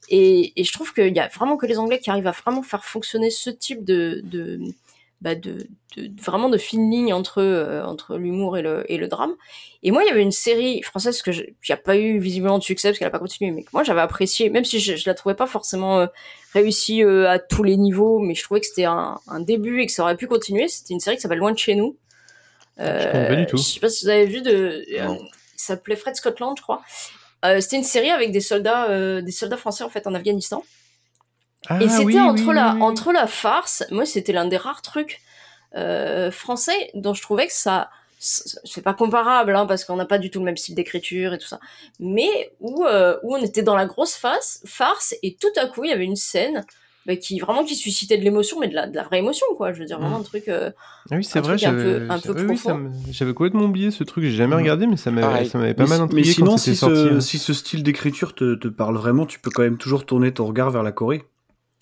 [0.10, 2.64] Et, et je trouve qu'il y a vraiment que les anglais qui arrivent à vraiment
[2.64, 4.60] faire fonctionner ce type de de
[5.22, 5.68] bah de,
[5.98, 9.34] de- vraiment de fine ligne entre euh, entre l'humour et le et le drame.
[9.84, 12.64] Et moi il y avait une série française que qui a pas eu visiblement de
[12.64, 15.04] succès parce qu'elle a pas continué mais que moi j'avais apprécié même si je, je
[15.10, 16.08] la trouvais pas forcément euh,
[16.54, 19.86] réussie euh, à tous les niveaux mais je trouvais que c'était un, un début et
[19.86, 20.70] que ça aurait pu continuer.
[20.70, 21.98] C'était une série qui s'appelle Loin de chez nous.
[22.78, 23.58] Je connais pas du tout.
[23.58, 25.16] je sais pas si vous avez vu de euh,
[25.60, 26.82] Il s'appelait Fred Scotland, je crois.
[27.46, 30.64] Euh, c'était une série avec des soldats, euh, des soldats français en fait en Afghanistan.
[31.68, 33.84] Ah, et c'était oui, entre oui, la, oui, entre la farce.
[33.92, 35.22] Moi, c'était l'un des rares trucs
[35.76, 37.90] euh, français dont je trouvais que ça,
[38.20, 41.38] c'est pas comparable hein, parce qu'on n'a pas du tout le même style d'écriture et
[41.38, 41.60] tout ça,
[42.00, 45.90] mais où où on était dans la grosse face, farce et tout à coup il
[45.90, 46.66] y avait une scène
[47.10, 49.74] bah, qui vraiment qui suscitait de l'émotion, mais de la, de la vraie émotion quoi.
[49.74, 50.22] Je veux dire vraiment Mm.
[50.22, 50.48] un truc.
[50.48, 50.70] euh,
[51.12, 51.74] Ah oui, c'est un vrai, j'avais
[53.32, 55.50] oui, complètement oublié ce truc, j'ai jamais regardé, mais ça m'avait Pareil.
[55.50, 56.96] ça m'avait pas mais, mal si- intrigué mais sinon, quand si sorti.
[56.96, 57.20] ce, hein.
[57.20, 60.46] si ce style d'écriture te, te parle vraiment, tu peux quand même toujours tourner ton
[60.46, 61.24] regard vers la Corée.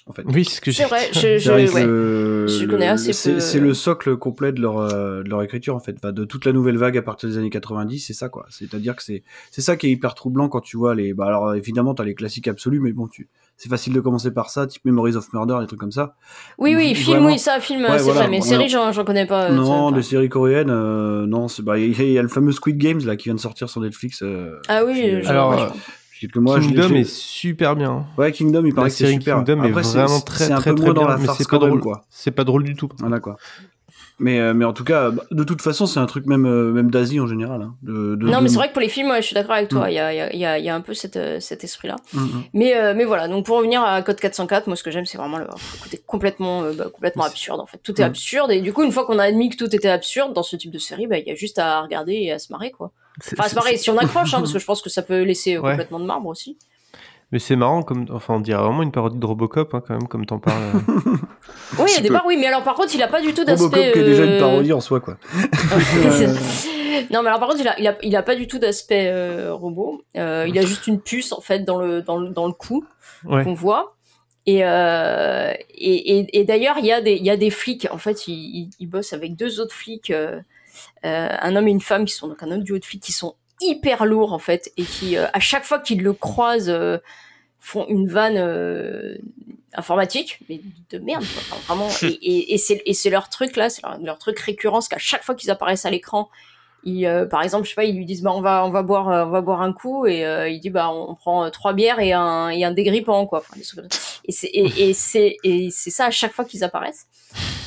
[0.10, 0.24] En fait.
[0.26, 1.86] Oui, c'est ce que j'ai C'est vrai, je, je, C'est vrai que ouais.
[1.86, 3.40] le- Je connais assez c'est- peu.
[3.42, 5.96] C'est le socle complet de leur, euh, de leur écriture, en fait.
[5.98, 8.46] Enfin, de toute la nouvelle vague à partir des années 90, c'est ça, quoi.
[8.50, 11.14] C'est-à-dire que c'est c'est ça qui est hyper troublant quand tu vois les.
[11.14, 13.28] Bah, alors, évidemment, t'as les classiques absolus, mais bon, tu
[13.60, 16.16] c'est facile de commencer par ça, type Memories of Murder, des trucs comme ça.
[16.60, 18.92] Oui, oui, film, oui, ça, film, Ouais, c'est voilà, vrai, mais bon, série, alors- j'en,
[18.92, 19.50] j'en connais pas.
[19.50, 22.22] euh, non, des séries coréennes, euh, non, c'est bah, il y, a- il y a
[22.22, 24.22] le fameux Squid Games, là, qui vient de sortir sur Netflix.
[24.22, 25.74] euh, Ah oui, euh, je- Alors,
[26.22, 28.06] je Kingdom est super bien.
[28.18, 29.36] Ouais, Kingdom, il paraît La que c'est super.
[29.38, 31.80] Kingdom Après, vraiment très très très bien, la mais farce c'est pas drôle.
[31.80, 32.06] quoi.
[32.10, 32.90] C'est pas drôle du tout.
[33.00, 33.38] Voilà quoi.
[34.20, 36.72] Mais, euh, mais en tout cas, bah, de toute façon, c'est un truc même, euh,
[36.72, 37.62] même d'Asie en général.
[37.62, 39.36] hein, de, de- Non, de- mais c'est vrai que pour les films, ouais, je suis
[39.36, 39.86] d'accord avec toi.
[39.86, 39.90] Mm.
[39.90, 41.18] Il y, a, il y, a, il y, a, il y a un peu cette,
[41.18, 41.98] euh, cet esprit-là.
[42.14, 42.44] Mm, mm.
[42.56, 45.20] Mais, euh, mais voilà, donc pour revenir à Code 404, moi ce que j'aime, c'est
[45.20, 45.46] vraiment le,
[45.84, 47.60] côté complètement, euh, bah, complètement absurde.
[47.60, 48.08] En fait, tout est Mm.
[48.08, 48.52] absurde.
[48.52, 50.72] Et du coup, une fois qu'on a admis que tout était absurde dans ce type
[50.72, 52.92] de série, bah, il y a juste à regarder et à se marrer, quoi.
[53.22, 55.24] C'est- Enfin, se marrer si on accroche, hein, parce que je pense que ça peut
[55.24, 55.72] laisser euh, Ouais.
[55.72, 56.58] complètement de marbre aussi.
[57.34, 60.08] Mais c'est marrant, comme, enfin, on dirait vraiment une parodie de Robocop, hein, quand même,
[60.08, 60.62] comme t'en parles.
[60.76, 61.12] euh.
[61.80, 62.14] Oui, il y a petit des peu.
[62.14, 63.92] parts, oui, mais alors par contre, il a pas du tout Robocop d'aspect.
[63.92, 65.18] qui est déjà une euh, parodie en soi, quoi.
[67.12, 69.08] non, mais alors par contre, il a, il a, il a pas du tout d'aspect
[69.10, 70.02] euh, robot.
[70.16, 72.86] Euh, il a juste une puce en fait dans le dans le, dans le cou
[73.26, 73.44] Ouais.
[73.44, 73.96] qu'on voit.
[74.46, 77.88] Et, euh, et, et, et d'ailleurs, il y a des il y a des flics.
[77.92, 80.12] En fait, il, il, il bosse avec deux autres flics,
[81.04, 83.36] un homme et une femme qui sont donc un autre duo de flics qui sont
[83.62, 86.98] hyper lourds en fait et qui euh, à chaque fois qu'ils le croisent euh,
[87.60, 89.18] font une vanne euh,
[89.74, 91.58] informatique mais de merde quoi.
[91.58, 94.40] Enfin, vraiment et, et, et c'est et c'est leur truc là c'est leur, leur truc
[94.40, 96.30] récurrent c'est qu'à chaque fois qu'ils apparaissent à l'écran
[96.84, 98.84] ils, euh, par exemple je sais pas ils lui disent bah on va on va
[98.84, 101.50] boire euh, on va boire un coup et euh, il dit bah on prend euh,
[101.50, 103.40] trois bières et un et un dégrippant quoi.
[103.40, 103.60] Enfin,
[104.26, 107.08] et c'est et, et c'est et c'est ça à chaque fois qu'ils apparaissent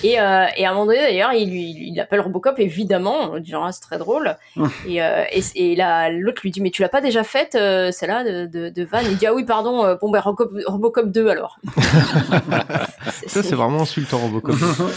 [0.02, 3.66] Et, euh, et à un moment donné, d'ailleurs, il, lui, il appelle Robocop, évidemment, genre,
[3.66, 4.34] ah, c'est très drôle.
[4.88, 5.42] et euh, et,
[5.72, 8.68] et là, l'autre lui dit, mais tu l'as pas déjà faite, euh, celle-là, de, de,
[8.70, 9.00] de Van?
[9.02, 11.58] Il dit, ah oui, pardon, bon, ben, Robocop, Robocop 2, alors.
[13.26, 14.54] Ça, c'est vraiment insultant, Robocop.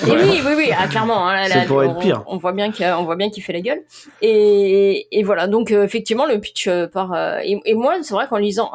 [0.07, 1.27] Et oui, oui, oui, ah, clairement.
[1.27, 2.23] hein, là, Ça là, pourrait on, être pire.
[2.27, 3.81] On voit bien qu'il on voit bien qu'il fait la gueule.
[4.21, 7.13] Et, et voilà, donc effectivement, le pitch par.
[7.13, 8.71] euh, et, moi, c'est vrai qu'en lisant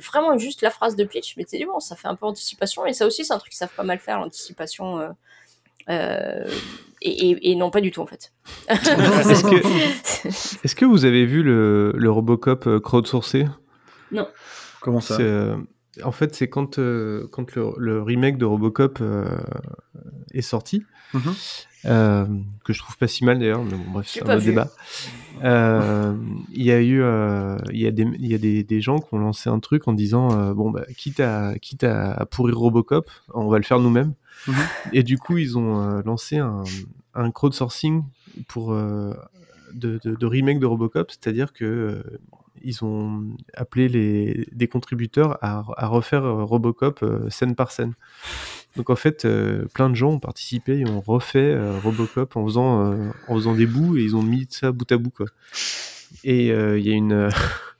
[0.00, 2.86] vraiment juste la phrase de pitch, m'étais dit bon, ça fait un peu anticipation.
[2.86, 4.98] Et ça aussi, c'est un truc qu'ils savent pas mal faire, l'anticipation.
[5.00, 5.08] euh,
[5.90, 6.44] euh,
[7.00, 8.32] et, et, et non, pas du tout en fait.
[8.68, 13.46] Est-ce que, est-ce que vous avez vu le, le Robocop euh, crowdsourcé?
[14.12, 14.28] Non.
[14.80, 15.16] Comment ça?
[15.16, 15.56] C'est, euh,
[16.04, 19.24] En fait, c'est quand, euh, quand le, le remake de Robocop euh,
[20.34, 20.82] est sorti,
[21.14, 21.34] Mhm.
[21.86, 22.26] Euh,
[22.64, 24.50] que je trouve pas si mal d'ailleurs, mais bon, bref, c'est un autre vu.
[24.50, 24.68] débat.
[25.44, 26.14] Euh,
[26.52, 28.98] Il y a eu, euh, il y a, des, il y a des, des gens
[28.98, 33.10] qui ont lancé un truc en disant bon bah quitte à quitte à, pourrir Robocop,
[33.32, 34.14] on va le faire nous-mêmes.
[34.46, 34.54] Mhm.
[34.92, 36.64] Et du coup, ils ont lancé un,
[37.14, 38.02] un crowdsourcing
[38.48, 39.14] pour de,
[39.72, 42.02] de, de remake de Robocop, c'est-à-dire que
[42.60, 43.22] ils ont
[43.54, 47.94] appelé les, des contributeurs à, à refaire Robocop scène par scène.
[48.76, 52.44] Donc en fait, euh, plein de gens ont participé et ont refait euh, Robocop en
[52.44, 55.26] faisant, euh, en faisant des bouts et ils ont mis ça bout à bout quoi.
[56.24, 57.28] Et il y a une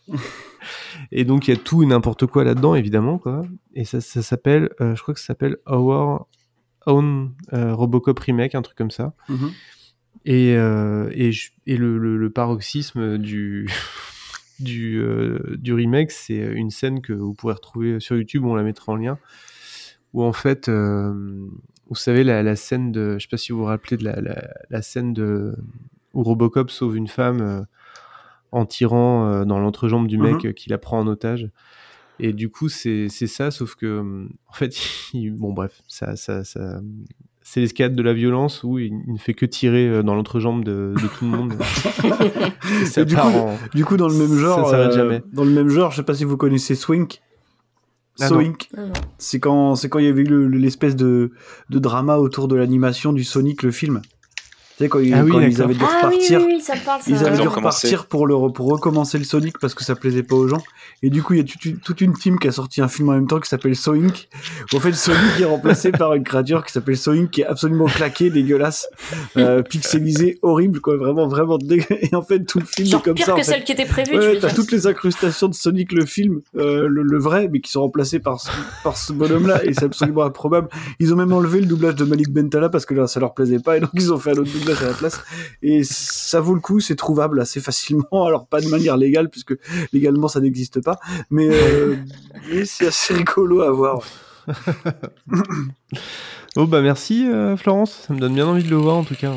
[1.13, 3.43] et donc il y a tout et n'importe quoi là-dedans évidemment quoi.
[3.75, 6.27] Et ça, ça s'appelle, je crois que ça s'appelle Our
[6.87, 9.13] Own Robocop remake, un truc comme ça.
[9.29, 9.51] Mhm.
[10.25, 13.69] Et, et, je- et le, le- le paroxysme du,
[14.59, 18.63] du, euh, du remake, c'est une scène que vous pourrez retrouver sur YouTube, on la
[18.65, 19.19] mettra en lien,
[20.15, 21.13] où en fait, euh,
[21.89, 24.21] vous savez, la, la scène de, je sais pas si vous vous rappelez de la,
[24.21, 25.55] la, la scène de,
[26.15, 27.61] où Robocop sauve une femme euh,
[28.53, 30.55] en tirant euh, dans l'entrejambe du mec Mhm.
[30.55, 31.51] qui la prend en otage.
[32.21, 34.75] Et du coup, c'est ça, sauf que, en fait,
[35.15, 36.81] il- bon, bref, ça, ça, ça,
[37.43, 41.09] c'est l'escalade de la violence où il, ne fait que tirer dans l'entrejambe de, de
[41.17, 41.55] tout le monde.
[42.83, 44.91] Et ça Et du, part coup, en- du coup, dans le même genre, Ça euh,
[44.91, 45.23] jamais.
[45.33, 47.23] dans le même genre, je sais pas si vous connaissez Swink.
[48.21, 48.37] Ah non.
[48.37, 48.69] Swink,
[49.19, 51.33] c'est quand c'est quand il y avait eu le- l'espèce de,
[51.71, 54.01] de drama autour de l'animation du Sonic le film.
[54.79, 56.61] Tu sais quand, ils- Ah oui, quand ils avaient dû Ah oui, repartir, oui, oui,
[56.61, 57.11] ça me parle, ça.
[57.11, 60.23] ils avaient Ils dû repartir pour le pour recommencer le Sonic parce que ça plaisait
[60.23, 60.63] pas aux gens.
[61.03, 62.87] Et du coup, il y a toute une, toute une team qui a sorti un
[62.89, 64.29] film en même temps qui s'appelle Soink.
[64.73, 68.31] En fait, Sonic est remplacé par une créature qui s'appelle Soink qui est absolument claquée,
[68.31, 68.89] dégueulasse,
[69.37, 71.85] euh, pixelisée, horrible quoi, vraiment vraiment dégueu.
[72.01, 73.33] Et en fait, tout le film Genre est comme pire ça.
[73.33, 73.51] en que fait.
[73.53, 77.03] celle qui était prévue, Ouais, t'as toutes les incrustations de Sonic le film, euh, le,
[77.03, 78.49] le vrai, mais qui sont remplacées par ce,
[78.85, 80.69] par ce bonhomme-là, et c'est absolument improbable.
[81.01, 83.59] Ils ont même enlevé le doublage de Malik Bentala parce que là, ça leur plaisait
[83.59, 85.21] pas, et donc ils ont fait un autre doublage à la place.
[85.63, 89.55] Et ça vaut le coup, c'est trouvable assez facilement, alors pas de manière légale, puisque
[89.93, 90.99] légalement ça n'existe pas,
[91.31, 91.97] mais, euh,
[92.51, 94.01] mais c'est assez rigolo à voir.
[96.57, 99.15] Oh bah merci euh, Florence, ça me donne bien envie de le voir en tout
[99.15, 99.33] cas.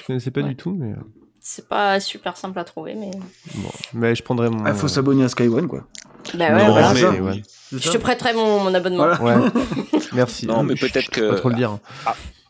[0.00, 0.96] Je connaissais pas du tout, mais euh,
[1.40, 3.10] C'est pas super simple à trouver, mais.
[3.54, 4.66] bon, mais je prendrai mon.
[4.66, 5.86] Il faut s'abonner à Sky One, quoi.
[6.34, 6.92] Bah ouais, Non, voilà.
[6.94, 7.42] mais- ouais.
[7.72, 9.14] Je te prêterai mon, mon abonnement.
[9.20, 9.40] Voilà.
[9.44, 9.50] Ouais.
[10.12, 10.46] Merci.
[10.46, 11.78] Non, mais peut-être je peux pas que- trop le dire.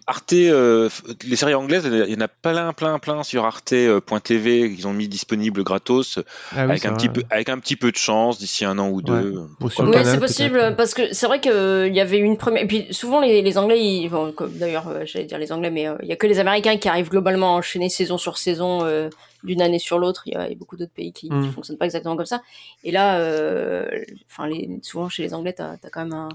[0.08, 0.88] Arte, euh,
[1.26, 5.08] les séries anglaises, il y en a plein, plein, plein sur arte.tv qu'ils ont mis
[5.08, 6.18] disponible gratos,
[6.52, 6.96] Ah oui, avec, un vrai.
[6.98, 9.36] petit peu, avec un petit peu de chance d'ici un an ou deux.
[9.36, 12.36] Ou Oui, Canal, c'est possible parce que c'est vrai que euh, il y avait une
[12.36, 12.62] première.
[12.62, 14.08] Et puis souvent les, les Anglais, ils...
[14.08, 16.38] bon, comme d'ailleurs euh, j'allais dire les Anglais, mais euh, il y a que les
[16.38, 19.08] Américains qui arrivent globalement à enchaîner saison sur saison euh,
[19.42, 20.22] d'une année sur l'autre.
[20.26, 21.52] Il y, a il y a beaucoup d'autres pays qui, qui Mm.
[21.52, 22.42] fonctionnent pas exactement comme ça.
[22.84, 23.88] Et là, euh,
[24.30, 24.78] enfin les...
[24.82, 26.28] souvent chez les Anglais, t'as as quand même un,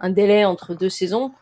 [0.00, 1.32] un délai entre deux saisons.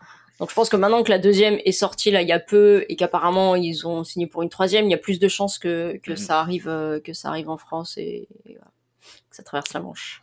[0.41, 2.85] Donc je pense que maintenant que la deuxième est sortie là il y a peu
[2.89, 5.97] et qu'apparemment ils ont signé pour une troisième, il y a plus de chances que,
[6.03, 8.71] que ça arrive euh, que ça arrive en France et, et voilà,
[9.31, 10.21] que ça traverse la Manche.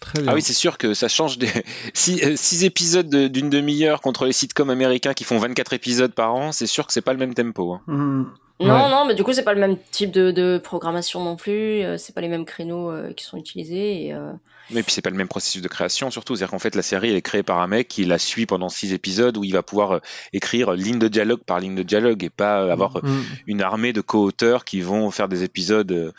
[0.00, 0.30] Très bien.
[0.32, 1.50] Ah oui, c'est sûr que ça change des.
[1.94, 6.14] Si, euh, six épisodes de- d'une demi-heure contre les sitcoms américains qui font 24 épisodes
[6.14, 7.72] par an, c'est sûr que c'est pas le même tempo.
[7.74, 7.82] hein.
[7.86, 8.32] Mhm.
[8.60, 8.90] Non, Ouais.
[8.90, 11.82] non, mais du coup, c'est pas le même type de, de programmation non plus.
[11.82, 14.04] euh, c'est pas les mêmes créneaux euh, qui sont utilisés.
[14.06, 14.32] Et, euh,
[14.72, 16.36] Mais puis c'est pas le même processus de création surtout.
[16.36, 18.68] C'est-à-dire qu'en fait la série elle est créée par un mec qui la suit pendant
[18.68, 19.98] six épisodes où il va pouvoir euh,
[20.32, 23.22] écrire ligne de dialogue par ligne de dialogue et pas euh, avoir euh, Mm.
[23.48, 25.90] une armée de co-auteurs qui vont faire des épisodes.
[25.90, 26.12] euh,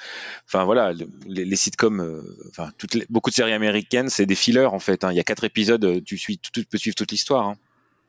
[0.48, 4.26] Enfin voilà, le- les, les sitcoms, euh, enfin toutes les- beaucoup de séries américaines c'est
[4.26, 5.04] des fillers en fait.
[5.06, 5.12] hein.
[5.12, 7.48] Il y a quatre épisodes, tu suis, tu peux suivre toute l'histoire.
[7.48, 7.56] hein.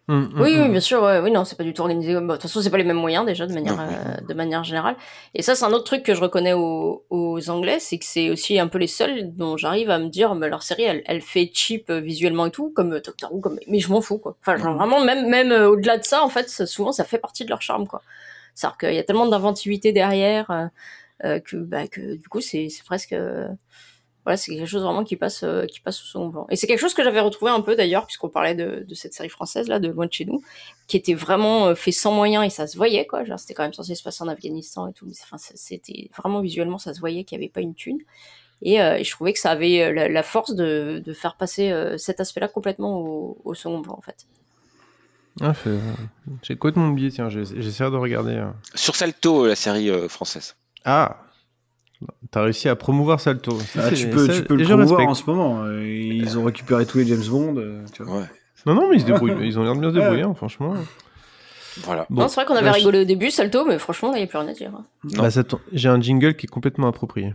[0.08, 0.70] Mm, mm, Oui, oui, mm.
[0.72, 1.02] bien sûr.
[1.02, 2.14] Ouais, oui, non, c'est pas du tout organisé.
[2.14, 4.64] Bon, De toute façon, c'est pas les mêmes moyens déjà de manière, euh, de manière
[4.64, 4.96] générale.
[5.34, 8.28] Et ça, c'est un autre truc que je reconnais aux, aux Anglais, c'est que c'est
[8.30, 11.22] aussi un peu les seuls dont j'arrive à me dire, mais leur série, elle, elle
[11.22, 14.18] fait cheap euh, visuellement et tout, comme euh, Doctor Who, comme, mais je m'en fous
[14.18, 14.36] quoi.
[14.40, 17.44] Enfin, genre, vraiment, même, même euh, au-delà de ça, en fait, souvent, ça fait partie
[17.44, 18.02] de leur charme quoi.
[18.54, 20.66] C'est-à-dire qu'il y a tellement d'inventivité derrière euh,
[21.24, 23.48] euh, que, bah, que du coup, c'est c'est presque, euh,
[24.24, 26.46] voilà, c'est quelque chose vraiment qui passe, euh, qui passe au second plan.
[26.50, 29.14] Et c'est quelque chose que j'avais retrouvé un peu d'ailleurs, puisqu'on parlait de, de cette
[29.14, 30.40] série française là, de Loin de chez nous,
[30.86, 33.24] qui était vraiment euh, fait sans moyens et ça se voyait quoi.
[33.24, 36.40] Genre, c'était quand même censé se passer en Afghanistan et tout, mais enfin, c'était vraiment
[36.40, 37.98] visuellement, ça se voyait qu'il n'y avait pas une thune.
[38.64, 41.72] Et, euh, et je trouvais que ça avait la, la force de, de faire passer
[41.72, 44.24] euh, cet aspect-là complètement au, au second plan en fait.
[45.40, 45.78] Ah, fait-
[46.42, 48.44] J'ai complètement oublié, tiens, j'essa- j'essaierai de regarder.
[48.74, 50.54] Sur Salto, la série euh, française.
[50.84, 51.16] Ah
[52.30, 53.58] T'as réussi à promouvoir Salto.
[53.60, 55.10] Ça, Ah, tu peux, ça- tu peux le promouvoir respecte.
[55.10, 55.62] en ce moment.
[55.64, 57.56] euh, Ils ont récupéré tous les James Bond.
[57.58, 58.18] euh, tu vois.
[58.20, 58.24] Ouais.
[58.66, 59.34] Non, non, mais ils se débrouillent.
[59.42, 60.74] ils ont l'air de bien se débrouiller, hein, franchement.
[61.84, 62.06] Voilà.
[62.10, 62.22] Bon.
[62.22, 64.26] non, c'est vrai qu'on avait rigolé au début, Salto, mais franchement, là, il n'y a
[64.28, 64.72] plus rien à dire.
[64.76, 64.84] hein.
[65.16, 65.28] Bah,
[65.72, 67.32] J'ai un jingle qui est complètement approprié.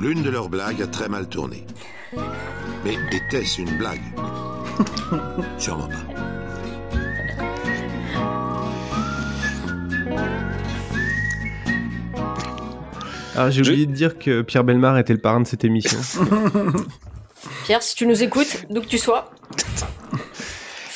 [0.00, 1.64] L'une de leurs blagues a très mal tourné.
[2.84, 4.00] Mais était-ce une blague?
[5.58, 6.33] Sûrement pas.
[13.34, 15.98] Alors, j'ai Je- oublié de dire que Pierre Belmar était le parrain de cette émission.
[17.64, 19.30] Pierre, si tu nous écoutes, d'où que tu sois,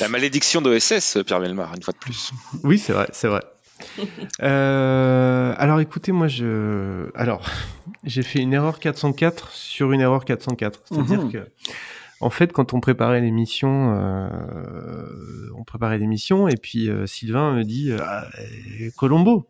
[0.01, 2.31] La malédiction de SS, Pierre Belmar, une fois de plus.
[2.63, 3.43] Oui, c'est vrai, c'est vrai.
[4.43, 7.11] Euh, alors écoutez, moi je.
[7.15, 7.49] Alors,
[8.05, 10.81] j'ai fait une erreur 404 sur une erreur 404.
[10.85, 11.33] C'est-à-dire Mhm.
[11.33, 11.39] que,
[12.21, 17.63] en fait, quand on préparait l'émission, euh, on préparait l'émission et puis euh, Sylvain me
[17.65, 18.25] dit ah,
[18.81, 19.49] euh, Colombo.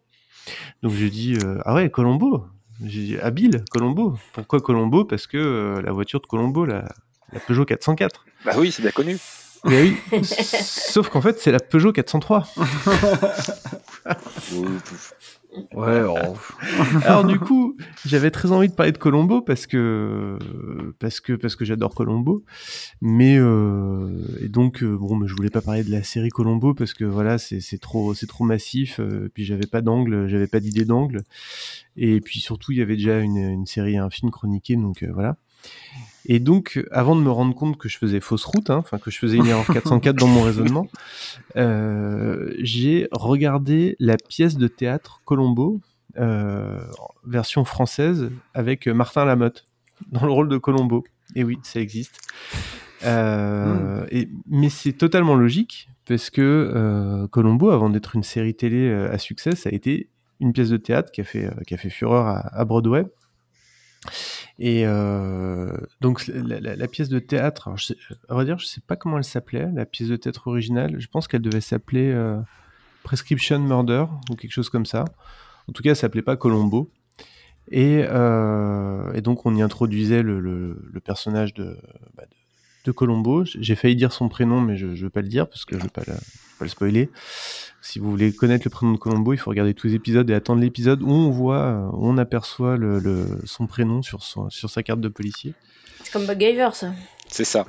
[0.82, 2.46] Donc je dis euh, Ah ouais, Colombo.
[2.84, 4.16] J'ai dit habile, Colombo.
[4.32, 5.04] Pourquoi Colombo?
[5.04, 6.84] Parce que euh, la voiture de Colombo, la,
[7.32, 8.24] la Peugeot 404.
[8.44, 9.18] Bah oui, c'est bien connu.
[9.64, 12.46] Mais oui, sauf qu'en fait, c'est la Peugeot 403.
[15.72, 16.36] Ouais, oh.
[17.04, 20.38] Alors du coup, j'avais très envie de parler de Colombo parce que
[20.98, 22.44] parce que parce que j'adore Colombo,
[23.00, 24.10] mais euh,
[24.40, 27.04] et donc euh, bon, mais je voulais pas parler de la série Colombo parce que
[27.04, 29.00] voilà, c'est c'est trop c'est trop massif.
[29.00, 31.22] euh, puis j'avais pas d'angle, j'avais pas d'idée d'angle,
[31.96, 35.10] et puis surtout il y avait déjà une, une série, un film chroniqué, donc euh,
[35.12, 35.36] voilà.
[36.30, 39.10] Et donc, avant de me rendre compte que je faisais fausse route, hein, enfin que
[39.10, 40.86] je faisais une erreur 404 dans mon raisonnement,
[41.56, 45.80] euh, j'ai regardé la pièce de théâtre Colombo,
[46.18, 46.84] euh,
[47.26, 49.64] version française, avec Martin Lamotte
[50.12, 51.02] dans le rôle de Colombo.
[51.34, 52.20] Et oui, ça existe.
[53.04, 59.16] Euh, et, mais c'est totalement logique, parce que Colombo, avant d'être une série télé à
[59.16, 60.10] succès, ça a été
[60.40, 63.06] une pièce de théâtre qui a fait, qui a fait fureur à, à Broadway.
[64.58, 67.96] Et euh, donc la, pièce de théâtre, je sais,
[68.28, 70.96] à vrai dire, je sais pas comment elle s'appelait, la pièce de théâtre originale.
[70.98, 72.38] Je pense qu'elle devait s'appeler euh,
[73.04, 75.04] Prescription Murder ou quelque chose comme ça.
[75.68, 76.90] En tout cas, elle s'appelait pas Colombo.
[77.70, 81.78] Et, euh, donc on y introduisait le personnage de,
[82.16, 82.24] bah,
[82.88, 83.44] de, Colombo.
[83.44, 85.82] J'ai failli dire son prénom, mais je, je veux pas le dire parce que je
[85.82, 87.10] veux pas le, je veux pas le spoiler.
[87.80, 90.34] Si vous voulez connaître le prénom de Colombo, il faut regarder tous les épisodes et
[90.34, 94.68] attendre l'épisode où on voit, où on aperçoit le, le- son prénom sur, son, sur
[94.68, 95.54] sa carte de policier.
[96.02, 96.92] c'est comme MacGyver, ça.
[97.28, 97.66] C'est ça.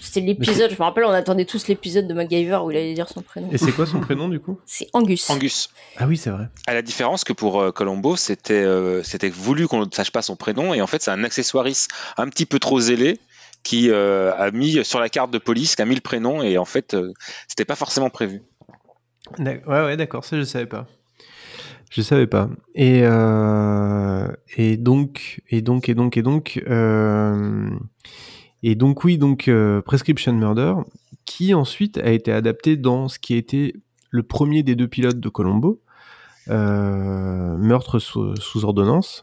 [0.00, 3.08] C'était l'épisode, je me rappelle, on attendait tous l'épisode de MacGyver où il allait dire
[3.08, 3.48] son prénom.
[3.50, 4.58] Et c'est quoi son prénom du coup?
[4.64, 5.28] C'est Angus.
[5.28, 5.70] Angus.
[5.96, 6.48] Ah oui, c'est vrai.
[6.68, 10.22] À la différence que pour euh, Colombo, c'était euh, c'était voulu qu'on ne sache pas
[10.22, 13.18] son prénom et en fait c'est un accessoiriste un petit peu trop zélé
[13.62, 16.58] qui euh, a mis sur la carte de police, qui a mis le prénom et
[16.58, 17.12] en fait euh,
[17.48, 18.42] c'était pas forcément prévu.
[19.38, 20.86] Ouais, ouais, d'accord, ça je savais pas.
[21.90, 22.50] Je savais pas.
[22.74, 27.70] Et, euh, et donc, et donc, et donc, et donc, euh,
[28.62, 29.50] et donc, oui, donc,
[29.86, 30.74] Prescription Murder,
[31.24, 33.74] qui ensuite a été adapté dans ce qui a été
[34.10, 35.80] le premier des deux pilotes de Colombo,
[36.46, 39.22] Meurtre sous, sous ordonnance,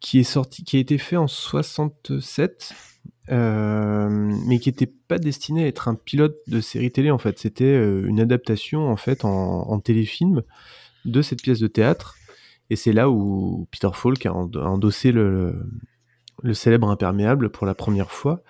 [0.00, 2.74] qui est sorti, qui a été fait en 67,
[3.30, 4.08] euh,
[4.46, 7.38] mais qui n'était pas destiné à être un pilote de série télé en fait.
[7.38, 10.42] C'était euh, une adaptation en fait en, téléfilm
[11.04, 12.16] de cette pièce de théâtre.
[12.70, 15.54] Et c'est là où Peter Falk a endossé le,
[16.42, 18.42] le célèbre imperméable pour la première fois.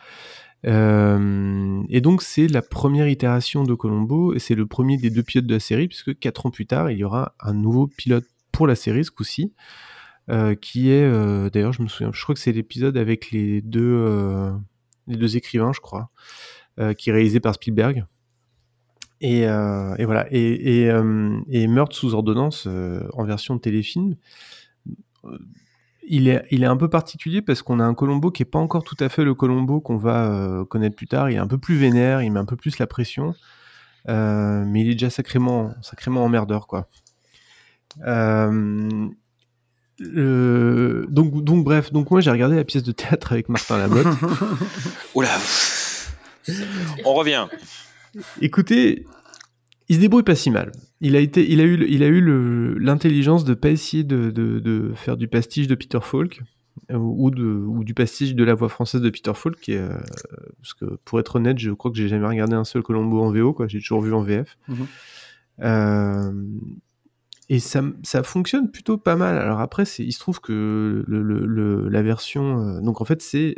[0.67, 5.23] Euh, et donc c'est la première itération de Colombo et c'est le premier des deux
[5.23, 8.27] pilotes de la série puisque quatre ans plus tard il y aura un nouveau pilote
[8.53, 9.55] pour la série ce coup-ci
[10.31, 13.62] euh, qui est euh, d'ailleurs je me souviens je crois que c'est l'épisode avec les
[13.62, 14.52] deux euh,
[15.09, 16.11] les deux écrivains je crois
[16.97, 18.07] qui est réalisé par Spielberg
[19.20, 24.16] et, voilà et, et, Meurtre sous ordonnance en version téléfilm
[26.09, 28.59] il est, il est un peu particulier parce qu'on a un Colombo qui est pas
[28.59, 31.28] encore tout à fait le Colombo qu'on va connaître plus tard.
[31.28, 33.35] Il est un peu plus vénère, il met un peu plus la pression,
[34.07, 36.89] mais il est déjà sacrément, sacrément emmerdeur, quoi.
[40.01, 44.07] Le- donc, donc, bref, donc moi j'ai regardé la pièce de théâtre avec Martin Lamotte.
[45.15, 45.37] Oula.
[47.05, 47.47] On revient.
[48.41, 49.07] Écoutez,
[49.89, 50.73] il se débrouille pas si mal.
[51.01, 54.31] Il a été, il a eu, il a eu le- l'intelligence de pas essayer de,
[54.31, 56.43] de, de faire du pastiche de Peter Falk
[56.91, 59.79] euh, ou, de, ou du pastiche de la voix française de Peter Falk, qui est,
[59.79, 59.97] euh,
[60.61, 63.31] parce que pour être honnête, je crois que j'ai jamais regardé un seul Colombo en
[63.33, 63.67] VO, quoi.
[63.69, 64.57] J'ai toujours vu en VF.
[64.69, 64.87] Mhm.
[65.63, 66.33] Euh,
[67.51, 69.37] et ça, ça fonctionne plutôt pas mal.
[69.37, 71.05] Alors après, il se trouve que
[71.91, 73.57] la version, euh, donc en fait, c'est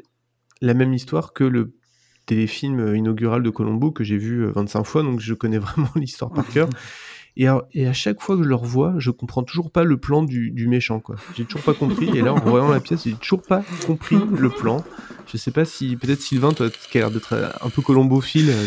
[0.62, 1.77] la même histoire que le
[2.24, 6.32] téléfilm inaugural de Colombo que j'ai vu euh, 25 fois, donc je connais vraiment l'histoire
[6.32, 6.70] par cœur.
[7.36, 10.50] Et, à chaque fois que je le revois, je comprends toujours pas le plan du,
[10.50, 11.16] du méchant, quoi.
[11.36, 12.09] J'ai toujours pas compris.
[12.16, 14.84] Et là, en voyant la pièce, j'ai toujours pas compris le plan.
[15.32, 17.32] Je sais pas si, peut-être Sylvain, toi, qui a l'air d'être
[17.62, 18.66] un peu colombophile, euh,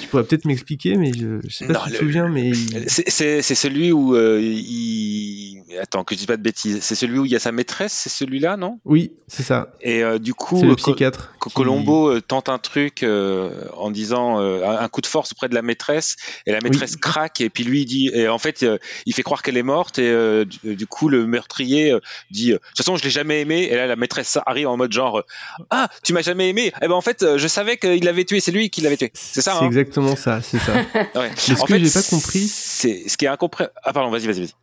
[0.00, 2.52] tu pourrais peut-être m'expliquer, mais je, je sais pas Non, si tu te souviens, mais
[2.86, 5.62] C'est- celui où euh, il.
[5.80, 6.78] Attends, que je dis pas de bêtises.
[6.82, 8.80] C'est celui où il y a sa maîtresse, c'est celui-là, non?
[8.84, 9.72] Oui, c'est ça.
[9.82, 11.32] Et euh, du coup, le euh, psychiatre.
[11.38, 15.32] Co- qui- Colombo euh, tente un truc euh, en disant euh, un coup de force
[15.32, 16.16] auprès de la maîtresse
[16.46, 19.22] et la maîtresse craque et puis lui il dit et en fait euh, il fait
[19.22, 22.00] croire qu'elle est morte et euh, du, du coup le meurtrier euh,
[22.30, 24.92] dit de toute façon je l'ai jamais aimé et là la maîtresse arrive en mode
[24.92, 25.22] genre
[25.70, 28.52] ah tu m'as jamais aimé eh ben en fait je savais qu'il l'avait tué c'est
[28.52, 30.72] lui qui l'avait tué c'est ça C'est hein exactement ça, c'est ça.
[31.14, 31.30] Ouais.
[31.36, 34.40] Ce En que j'ai pas compris- c'est ce qui est incompréhensible ah pardon vas-y vas-y
[34.40, 34.54] vas-y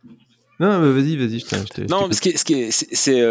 [0.60, 3.22] Non, mais vas-y, vas-y, je t'ai- non, ce qui est, c'est,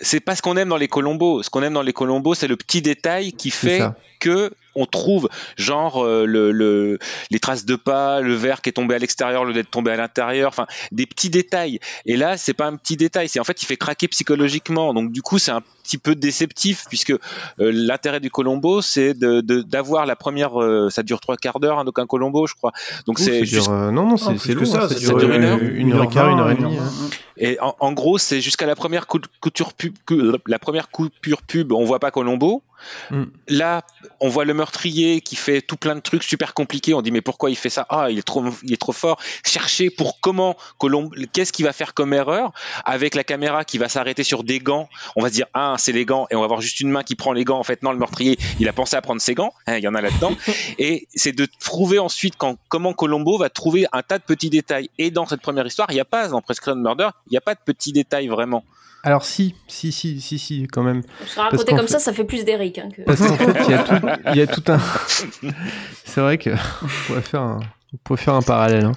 [0.00, 1.42] c'est, pas ce qu'on aime dans les Colombos.
[1.42, 3.82] Ce qu'on aime dans les Colombos, c'est le petit détail qui fait.
[4.20, 6.98] Que on trouve genre euh, le, le-
[7.32, 9.96] les traces de pas, le verre qui est tombé à l'extérieur, le d'être tombé à
[9.96, 11.80] l'intérieur, enfin des petits détails.
[12.06, 14.94] Et là, c'est pas un petit détail, c'est en fait il fait craquer psychologiquement.
[14.94, 17.18] Donc du coup, c'est un petit peu déceptif puisque euh,
[17.58, 21.80] l'intérêt du Colombo, c'est de, de- d'avoir la première, euh, ça dure trois quarts d'heure,
[21.80, 22.70] hein, donc un Colombo, je crois.
[23.06, 25.92] Donc c'est juste euh, non, non, c'est long, ça, ça, ça dure une heure, une
[25.94, 26.78] heure et quart, une heure et demie.
[26.78, 26.92] hein.
[27.36, 29.94] Et en, en gros, c'est jusqu'à la première couture pub,
[30.46, 32.62] la première coupure pub, on voit pas Colombo.
[33.10, 33.24] Mm.
[33.48, 33.82] Là,
[34.20, 36.94] on voit le meurtrier qui fait tout plein de trucs super compliqués.
[36.94, 37.86] On dit mais pourquoi il fait ça?
[37.88, 39.20] Ah, il est trop, il est trop fort.
[39.44, 42.52] Chercher pour comment Colombo, qu'est-ce qu'il va faire comme erreur?
[42.84, 44.88] Avec la caméra qui va s'arrêter sur des gants.
[45.16, 47.02] On va se dire ah c'est les gants et on va voir juste une main
[47.02, 47.58] qui prend les gants.
[47.58, 49.52] En fait non, le meurtrier il a pensé à prendre ses gants.
[49.66, 50.32] Hein, Il y en a là-dedans.
[50.78, 54.90] et c'est de trouver ensuite quand, comment Colombo va trouver un tas de petits détails.
[54.98, 57.40] Et dans cette première histoire, il n'y a pas dans Prescription Murder, il n'y a
[57.40, 58.64] pas de petits détails vraiment.
[59.02, 61.02] Alors si, si, si, si, si, quand même.
[61.20, 62.78] Parce raconter qu'en comme fait- ça, ça fait plus d'Eric.
[62.78, 63.00] Hein, que...
[63.02, 64.78] Parce qu'en fait, il y, a tout, il y a tout un.
[66.04, 67.60] C'est vrai que on pourrait faire un,
[67.94, 68.84] on pourrait faire un parallèle.
[68.84, 68.92] hein.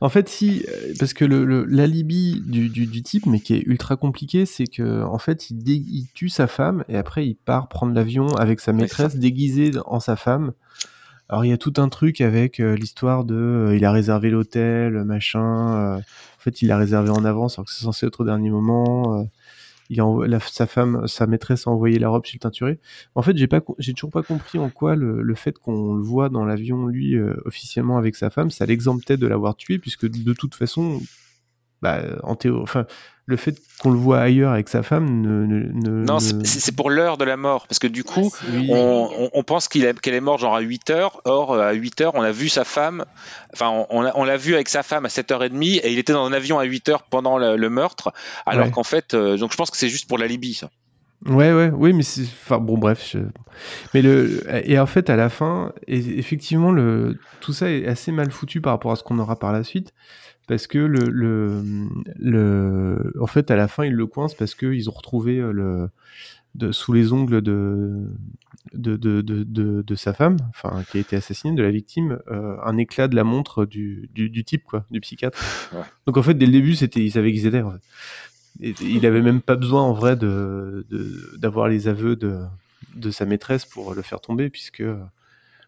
[0.00, 3.54] En fait, si, euh, parce que le, le- l'alibi du, du, du type, mais qui
[3.54, 7.26] est ultra compliqué, c'est que en fait, il, dé- il tue sa femme et après,
[7.26, 10.52] il part prendre l'avion avec sa maîtresse déguisée en sa femme.
[11.28, 14.30] Alors, il y a tout un truc avec euh, l'histoire de, euh, il a réservé
[14.30, 15.96] l'hôtel, machin.
[15.96, 16.00] euh,
[16.40, 19.20] en fait, il l'a réservé en avance, alors que c'est censé être au dernier moment.
[19.20, 19.24] euh,
[19.90, 22.78] il a la- sa femme, sa maîtresse a envoyé la robe chez le teinturier.
[23.16, 26.44] En fait, j'ai toujours pas compris en quoi le, le fait qu'on le voit dans
[26.44, 30.54] l'avion lui euh, officiellement avec sa femme, ça l'exemptait de l'avoir tué, puisque de toute
[30.54, 31.00] façon,
[31.82, 32.86] bah, en théorie, enfin,
[33.30, 36.74] le fait qu'on le voit ailleurs avec sa femme ne, ne, ne- Non, ne- c'est
[36.76, 37.66] pour l'heure de la mort.
[37.66, 38.68] Parce que du coup, Oui.
[38.70, 41.22] on, on- on pense qu'il est- qu'elle est morte genre à 8 heures.
[41.24, 43.04] Or, euh, à 8 heures, on a vu sa femme.
[43.54, 46.24] Enfin, on, on l'a- l'a vu avec sa femme à 7h30 et il était dans
[46.26, 48.12] un avion à 8 heures pendant le, le meurtre.
[48.44, 48.70] Alors Ouais.
[48.72, 50.68] qu'en fait, euh, donc je pense que c'est juste pour l'alibi, ça.
[51.26, 52.22] Ouais, ouais, oui, mais c'est.
[52.22, 53.06] Enfin, bon, bref.
[53.12, 53.18] je-
[53.92, 54.42] Mais le.
[54.64, 57.18] Et en fait, à la fin, effectivement, le...
[57.40, 59.92] tout ça est assez mal foutu par rapport à ce qu'on aura par la suite.
[60.50, 61.08] Parce que le.
[61.10, 61.62] le...
[62.18, 63.12] le...
[63.20, 65.88] En fait, à la fin, ils le coincent parce qu'ils ont retrouvé euh, le.
[66.56, 68.08] De, sous les ongles de,
[68.74, 72.76] de, de, de, sa femme, enfin, qui a été assassinée, de la victime, euh, un
[72.76, 75.38] éclat de la montre du, du, du type, quoi, du psychiatre.
[75.72, 75.82] Ouais.
[76.08, 77.62] Donc en fait, dès le début, c'était, ils savaient qu'ils étaient.
[77.62, 77.80] En fait.
[78.60, 82.40] Et- il avait même pas besoin en vrai de de- d'avoir les aveux de
[82.96, 84.98] de sa maîtresse pour le faire tomber puisque euh,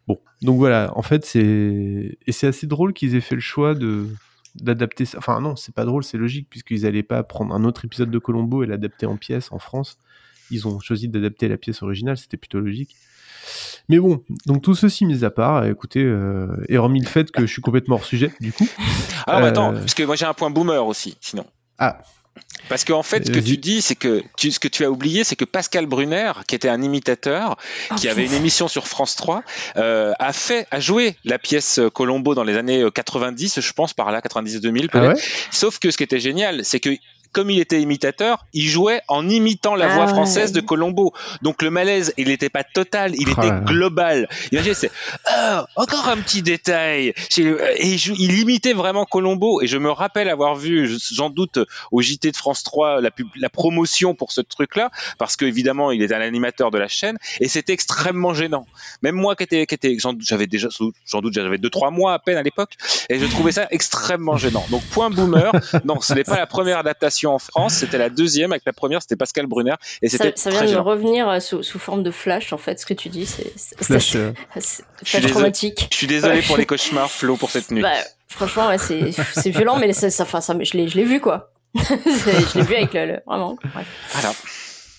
[0.08, 3.74] bon donc voilà en fait c'est et c'est assez drôle qu'ils aient fait le choix
[3.76, 4.08] de
[4.54, 7.84] d'adapter ça enfin non c'est pas drôle c'est logique puisqu'ils allaient pas prendre un autre
[7.84, 9.98] épisode de Colombo et l'adapter en pièce en France
[10.50, 12.94] ils ont choisi d'adapter la pièce originale c'était plutôt logique
[13.88, 17.42] mais bon, donc tout ceci mis à part, écoutez, euh, et hormis le fait que
[17.42, 18.68] je suis complètement hors sujet, du coup.
[19.26, 21.44] Alors Euh, attends, parce que moi j'ai un point boomer aussi, sinon.
[21.78, 21.98] Ah,
[22.68, 25.24] Parce qu'en fait, ce que tu dis, c'est que tu, ce que tu as oublié,
[25.24, 27.56] c'est que Pascal Brunner, qui était un imitateur,
[27.96, 29.42] qui avait une émission sur France 3,
[29.76, 33.92] euh, a fait, a joué la pièce Colombo dans les années euh, 90, je pense,
[33.92, 35.14] par là, 90-2000 Ah ouais?
[35.50, 36.90] Sauf que ce qui était génial, c'est que
[37.32, 40.10] comme il était imitateur, il jouait en imitant la Ah voix ouais.
[40.12, 41.12] française de Colombo.
[41.42, 43.60] Donc le malaise, il n'était pas total, il Oh était là là.
[43.60, 44.28] global.
[44.52, 44.90] Imaginez, c'est
[45.26, 47.14] ah, encore un petit détail.
[47.30, 49.60] J'ai- Et je- il imitait vraiment Colombo.
[49.62, 51.58] Et je me rappelle avoir vu, je- j'en doute,
[51.90, 56.02] au JT de France 3, la, pub- la promotion pour ce truc-là, parce qu'évidemment, il
[56.02, 58.66] est un animateur de la chaîne, et c'était extrêmement gênant.
[59.02, 60.68] Même moi, qui était, qui était, j'avais déjà,
[61.06, 62.72] j'en doute, j'avais deux trois mois à peine à l'époque,
[63.08, 64.64] et je trouvais ça extrêmement gênant.
[64.70, 65.52] Donc point boomer.
[65.84, 68.52] Non, ce n'est pas la première adaptation en France, c'était la deuxième.
[68.52, 71.62] Avec la première, c'était Pascal Brunner, et Ça, c'était ça vient de revenir euh, sous,
[71.62, 73.26] sous forme de flash, en fait, ce que tu dis.
[73.26, 75.88] C'est c'est- Flash, c'est- euh, c'est- Je flash traumatique.
[75.90, 77.82] Je suis désolé pour les cauchemars, Flo, pour cette nuit.
[77.82, 77.90] Bah,
[78.28, 81.20] franchement, ouais, c'est c'est violent, mais ça, ça, enfin, ça, je l'ai je l'ai vu,
[81.20, 81.50] quoi.
[81.74, 83.06] Je l'ai vu avec le.
[83.06, 83.56] le- vraiment.
[83.72, 83.86] Bref.
[84.12, 84.34] Voilà.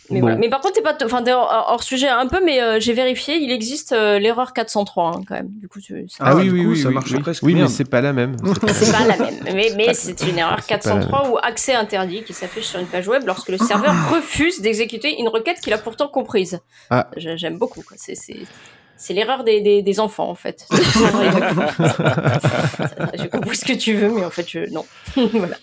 [0.09, 0.25] Mais, Bon.
[0.25, 0.35] voilà.
[0.37, 3.37] mais par contre, t'es pas, enfin, hors, hors sujet un peu, mais euh, j'ai vérifié,
[3.37, 5.47] il existe euh, l'erreur 403 hein, quand même.
[5.61, 7.19] Du coup, tu- c'est Ah Ah, oui, du oui, coup, oui, ça oui, marche oui.
[7.21, 8.35] presque Oui, mais c'est pas la même.
[8.67, 9.39] C'est pas la c'est même.
[9.55, 12.79] Mais, mais c'est une erreur C'est pas la 403 ou accès interdit qui s'affiche sur
[12.81, 16.59] une page web lorsque le serveur refuse d'exécuter une requête qu'il a pourtant comprise.
[16.89, 17.07] Ah.
[17.17, 17.81] J'ai- J'aime beaucoup.
[17.81, 17.95] quoi.
[17.97, 18.37] C'est c'est
[18.97, 20.65] c'est l'erreur des, des, des enfants en fait.
[20.71, 20.77] je
[23.27, 24.69] comprends ce que tu veux, mais en fait, je...
[24.71, 24.85] non.
[25.33, 25.55] voilà.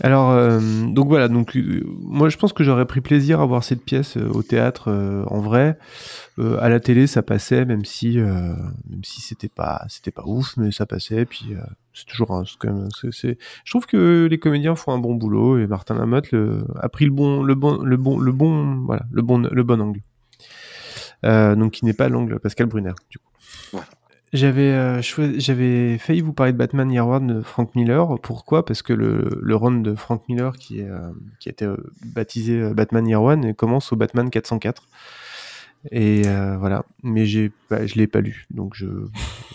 [0.00, 3.62] Alors, euh, donc voilà, donc euh, moi je pense que j'aurais pris plaisir à voir
[3.62, 4.90] cette pièce euh, au théâtre
[5.28, 5.78] en vrai.
[6.38, 10.84] À la télé, ça passait, même si même si c'était pas pas ouf, mais ça
[10.84, 11.24] passait.
[11.26, 11.54] Puis
[11.92, 13.36] c'est toujours un, Je
[13.70, 17.12] trouve que les comédiens font un bon boulot et Martin Lamotte le, a pris le
[17.12, 20.00] bon le bon le bon le bon voilà le bon le bon angle.
[21.22, 23.30] Donc qui n'est pas l'angle Pascal Brunner du coup.
[23.72, 23.86] Voilà.
[24.34, 25.00] J'avais euh,
[25.38, 28.18] j'avais failli vous parler de Batman Year One de Frank Miller.
[28.20, 28.64] Pourquoi?
[28.64, 30.98] Parce que le, le run de Frank Miller qui, est, euh,
[31.38, 34.82] qui a été euh, baptisé Batman Year One commence au Batman 404.
[35.92, 36.22] Et
[36.58, 38.86] voilà, mais j'ai pas, je l'ai pas lu, donc je,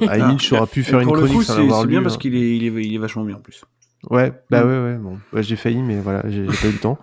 [0.01, 1.89] à la limite, j'aurais pu faire une chronique coup, sans c'est l'avoir lu.
[1.89, 2.17] bien parce hein.
[2.19, 3.63] qu'il est, il est, il est vachement bien en plus.
[4.11, 4.67] Ouais, bah Mm.
[4.67, 6.99] ouais, ouais, bon, Ouais, j'ai failli, mais voilà, j'ai pas eu le temps.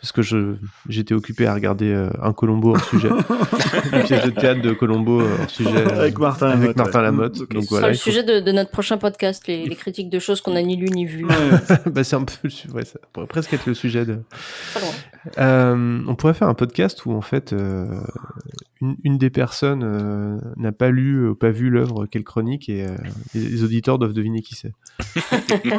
[0.00, 0.54] Parce que je
[0.88, 3.08] j'étais occupé à regarder euh, un Colombo hors sujet.
[3.92, 5.70] Une pièce de théâtre de Colombo euh, hors sujet.
[5.74, 7.04] euh, Avec Martin avec Lamotte, Martin ouais.
[7.04, 7.38] Lamotte.
[7.38, 7.88] Donc Ce sera voilà.
[7.88, 10.52] le il faut- sujet de, de notre prochain podcast, les, les critiques de choses qu'on
[10.54, 11.26] n'a ni lu ni vu.
[11.86, 14.20] bah, c'est un peu, le ouais, ça pourrait presque être le sujet de.
[14.72, 14.90] Pas loin.
[15.38, 17.86] Euh, on pourrait faire un podcast où en fait euh,
[18.80, 22.86] une, une des personnes euh, n'a pas lu ou pas vu l'œuvre qu'elle chronique et
[22.86, 22.90] euh,
[23.34, 24.72] les, les auditeurs doivent deviner qui c'est.
[25.64, 25.70] Je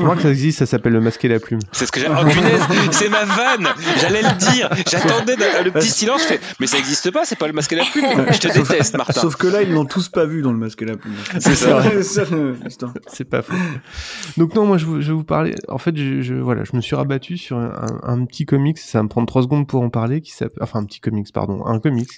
[0.00, 1.60] crois que ça existe, ça s'appelle le masque et la plume.
[1.72, 2.06] C'est ce que j'ai.
[2.08, 3.68] Oh punaise, c'est ma vanne.
[4.00, 4.70] J'allais le dire.
[4.90, 6.22] J'attendais le petit silence.
[6.22, 7.24] Je fais, mais ça existe pas.
[7.24, 8.04] C'est pas le masque et la plume.
[8.32, 9.20] Je te Sauf- déteste, Martin.
[9.20, 11.14] Sauf que là, ils l'ont tous pas vu dans le masque et la plume.
[11.38, 11.82] C'est ça.
[13.08, 13.54] C'est pas faux.
[14.36, 15.54] Donc non, moi je, vous- vais vous parler.
[15.68, 18.78] En fait, je, je- voilà, je me suis rabattu sur un, un- un petit comics.
[18.86, 20.20] Ça va me prendre trois secondes pour en parler.
[20.20, 22.08] Qui enfin un petit comics, pardon, un comics,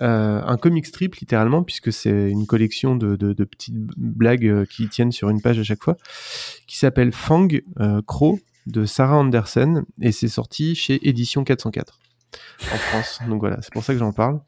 [0.00, 4.88] euh, un comic strip littéralement, puisque c'est une collection de, de- petites blagues euh, qui
[4.88, 5.96] tiennent sur une page à chaque fois,
[6.66, 7.48] qui s'appelle Fang
[7.80, 11.98] euh, Crow de Sarah Andersen et c'est sorti chez Édition 404
[12.72, 13.20] en France.
[13.28, 14.40] Donc voilà, c'est pour ça que j'en parle.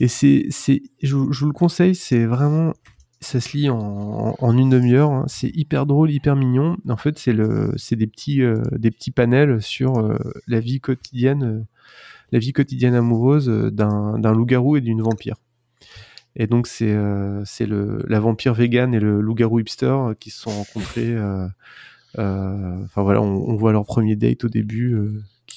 [0.00, 0.48] Et c'est,
[1.02, 2.72] je vous le conseille, c'est vraiment,
[3.20, 5.10] ça se lit en, une demi-heure.
[5.10, 5.24] hein.
[5.26, 6.76] C'est hyper drôle, hyper mignon.
[6.88, 10.16] En fait, c'est le, c'est des petits, euh, des petits panels sur euh,
[10.46, 11.64] la vie quotidienne, euh,
[12.32, 15.36] la vie quotidienne amoureuse euh, d'un, d'un loup-garou et d'une vampire.
[16.36, 20.40] Et donc c'est, euh, c'est le, la vampire vegan et le loup-garou hipster qui se
[20.40, 21.14] sont rencontrés.
[21.14, 21.48] euh,
[22.16, 24.96] Enfin voilà, on, on voit leur premier date au début.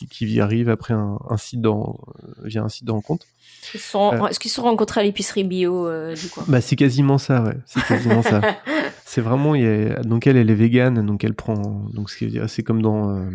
[0.03, 1.99] Euh, qui, qui y arrive après un, site dans,
[2.43, 3.25] via un site de rencontre.
[3.73, 4.27] Ils se sont- Euh.
[4.27, 7.43] Est-ce qu'ils se sont rencontrés à l'épicerie bio euh, du coin Bah c'est quasiment ça,
[7.43, 7.57] ouais.
[7.65, 8.41] C'est quasiment ça.
[9.05, 11.61] C'est vraiment, il y a- donc elle, elle est végane, donc elle prend,
[11.93, 13.29] donc c'est comme dans euh,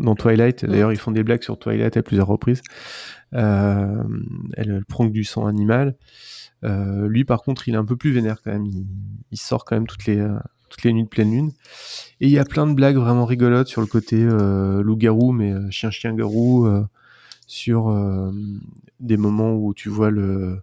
[0.00, 0.64] dans Twilight.
[0.64, 2.60] D'ailleurs, ils font des blagues sur Twilight à plusieurs reprises.
[3.34, 4.02] Euh,
[4.56, 5.94] elle, elle prend que du sang animal.
[6.64, 8.66] Euh, lui, par contre, il est un peu plus vénère quand même.
[8.66, 8.84] Il,
[9.30, 10.36] il sort quand même toutes les euh,
[10.68, 11.52] toutes les nuits de pleine lune.
[12.20, 15.52] Et il y a plein de blagues vraiment rigolotes sur le côté euh, loup-garou, mais
[15.52, 16.84] euh, chien-chien-garou, euh,
[17.46, 17.94] sur
[18.98, 20.60] des moments où tu vois le...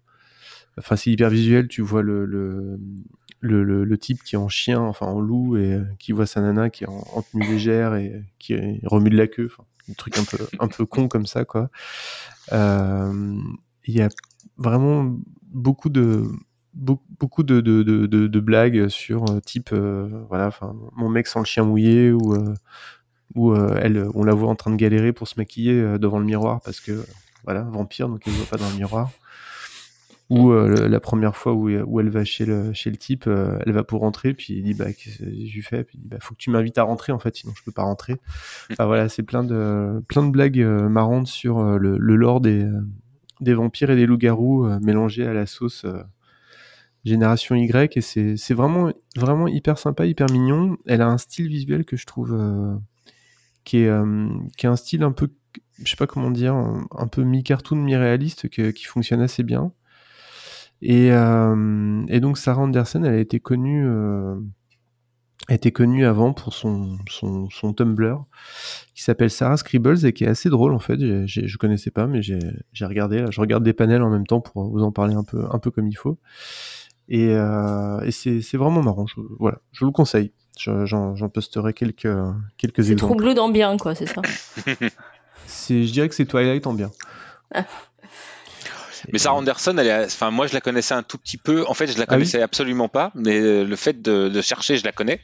[0.77, 2.77] Enfin, c'est hyper visuel, tu vois le, le,
[3.39, 6.84] le, type qui est en chien, enfin en loup, et qui voit sa nana qui
[6.84, 9.49] est en, en tenue légère et qui remue de la queue,
[9.89, 11.69] un truc un peu, un peu con comme ça, quoi.
[12.51, 14.09] Il y a
[14.57, 15.15] vraiment
[15.53, 16.25] beaucoup de
[16.73, 20.51] beaucoup de, blagues sur euh, type euh, voilà
[20.95, 22.33] mon mec sans le chien mouillé ou
[23.53, 26.79] euh, on la voit en train de galérer pour se maquiller devant le miroir parce
[26.79, 27.05] que
[27.43, 29.11] voilà vampire donc elle voit pas dans le miroir.
[30.29, 34.55] Ou la première fois où, elle va chez le type elle va pour rentrer puis
[34.55, 36.49] il dit bah qu'est-ce que je lui fais puis il dit bah faut que tu
[36.49, 38.15] m'invites à rentrer en fait sinon je peux pas rentrer.
[38.71, 42.67] Enfin voilà c'est plein de blagues marrantes sur le, le lore des
[43.41, 45.85] des vampires et des loups-garous mélangés à la sauce
[47.03, 48.01] génération Y et
[48.38, 52.34] c'est vraiment vraiment hyper sympa hyper mignon elle a un style visuel que je trouve
[52.34, 52.75] euh,
[53.63, 54.27] qui est, euh,
[54.57, 55.30] qui a un style un peu,
[55.84, 59.71] je sais pas comment dire, un, peu mi-cartoon, mi-réaliste, qui fonctionne assez bien.
[60.81, 64.35] Et, euh, et donc Sarah Anderson, elle a été connue, euh,
[65.47, 68.25] a été connue avant pour son, son, son Tumblr
[68.93, 70.99] qui s'appelle Sarah Scribbles et qui est assez drôle en fait.
[70.99, 72.39] J'ai- j'ai- je connaissais pas, mais j'ai
[72.85, 73.21] regardé.
[73.21, 75.59] Là, je regarde des panels en même temps pour vous en parler un peu, un
[75.59, 76.17] peu comme il faut.
[77.09, 79.05] Et, euh, et c'est c'est vraiment marrant.
[79.07, 80.31] Je, voilà, je vous le conseille.
[80.57, 82.07] Je- J'en posterai quelques,
[82.57, 83.13] quelques C'est exemples.
[83.13, 84.21] troublant dans bien, quoi, c'est ça.
[85.47, 86.91] C'est- Je dirais que c'est Twilight en bien.
[89.11, 91.65] Mais Sarah Anderson, elle est, enfin moi je la connaissais un tout petit peu.
[91.67, 94.41] En fait, je la Ah oui connaissais absolument pas, mais euh, le fait de, de
[94.41, 95.19] chercher, je la connais.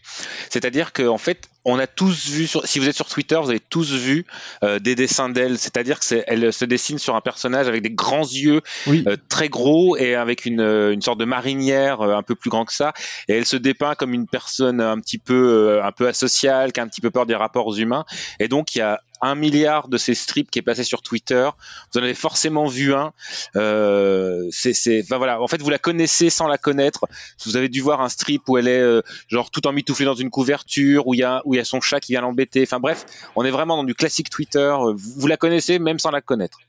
[0.49, 3.49] C'est-à-dire que en fait, on a tous vu, sur, si vous êtes sur Twitter, vous
[3.49, 4.25] avez tous vu
[4.63, 5.57] euh, des dessins d'elle.
[5.57, 9.03] C'est-à-dire que c'est, elle se dessine sur un personnage avec des grands yeux, Oui.
[9.07, 12.49] euh, très gros et avec une, euh, une sorte de marinière euh, un peu plus
[12.49, 12.93] grand que ça.
[13.27, 16.83] Et elle se dépeint comme une personne un petit peu, un peu asociale, qui a
[16.83, 18.05] un petit peu peur des rapports humains.
[18.39, 21.49] Et donc il y a un milliard de ces strips qui est passé sur Twitter.
[21.93, 23.11] Vous en avez forcément vu un.
[23.57, 25.41] Euh, c'est, enfin, voilà.
[25.41, 27.05] En fait, vous la connaissez sans la connaître.
[27.45, 30.29] Vous avez dû voir un strip où elle est euh, genre tout emmitouflée dans une
[30.29, 32.63] couverture, où il y a, où il y a son chat qui vient l'embêter.
[32.63, 33.05] Enfin bref,
[33.35, 34.73] on est vraiment dans du classique Twitter.
[34.95, 36.59] Vous, vous la connaissez même sans la connaître.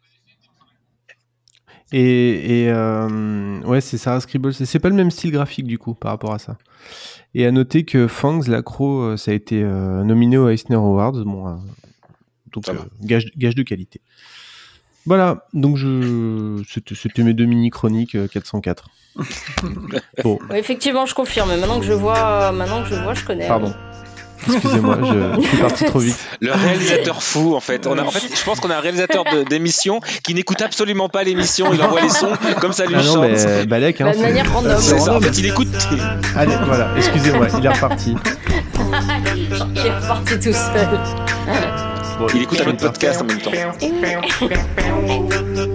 [1.93, 4.55] Et, et euh, ouais, c'est Sarah Scribbles.
[4.61, 6.57] Et C'est pas le même style graphique du coup par rapport à ça.
[7.35, 11.12] Et à noter que Fangs, l'accro, euh, ça a été euh, nominé aux Eisner Awards.
[11.25, 11.55] Bon, euh,
[12.53, 14.01] donc euh, gage, gage de qualité.
[15.07, 18.89] Voilà, donc je c'était c'était mes deux mini chroniques euh, 404.
[20.23, 21.49] bon, Ouais, effectivement, je confirme.
[21.49, 23.49] Maintenant que je vois, maintenant que je vois, je connais.
[23.49, 23.73] pardon.
[24.49, 26.17] Excusez-moi, je, je suis parti trop vite.
[26.41, 27.87] Le réalisateur fou, en fait.
[27.87, 31.09] On a, en fait, je pense qu'on a un réalisateur de- d'émission qui n'écoute absolument
[31.09, 31.73] pas l'émission.
[31.73, 33.23] Il envoie les sons comme ça lui Ah non, chante.
[33.31, 34.77] mais Balek, hein, Bah, de c'est- manière random.
[34.81, 35.17] C'est ça.
[35.17, 35.69] En fait, il écoute.
[36.37, 38.15] Allez, voilà, excusez-moi, il est reparti.
[39.75, 40.89] Il est reparti tout seul.
[42.19, 43.51] Bon, Il écoute un autre podcast en même temps.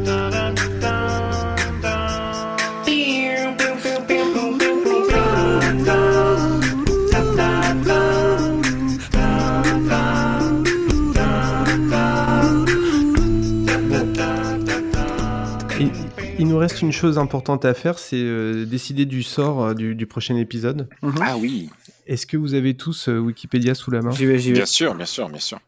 [16.65, 20.35] reste une chose importante à faire, c'est euh, décider du sort euh, du, du prochain
[20.35, 20.87] épisode.
[21.21, 21.69] Ah oui,
[22.07, 24.11] Est-ce que vous avez tous euh, Wikipédia sous la main?
[24.11, 24.55] J'y vais, j'y vais.
[24.57, 25.59] bien sûr, bien sûr, bien sûr.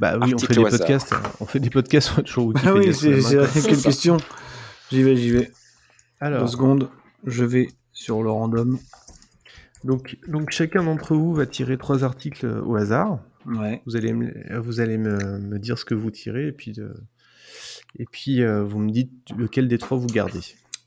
[0.00, 1.12] Bah oui, on fait des podcasts.
[1.12, 1.22] hein.
[1.40, 2.94] On fait des podcasts, on toujours Wikipédia Ah oui,
[3.52, 4.16] c'est quelle question.
[4.90, 5.40] J'y vais, j'y vais.
[5.46, 5.52] Deux
[6.20, 6.88] Alors, secondes,
[7.26, 8.78] je vais sur le random.
[9.84, 13.18] donc, donc chacun d'entre vous va tirer trois articles au hasard.
[13.46, 13.82] Ouais.
[13.86, 16.94] Vous allez, me, vous allez me, me dire ce que vous tirez et puis, de-
[17.98, 20.40] et puis euh, vous me dites lequel des trois vous gardez.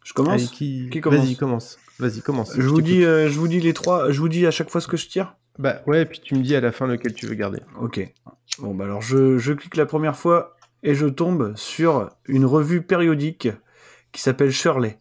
[0.04, 0.90] Je commence Allez, qui...
[0.92, 1.78] Qui commence Vas-y, commence.
[2.00, 2.54] Vas-y, commence.
[2.56, 2.84] je, vous t'écoute.
[2.84, 4.98] dis, euh, je vous dis les trois, je vous dis à chaque fois ce que
[4.98, 7.36] je tire Bah ouais, et puis tu me dis à la fin lequel tu veux
[7.36, 7.60] garder.
[7.80, 8.02] Ok.
[8.60, 12.82] Bon, bah alors je, je clique la première fois et je tombe sur une revue
[12.82, 13.50] périodique
[14.12, 15.00] qui s'appelle Shirley.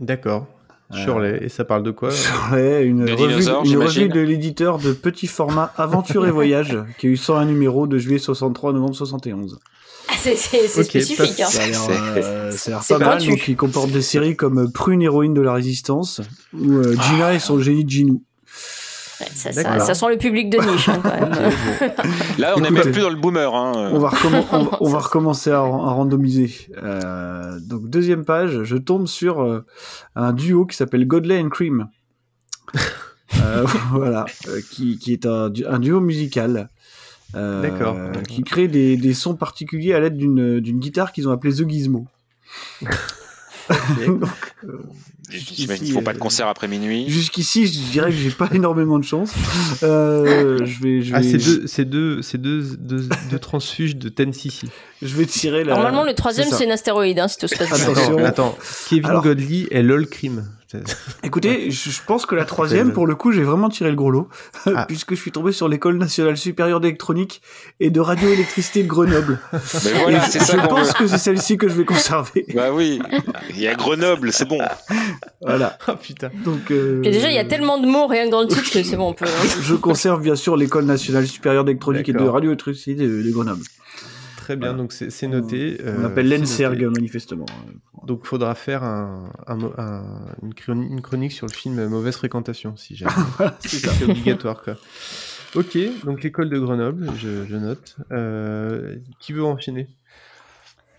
[0.00, 0.46] D'accord.
[0.92, 4.78] Euh, Shirley, et ça parle de quoi Shirley, une, De revue, une revue de l'éditeur
[4.78, 8.72] de petit format Aventure et Voyage qui a eu 101 numéros de juillet 63 à
[8.74, 9.58] novembre 71.
[10.12, 10.36] Ah, C'est
[10.68, 11.40] spécifique.
[11.40, 11.46] Hein.
[11.46, 11.80] Ça a l'air,
[12.52, 16.20] C'est- euh, pas mal, donc il comporte des séries comme Prune héroïne de la résistance
[16.52, 18.22] ou euh, Gina et son génie de Ginou.
[19.34, 19.74] Ça, D'accord.
[19.78, 21.52] ça, ça sent le public de niche hein, quand même.
[22.38, 23.54] Là, on n'est même plus dans le boomer.
[23.54, 23.90] Hein.
[23.92, 26.52] On va, recommen- on va- on va C'est- recommencer à, à randomiser.
[26.82, 29.64] Euh, donc deuxième page, je tombe sur euh,
[30.16, 31.88] un duo qui s'appelle Godley and Cream.
[33.42, 35.48] Euh, voilà, euh, qui, qui est un
[35.78, 36.68] duo musical.
[37.34, 37.96] Euh, D'accord.
[38.28, 41.68] Qui crée des, des sons particuliers à l'aide d'une d'une guitare qu'ils ont appelée The
[41.68, 42.06] Gizmo.
[44.06, 44.24] Donc,
[44.64, 44.78] euh,
[45.30, 47.08] J'imagine font pas de concert après minuit.
[47.08, 49.32] Jusqu'ici, je dirais que j'ai pas énormément de chance.
[49.82, 53.96] Euh, je vais, je vais, Ah, c'est deux, c'est deux, c'est deux, deux, deux transfuges
[53.96, 54.62] de Tennessee.
[55.00, 55.74] je vais tirer la.
[55.74, 56.56] Normalement, le troisième, ça.
[56.58, 57.92] c'est une astéroïde, hein, si tout se passe bien.
[57.92, 58.18] Attention.
[58.18, 58.58] Attends, attends.
[58.90, 60.44] Kevin Alors- Godley et LOL Cream.
[61.24, 64.10] Écoutez, je je pense que la troisième, pour le coup, j'ai vraiment tiré le gros
[64.10, 64.28] lot,
[64.66, 64.84] Ah.
[64.88, 67.42] puisque je suis tombé sur l'école nationale supérieure d'électronique
[67.80, 69.38] et de radioélectricité de Grenoble.
[69.52, 70.68] Mais voilà, c'est je ça veut.
[70.68, 72.46] pense que c'est celle-ci que je vais conserver.
[72.54, 73.00] Bah oui,
[73.50, 74.58] il y a Grenoble, c'est bon.
[75.40, 75.78] Voilà.
[75.86, 76.30] Ah putain.
[76.44, 76.70] Donc.
[76.70, 78.82] euh, Et déjà, il y a tellement de mots rien que dans le titre que
[78.82, 79.24] c'est bon, on peut.
[79.26, 79.48] hein.
[79.62, 83.62] Je conserve bien sûr l'école nationale supérieure d'électronique et de radioélectricité de, de Grenoble.
[84.42, 85.76] Très bien, donc c'est noté.
[85.84, 87.46] On euh, appelle l'ENSERG manifestement.
[88.08, 92.16] Donc faudra faire un, un mo- un- une, chroni- une chronique sur le film Mauvaise
[92.16, 93.12] Fréquentation, si jamais.
[93.60, 94.74] C'est obligatoire, quoi.
[95.54, 97.94] Ok, donc l'école de Grenoble, je, je note.
[98.10, 99.86] Euh, qui veut enchaîner?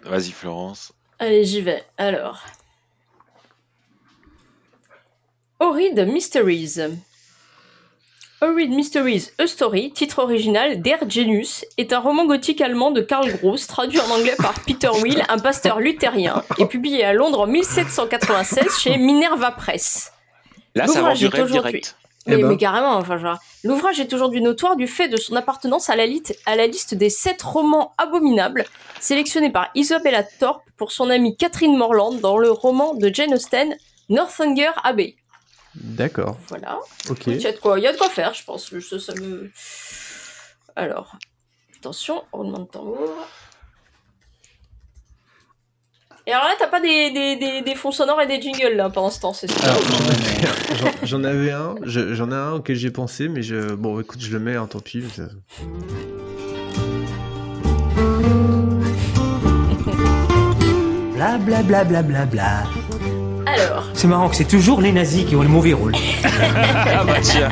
[0.05, 0.93] Vas-y, Florence.
[1.19, 1.83] Allez, j'y vais.
[1.97, 2.45] Alors.
[5.59, 6.79] Horrid Mysteries.
[8.43, 12.99] A Read Mysteries, A Story, titre original Der Genius, est un roman gothique allemand de
[12.99, 17.39] Karl Gross, traduit en anglais par Peter Will, un pasteur luthérien, et publié à Londres
[17.39, 20.11] en 1796 chez Minerva Press.
[20.75, 21.95] Là, ça vend L'ouvrage du est rêve aujourd'hui- direct.
[22.27, 22.47] Mais, Eh ben.
[22.49, 26.03] mais carrément, enfin, genre, l'ouvrage est aujourd'hui notoire du fait de son appartenance à la,
[26.45, 28.65] à la liste des sept romans abominables
[28.99, 33.77] sélectionnés par Isabella Thorpe pour son amie Catherine Morland dans le roman de Jane Austen,
[34.09, 35.15] Northanger Abbey.
[35.83, 36.39] D'accord.
[36.47, 36.79] Voilà.
[37.09, 37.27] Ok.
[37.27, 38.73] Il y a de quoi, il y a de quoi faire, je pense.
[38.79, 39.51] Ça, ça me...
[40.75, 41.17] Alors,
[41.77, 42.97] attention, roulement de tambour.
[46.25, 48.89] Et alors là, t'as pas des, des, des, des fonds sonores et des jingles là
[48.89, 52.35] pendant ce temps, c'est ça Alors, j'en avais- j'en- j'en avais un, je- j'en ai
[52.35, 55.03] un auquel j'ai pensé, mais je, bon, écoute, je le mets, hein, tant pis.
[55.13, 55.23] ça-
[61.15, 62.63] Bla bla bla bla bla bla.
[63.53, 65.93] Alors, C'est marrant que c'est toujours les nazis qui ont le mauvais rôle.
[66.25, 67.49] Ah bah tiens.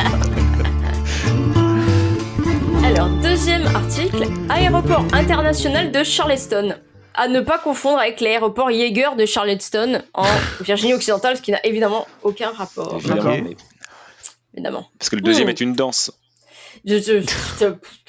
[2.83, 6.75] alors, deuxième article, aéroport international de Charleston.
[7.13, 10.25] À ne pas confondre avec l'aéroport Yeager de Charleston en
[10.61, 12.95] Virginie occidentale, ce qui n'a évidemment aucun rapport.
[12.95, 13.57] Évidemment, mais-
[14.53, 14.87] Évidemment.
[14.97, 16.11] Parce que le deuxième est une danse.
[16.85, 17.21] Je, je-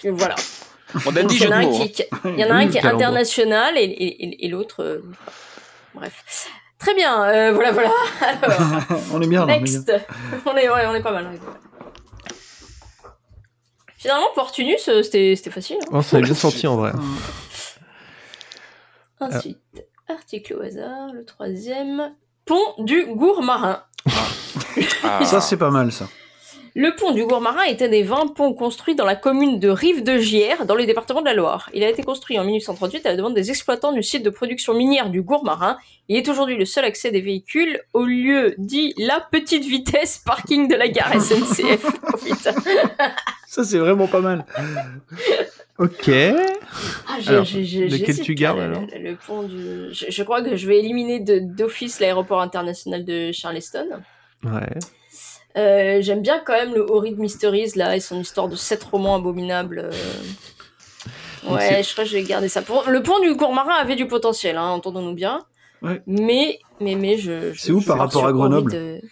[0.02, 0.34] je- voilà.
[1.06, 1.78] On a dit Il y jeu en de a un mots.
[1.80, 4.82] qui, qui- il y en a un qui est international et, et- et- et l'autre.
[4.82, 4.98] euh,
[5.94, 6.48] bref.
[6.82, 7.90] Très bien, euh, voilà, voilà.
[8.20, 8.58] Alors,
[9.14, 9.54] on est bien là.
[9.54, 9.78] on est bien.
[9.78, 9.92] next.
[10.44, 11.30] On est, ouais, on est pas mal.
[13.96, 15.78] Finalement, Portunus, euh, c'était c'était facile.
[15.82, 15.88] hein.
[15.92, 16.90] Oh, ça a bien sorti en vrai.
[19.20, 19.60] Ensuite,
[20.08, 22.14] article au hasard, le troisième.
[22.44, 23.84] Pont du Gourmarin.
[25.04, 25.24] Ah.
[25.24, 26.08] Ça, c'est pas mal, ça.
[26.74, 30.64] Le pont du Gourmarin est un des 20 ponts construits dans la commune de Rive-de-Gière,
[30.64, 31.68] dans le département de la Loire.
[31.74, 34.72] Il a été construit en 1838 à la demande des exploitants du site de production
[34.72, 35.76] minière du Gourmarin.
[36.08, 40.66] Il est aujourd'hui le seul accès des véhicules au lieu dit la petite vitesse parking
[40.66, 41.84] de la gare SNCF.
[42.14, 42.54] Oh, putain.
[43.46, 44.44] Ça, c'est vraiment pas mal.
[45.78, 46.08] Ok.
[46.08, 49.92] Ah, Alors, lequel tu gardes, le- alors le, le pont du...
[49.92, 53.86] je, je crois que je vais éliminer de- d'office l'aéroport international de Charleston.
[54.44, 54.78] Ouais.
[55.56, 59.16] Euh, J'aime bien quand même le Horrid Mysteries là et son histoire de sept romans
[59.16, 59.78] abominables.
[59.84, 59.92] euh.
[61.48, 62.62] Ouais, je crois que je vais garder ça.
[62.62, 62.84] Pour...
[62.88, 65.40] Le pont du Gourmarin avait du potentiel, hein, entendons-nous bien.
[65.82, 66.00] Ouais.
[66.06, 67.52] Mais, mais, mais je.
[67.52, 68.72] je- C'est où je par rapport à Grenoble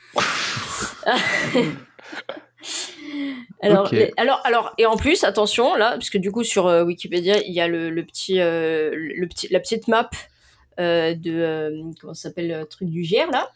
[3.62, 6.84] alors, les- alors, alors, et en plus, attention là, parce que du coup sur euh,
[6.84, 10.08] Wikipédia, il y a le, le petit, euh, le petit, la petite map
[10.78, 13.50] euh, de comment ça s'appelle le truc du GR là.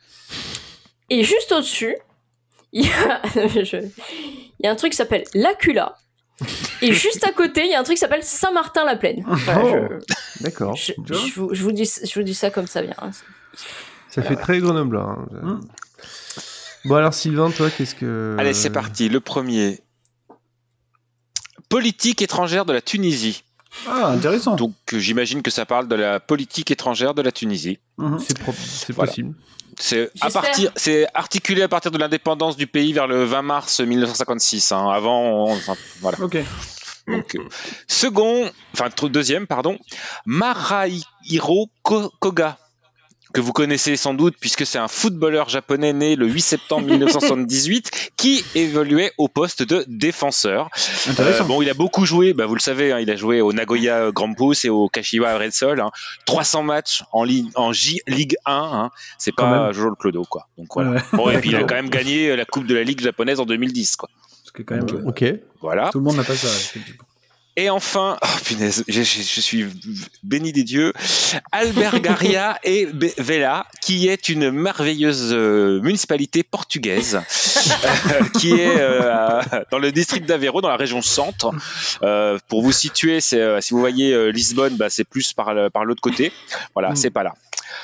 [1.10, 1.96] Et juste au-dessus,
[2.74, 3.22] il y a,
[3.64, 3.88] je-
[4.60, 5.96] il y a un truc qui s'appelle l'Acula.
[6.82, 9.22] Et juste à côté, il y a un truc qui s'appelle Saint-Martin-la-Plaine.
[9.26, 9.76] Voilà, Oh.
[10.38, 10.74] je, D'accord.
[10.76, 12.94] je, je vous, je vous dis, je vous dis ça comme ça vient.
[12.98, 13.10] hein.
[14.10, 14.96] Ça fait très Grenoble.
[14.98, 15.26] hein.
[15.42, 15.60] Hmm.
[16.86, 19.08] Bon alors Sylvain, toi, qu'est-ce que Allez, c'est parti.
[19.08, 19.80] Le premier.
[21.68, 23.42] Politique étrangère de la Tunisie.
[23.88, 24.54] Ah, intéressant.
[24.54, 27.78] Donc euh, j'imagine que ça parle de la politique étrangère de la Tunisie.
[27.98, 28.18] Mhm.
[28.20, 29.10] C'est pro- c'est Voilà.
[29.10, 29.34] possible.
[29.78, 30.42] C'est à J'espère.
[30.42, 34.72] partir, c'est articulé à partir de l'indépendance du pays vers le 20 mars 1956.
[34.72, 34.88] hein.
[34.90, 36.18] Avant, on- enfin, voilà.
[36.20, 36.38] Ok.
[37.06, 37.40] Donc, euh,
[37.86, 39.78] second, enfin deuxième, pardon,
[40.24, 42.56] Marahiro Ko- Koga,
[43.34, 48.12] que vous connaissez sans doute puisque c'est un footballeur japonais né le 8 septembre 1978
[48.16, 50.70] qui évoluait au poste de défenseur.
[51.08, 51.44] Intéressant.
[51.44, 53.52] Euh, bon, il a beaucoup joué, bah, vous le savez, hein, il a joué au
[53.52, 55.80] Nagoya Grampus et au Kashiwa Red Sol.
[55.80, 55.90] hein.
[56.26, 58.90] 300 matchs en, Ligue en J Ligue 1, hein.
[59.18, 59.72] c'est pas.
[59.72, 60.46] Jojo le Clodo, quoi.
[60.56, 60.92] Donc voilà.
[60.92, 61.00] Ouais.
[61.12, 63.46] Bon, et puis il a quand même gagné la Coupe de la Ligue japonaise en
[63.46, 64.08] 2010, quoi.
[64.42, 65.24] Parce que quand même, euh, Ok.
[65.60, 65.90] Voilà.
[65.90, 66.48] tout le monde n'a pas ça.
[67.56, 69.66] Et enfin, oh punaise, je, je- je suis
[70.24, 70.92] béni des dieux,
[71.52, 79.40] Albergaria et Be- Vela, qui est une merveilleuse euh, municipalité portugaise, euh, qui est euh,
[79.70, 81.52] dans le district d'Aveiro, dans la région centre.
[82.48, 83.36] Pour vous situer, si
[83.70, 86.32] vous voyez Lisbonne, bah, c'est plus par, l'autre côté.
[86.74, 86.96] Voilà, Mm.
[86.96, 87.34] c'est pas là.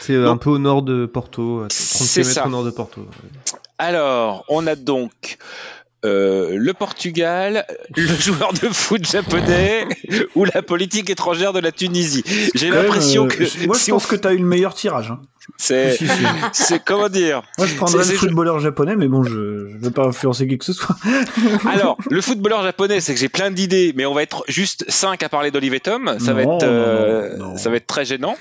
[0.01, 2.47] C'est un peu au nord de Porto, à 30 C'est km ça.
[2.47, 3.07] au nord de Porto.
[3.79, 5.39] Alors, on a donc
[6.05, 7.67] euh, le Portugal,
[7.97, 9.87] le joueur de foot japonais
[10.35, 12.25] ou la politique étrangère de la Tunisie.
[12.55, 15.11] J'ai l'impression euh, que Moi, je pense on- que t'as eu le meilleur tirage.
[15.11, 15.21] hein.
[15.59, 15.99] c'est
[16.87, 19.35] comment dire Moi, je prendrais le footballeur japonais, mais bon, je
[19.75, 20.97] ne veux pas influencer qui que ce soit.
[21.71, 25.23] Alors, le footballeur japonais, c'est que j'ai plein d'idées, mais on va être juste 5
[25.23, 26.15] à parler d'Olive Tom.
[26.19, 27.57] Ça va être euh, non, non, non.
[27.59, 28.37] ça va être très gênant.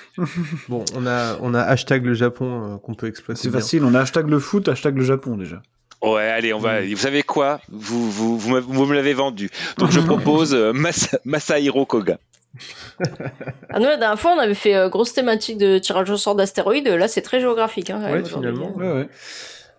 [0.67, 3.41] Bon, on a, on a hashtag le Japon euh, qu'on peut exploiter.
[3.41, 5.61] C'est facile, on a hashtag le foot, hashtag le Japon déjà.
[6.01, 6.81] Ouais, allez, on va.
[6.85, 7.59] Vous savez quoi?
[7.69, 9.49] Vous vous vous, me- vous me l'avez vendu.
[9.77, 12.17] Donc je propose euh, Masa- Masahiro Koga.
[13.69, 16.35] Ah, nous, la dernière fois, on avait fait euh, grosse thématique de tirage au sort
[16.35, 16.87] d'astéroïdes.
[16.87, 17.89] Là, c'est très géographique.
[17.89, 18.71] Hein, Ouais, finalement.
[18.75, 19.09] Ouais, ouais.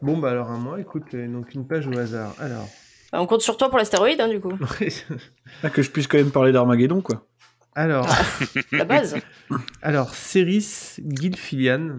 [0.02, 2.34] Bon, bah alors à moi, écoute, euh, donc une page au hasard.
[2.38, 2.66] Alors,
[3.12, 4.52] Bah, on compte sur toi pour l'astéroïde, hein, du coup.
[5.62, 7.26] Ah, que je puisse quand même parler d'Armageddon, quoi.
[7.74, 8.06] Alors,
[8.72, 9.16] La base.
[9.82, 11.98] alors Ceris Gilfillian,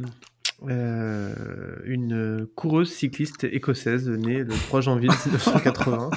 [0.70, 1.34] euh,
[1.86, 6.10] une coureuse cycliste écossaise née le 3 janvier 1980.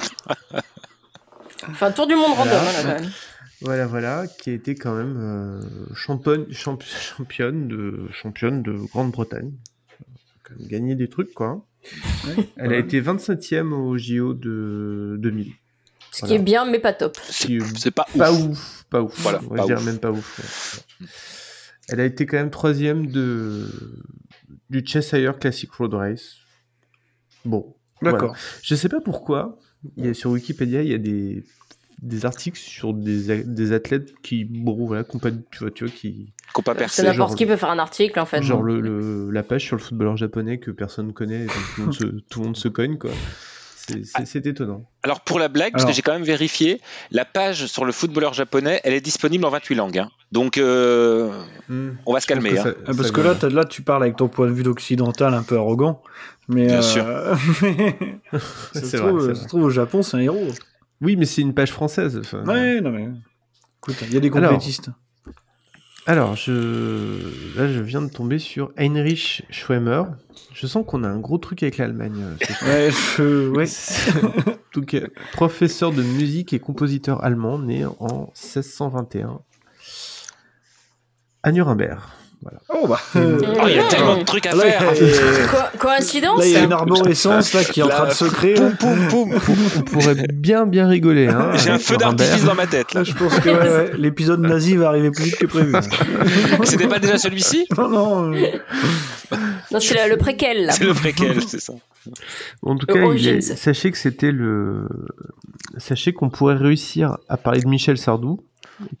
[1.69, 2.59] Enfin, tour du monde random, Voilà.
[2.61, 3.11] hein, là, quand même.
[3.61, 5.61] Voilà, voilà, qui a été quand même euh,
[5.95, 9.51] championne, champ- championne de championne de Grande-Bretagne.
[10.59, 11.65] Gagné des trucs, quoi.
[12.57, 15.53] Elle a été 27e au JO de 2000.
[16.11, 16.35] Ce Voilà.
[16.35, 17.17] qui est bien, mais pas top.
[17.29, 18.49] Qui, C'est pas pas ouf.
[18.51, 19.13] ouf, pas ouf.
[19.21, 20.81] Voilà, Ouais, pas je dirais même pas ouf.
[21.89, 23.67] Elle a été quand même troisième de
[24.69, 26.37] du Cheshire Classic Road Race.
[27.45, 28.29] Bon, D'accord.
[28.29, 28.39] voilà.
[28.63, 29.59] Je sais pas pourquoi.
[29.97, 31.43] Il y a, sur Wikipédia, il y a des,
[32.01, 35.93] des articles sur des, des athlètes qui, bon, voilà, qui pas- tu vois, tu vois,
[35.93, 37.03] qui, Qu'on pas C'est percé.
[37.03, 38.41] n'importe qui peut faire un article, en fait.
[38.41, 41.81] genre le, le- la page sur le footballeur japonais que personne connaît, et donc tout,
[41.81, 43.11] le monde se, tout le monde se cogne, quoi.
[43.87, 44.83] C'est- C'est étonnant.
[45.03, 45.91] Alors pour la blague, parce Alors.
[45.91, 46.81] que j'ai quand même vérifié,
[47.11, 49.97] la page sur le footballeur japonais, elle est disponible en 28 langues.
[49.99, 50.09] hein.
[50.31, 51.31] Donc euh,
[52.05, 52.57] on va se calmer.
[52.57, 52.63] Hein.
[52.63, 55.57] ça- Ah, parce que là, tu parles avec ton point de vue d'occidental un peu
[55.57, 56.01] arrogant.
[56.47, 57.05] Mais, Bien euh, sûr.
[57.63, 57.97] mais
[58.33, 58.39] ça,
[58.73, 59.41] C'est se vrai, trouve, c'est ça vrai.
[59.43, 60.47] se trouve, au Japon, c'est un héros.
[61.01, 62.17] Oui, mais c'est une page française.
[62.19, 62.43] enfin.
[62.45, 63.09] Ouais, non mais.
[63.79, 64.51] Écoute, il y a des Alors.
[66.07, 67.57] Alors, je...
[67.57, 70.03] là, je viens de tomber sur Heinrich Schwemmer.
[70.53, 72.23] Je sens qu'on a un gros truc avec l'Allemagne.
[73.19, 73.49] euh.
[73.49, 73.65] Ouais.
[74.75, 79.39] Donc, euh, professeur de musique et compositeur allemand, né en 1621
[81.41, 81.99] à Nuremberg.
[82.45, 82.59] Voilà.
[82.69, 82.99] Oh bah.
[83.15, 83.19] Mmh.
[83.59, 84.81] Oh, il y a tellement de trucs à Là, faire.
[84.89, 88.11] a- Co- coïncidence Là, il y a une arborescence là, qui est en train de
[88.13, 88.53] se créer.
[88.79, 89.55] Poum, poum, poum.
[89.77, 91.27] On pourrait bien, bien rigoler.
[91.27, 92.93] Hein, J'ai un feu d'artifice dans ma tête.
[92.93, 92.99] Là.
[93.01, 95.73] Là, je pense que ouais, ouais, l'épisode nazi va arriver plus vite que prévu.
[96.65, 97.65] C'était pas déjà celui-ci?
[97.75, 98.33] Non, non.
[98.33, 98.45] euh,
[99.71, 100.73] Non, c'est le, préquel, là.
[100.73, 101.73] C'est le préquel, c'est ça.
[102.61, 104.87] En tout cas, est- sachez que c'était le.
[105.77, 108.41] Sachez qu'on pourrait réussir à parler de Michel Sardou,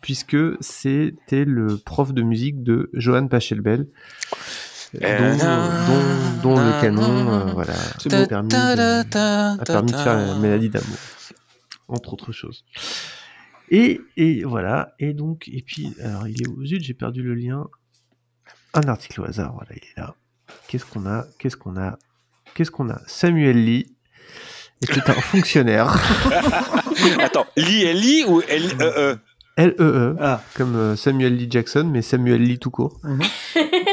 [0.01, 3.87] puisque c'était le prof de musique de Johann Pachelbel,
[4.93, 10.35] dont, dont, dont le canon euh, voilà, a, permis de, a permis de faire la
[10.35, 10.97] maladie d'amour,
[11.87, 12.63] entre autres choses.
[13.69, 17.33] Et, et voilà, et donc, et puis, alors il est où Zut, j'ai perdu le
[17.33, 17.67] lien.
[18.73, 20.15] Un article au hasard, voilà, il est là.
[20.67, 21.97] Qu'est-ce qu'on a Qu'est-ce qu'on a
[22.53, 23.01] Qu'est-ce qu'on a?
[23.07, 23.95] Samuel Lee
[24.81, 25.97] était un fonctionnaire,
[27.19, 29.19] Attends, Li Li ou L
[29.57, 33.21] E E L-E-E, Ah, comme euh, Samuel Lee Jackson, mais Samuel Lee tout court, Mhm.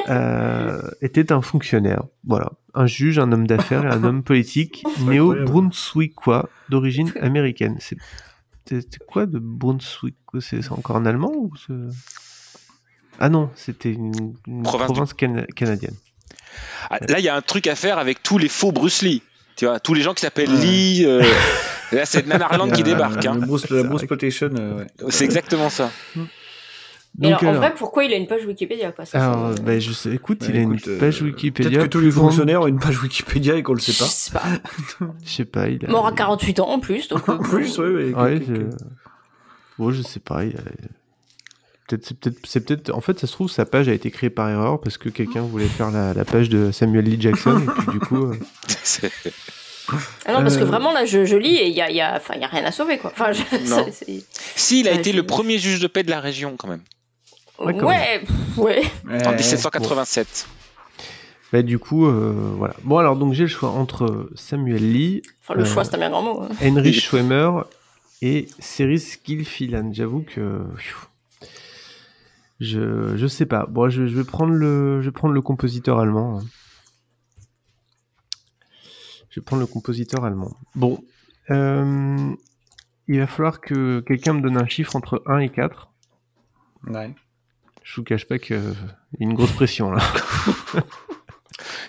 [0.09, 2.02] euh, était un fonctionnaire.
[2.26, 7.78] Voilà, un juge, un homme d'affaires et un homme politique néo-brunswickois d'origine américaine.
[7.80, 7.98] C'est
[9.06, 10.16] quoi de Brunswick?
[10.40, 11.52] C'est c'est encore en allemand ou
[13.18, 15.94] Ah non, c'était une, une Province province, du- cana- canadienne.
[16.90, 19.22] Ah, Là, il y a un truc à faire avec tous les faux Bruce Lee.
[19.56, 20.51] Tu vois, tous les gens qui s'appellent.
[20.60, 21.05] Lee.
[21.05, 21.22] euh,
[21.93, 23.24] Là, c'est Nanarland qui euh, débarque.
[23.27, 23.35] hein.
[23.40, 24.86] le Bruce, la Bruce Potation, euh, ouais.
[25.10, 25.90] C'est exactement ça.
[27.20, 29.78] Et alors, en vrai, pourquoi il a une page Wikipédia quoi, ça, alors, c'est- bah,
[29.78, 31.70] je sais, écoute, Ouais, il a écoute, une page euh, Wikipédia.
[31.70, 34.05] Peut-être que tous les fonctionnaires ont une page Wikipédia et qu'on le sait Je pas.
[34.06, 34.43] sais pas.
[35.24, 35.90] Je sais pas, il a.
[35.90, 37.09] Mort à 48 ans en plus.
[37.09, 38.40] Donc, euh, En plus, ouais, ouais.
[38.48, 38.55] Je...
[39.78, 40.44] Bon, je sais pas.
[40.44, 40.60] il a-
[41.89, 42.94] Peut-être, c'est peut-être, c'est peut-être.
[42.94, 45.43] En fait, ça se trouve, sa page a été créée par erreur parce que quelqu'un
[45.43, 48.36] voulait faire la, la page de Samuel Lee Jackson et puis du coup, euh,
[48.82, 49.10] C'est-
[50.26, 50.66] Ah non, parce que Euh.
[50.66, 52.44] vraiment, là, je, je lis et il y a, il y, a, enfin, il y
[52.44, 53.10] a rien à sauver, quoi.
[53.12, 53.84] Enfin, je- Non.
[53.86, 54.24] c'est- c'est-
[54.56, 56.82] Si, il a été c'est- le premier juge de paix de la région, quand même,
[57.59, 58.82] Ouais, quand Ouais, pff, ouais.
[59.09, 60.46] Ouais, en 1787.
[61.52, 62.74] bah, du coup, euh, voilà.
[62.84, 65.98] Bon, alors donc j'ai le choix entre Samuel Lee, Enfin, le Euh, choix, c'est un
[65.98, 66.42] bien grand mot.
[66.42, 66.48] hein.
[66.62, 67.50] Heinrich Schwemmer
[68.22, 69.90] et Ceris Gilfillan.
[69.92, 70.60] J'avoue que.
[72.60, 73.66] Je, je sais pas.
[73.68, 76.40] Bon, je, je vais prendre le, je vais prendre le compositeur allemand.
[79.32, 80.56] Je vais prendre le compositeur allemand.
[80.74, 81.02] Bon,
[81.50, 82.30] euh,
[83.09, 85.88] il va falloir que quelqu'un me donne un chiffre entre 1 et 4.
[86.86, 87.14] Ouais.
[87.82, 88.62] Je vous cache pas qu'il y a
[89.18, 90.00] une grosse pression là.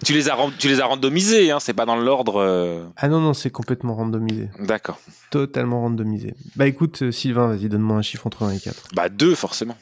[0.06, 2.36] Tu les as, tu les as randomisés, hein, c'est pas dans l'ordre.
[2.42, 4.50] euh, Ah non, non, c'est complètement randomisé.
[4.60, 5.00] D'accord.
[5.32, 6.36] Totalement randomisé.
[6.58, 8.90] Bah écoute, euh, Sylvain, vas-y, donne-moi un chiffre entre 1 et 4.
[8.94, 9.78] Bah, deux, forcément.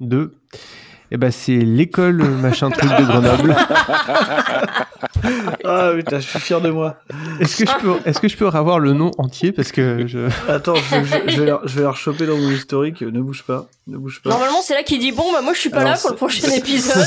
[0.00, 0.34] 2.
[1.12, 3.56] Et bah c'est l'école euh, machin truc de Grenoble.
[5.64, 6.96] Ah putain, je suis fier de moi.
[7.40, 10.28] Est-ce que je peux, est-ce que je peux avoir le nom entier parce que je.
[10.48, 13.02] Attends, je, je- je vais, la- je vais la rechoper dans mon historique.
[13.02, 14.30] Ne bouge pas, ne bouge pas.
[14.30, 16.16] Normalement, c'est là qu'il dit Bon, bah, moi, je suis pas Alors, là pour le
[16.16, 17.04] prochain épisode.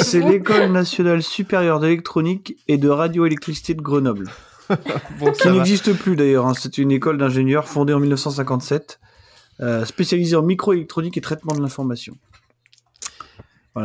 [0.00, 4.28] C'est l'école nationale supérieure d'électronique et de radioélectricité de Grenoble,
[5.18, 6.46] Bon, qui n'existe plus d'ailleurs.
[6.46, 6.52] hein.
[6.58, 9.00] C'est une école d'ingénieurs fondée en 1957,
[9.60, 12.14] euh, spécialisée en microélectronique et traitement de l'information.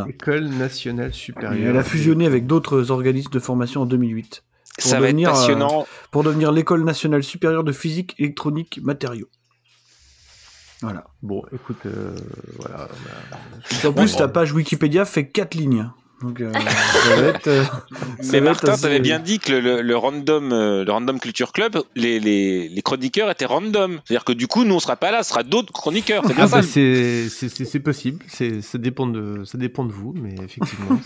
[0.08, 1.72] École nationale Et supérieure.
[1.72, 4.44] Elle a fusionné avec d'autres organismes de formation en 2008.
[4.78, 9.30] pour Ça va être devenir, euh, pour devenir l'école nationale supérieure de physique électronique matériaux.
[10.82, 11.06] Voilà.
[11.22, 12.16] Bon, écoute, euh,
[12.60, 12.90] voilà.
[13.86, 15.90] En plus, ta page Wikipédia fait 4 lignes.
[16.24, 17.64] Donc, euh, ça va être, euh,
[18.22, 21.20] ça Mais Martin, assez- t'avais bien dit que le, le- le random, euh, le random
[21.20, 24.00] culture club, les, les, les chroniqueurs étaient random.
[24.06, 26.24] C'est-à-dire que du coup, nous on sera pas là, ce sera d'autres chroniqueurs.
[26.26, 26.58] C'est bien Ah ça.
[26.58, 30.34] bah, c'est c'est- c'est- c'est possible, c'est ça dépend de ça dépend de vous, mais
[30.44, 30.98] effectivement.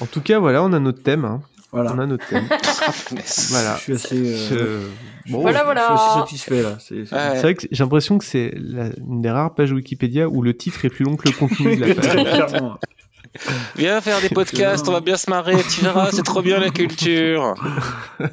[0.00, 1.24] en tout cas, voilà, on a notre thème.
[1.24, 1.42] hein.
[1.74, 1.94] Voilà.
[1.94, 2.46] On a notre thème.
[3.50, 3.76] voilà.
[3.76, 4.16] Je suis assez.
[4.16, 4.88] euh,
[5.26, 5.80] Je- bon, Voilà, je- voilà.
[5.90, 6.76] Je suis assez satisfait là.
[6.78, 10.28] C'est- c'est- C'est vrai que j'ai l'impression que c'est la- une des rares pages Wikipédia
[10.28, 12.44] où le titre est plus long que le contenu de la Très page.
[13.76, 16.70] Viens faire des podcasts, on va bien se marrer, tu verras, c'est trop bien la
[16.70, 17.54] culture.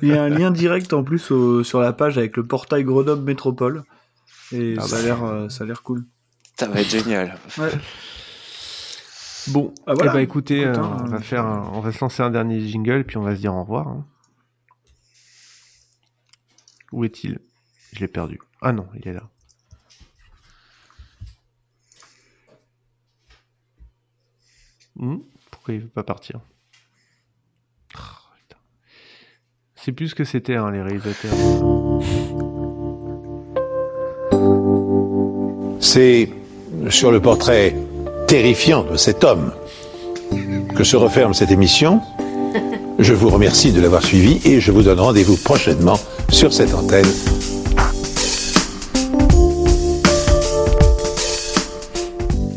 [0.02, 2.84] Il y a un lien direct en plus au- sur la page avec le portail
[2.84, 3.84] Grenoble Métropole.
[4.52, 5.02] Et Ah ça, bah.
[5.02, 6.06] a l'air, euh, ça a l'air cool.
[6.60, 7.38] Ça va être génial.
[7.58, 7.70] Ouais.
[9.48, 10.12] Bon, Ah, voilà.
[10.12, 12.60] eh ben, écoutez, Écoute, euh, on va faire, un- on va se lancer un dernier
[12.68, 13.88] jingle puis on va se dire au revoir.
[13.88, 14.06] hein.
[16.92, 17.40] Où est-il?
[17.94, 18.40] Je l'ai perdu.
[18.62, 19.24] Ah non, il est là.
[25.00, 25.18] Hmm,
[25.50, 26.40] Pourquoi il veut pas partir?
[27.96, 28.00] Oh.
[29.82, 31.32] C'est plus ce que c'était, hein, les réalisateurs.
[35.80, 36.30] C'est
[36.90, 37.76] sur le portrait
[38.28, 39.54] terrifiant de cet homme
[40.76, 42.02] que se referme cette émission.
[43.00, 45.98] Je vous remercie de l'avoir suivi et je vous donne rendez-vous prochainement
[46.30, 47.08] sur cette antenne.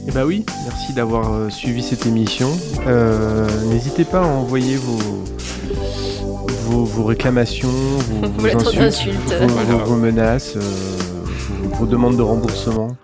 [0.08, 0.44] Eh bah oui,
[0.82, 2.48] merci d'avoir euh, suivi cette émission.
[2.88, 4.98] Euh, N'hésitez pas à envoyer vos,
[6.64, 9.72] vos, vos réclamations, vos, vos Vos lettres insultes, vos, Voilà.
[9.76, 12.96] vos- vos menaces, euh, vos, vos demandes de remboursement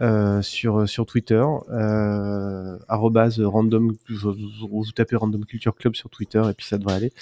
[0.00, 1.42] euh, sur, sur Twitter.
[1.72, 4.32] Euh, arrobase random, vous,
[4.70, 7.12] vous tapez Random Culture Club sur Twitter et puis ça devrait aller.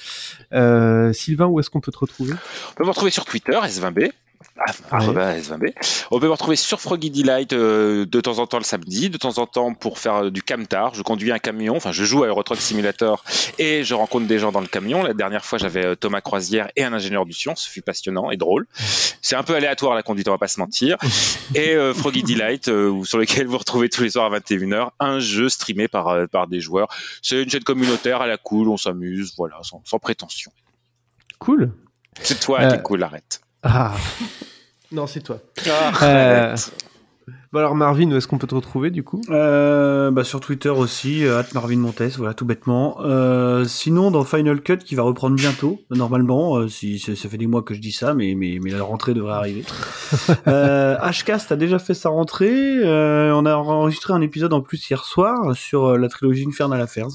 [0.53, 2.35] Euh, Sylvain, où est-ce qu'on peut te retrouver?
[2.35, 4.11] On peut me retrouver sur Twitter, S20B.
[4.59, 5.75] Ah, S20B.
[6.11, 9.19] On peut me retrouver sur Froggy Delight euh, de temps en temps le samedi, de
[9.19, 10.95] temps en temps pour faire euh, du camtar.
[10.95, 13.23] Je conduis un camion, enfin je joue à Euro Truck Simulator
[13.59, 15.03] et je rencontre des gens dans le camion.
[15.03, 18.31] La dernière fois j'avais euh, Thomas Croisière et un ingénieur du son, ce fut passionnant
[18.31, 18.67] et drôle.
[19.21, 20.97] C'est un peu aléatoire la conduite, on va pas se mentir.
[21.55, 25.19] Et euh, Froggy Delight, euh, sur lequel vous retrouvez tous les soirs à 21h un
[25.21, 26.89] jeu streamé par, par des joueurs.
[27.23, 30.51] C'est une chaîne communautaire à la cool, on s'amuse, voilà, sans, sans prétention.
[31.39, 31.73] Cool.
[32.23, 33.41] C'est toi qui es cool, arrête.
[33.63, 33.95] Ah
[34.93, 35.39] Non, c'est toi.
[35.69, 36.57] Ah, Euh.
[37.53, 39.21] Bon alors Marvin, où est-ce qu'on peut te retrouver du coup?
[39.31, 42.99] Euh, bah, sur Twitter aussi, euh, Marvin Montes, voilà, tout bêtement.
[43.01, 47.39] Euh, sinon, dans Final Cut, qui va reprendre bientôt, normalement, euh, si, ça ça fait
[47.39, 49.65] des mois que je dis ça, mais, mais, mais la rentrée devrait arriver.
[50.47, 52.77] euh, Hcast a déjà fait sa rentrée.
[52.85, 56.81] euh, on a enregistré un épisode en plus hier soir sur euh, la trilogie Infernal
[56.81, 57.09] Affairs.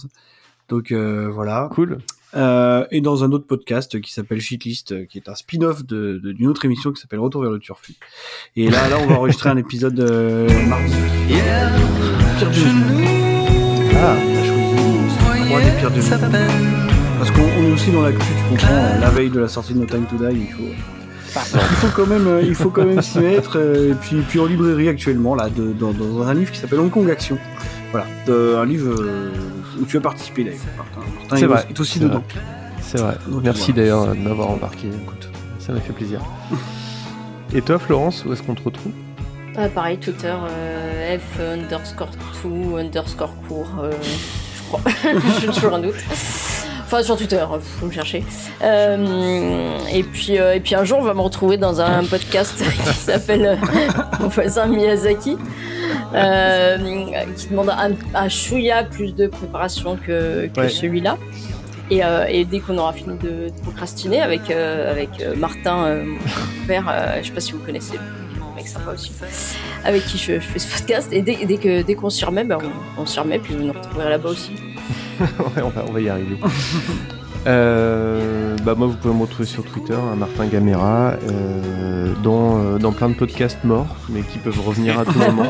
[0.70, 1.70] Donc euh, voilà.
[1.74, 2.00] Cool.
[2.36, 6.20] Euh, et dans un autre podcast qui s'appelle Shitlist, euh, qui est un spin-off de-
[6.24, 7.94] de- d'une autre émission qui s'appelle Retour vers le Turfu.
[8.56, 10.94] Et là, là, on va enregistrer un épisode euh, mardi.
[11.28, 12.60] Pire du
[14.04, 15.92] Ah, on a choisi trois des pires
[17.20, 19.74] Parce qu'on on est aussi dans l'actu, tu comprends, euh, la veille de la sortie
[19.74, 20.64] de No Time to Die, il faut.
[21.34, 23.58] Il faut quand même, euh, il faut quand même s'y mettre.
[23.58, 26.90] et puis, puis en librairie actuellement, là, de- dans, dans un livre qui s'appelle Hong
[26.90, 27.38] Kong Action.
[27.92, 29.32] Voilà, de- un livre euh,
[29.82, 30.60] où tu as participé d'ailleurs.
[30.78, 31.66] Martin, Martin C'est est vrai.
[31.70, 32.24] est aussi dedans.
[32.82, 33.16] C'est vrai.
[33.28, 33.82] Donc, Merci voilà.
[33.82, 34.88] d'ailleurs de m'avoir embarqué.
[34.88, 36.20] Écoute, ça m'a fait plaisir.
[37.54, 38.94] Et toi, Florence, où est-ce qu'on te retrouve?
[39.58, 42.12] Ah, pareil, Twitter, euh, F underscore
[42.44, 43.92] 2 underscore court, euh,
[44.56, 44.82] je crois.
[45.42, 45.96] J'ai toujours un doute.
[46.86, 48.24] Enfin, sur Twitter, euh, faut me chercher.
[48.64, 52.64] Euh, et, puis, euh, et puis un jour, on va me retrouver dans un podcast
[52.86, 53.60] qui s'appelle
[54.22, 55.38] Mon voisin Miyazaki,
[56.14, 56.78] euh,
[57.38, 60.70] qui demande un, un chouïa plus de préparation que, que Ouais.
[60.70, 61.18] celui-là.
[61.90, 66.68] Et, euh, et dès qu'on aura fini de, de procrastiner avec, euh, avec Martin, mon
[66.68, 69.12] père, je sais pas si vous connaissez, un mec sympa aussi,
[69.84, 71.10] avec qui je, je fais ce podcast.
[71.12, 72.60] Et dès, dès que dès qu'on s'y remet, ben,
[72.98, 74.52] on, on s'y remet, puis vous nous retrouverez là-bas aussi.
[75.22, 76.36] Ouais, on va, on va y arriver.
[77.48, 82.78] Euh, bah moi, vous pouvez me retrouver sur Twitter, hein, Martin Gamera, euh, dans, euh,
[82.78, 85.48] dans plein de podcasts morts, mais qui peuvent revenir à tout moment.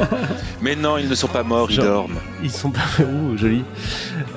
[0.62, 2.16] Mais non, ils ne sont pas morts, ils dorment.
[2.44, 3.64] Ils sont pas ouh, joli.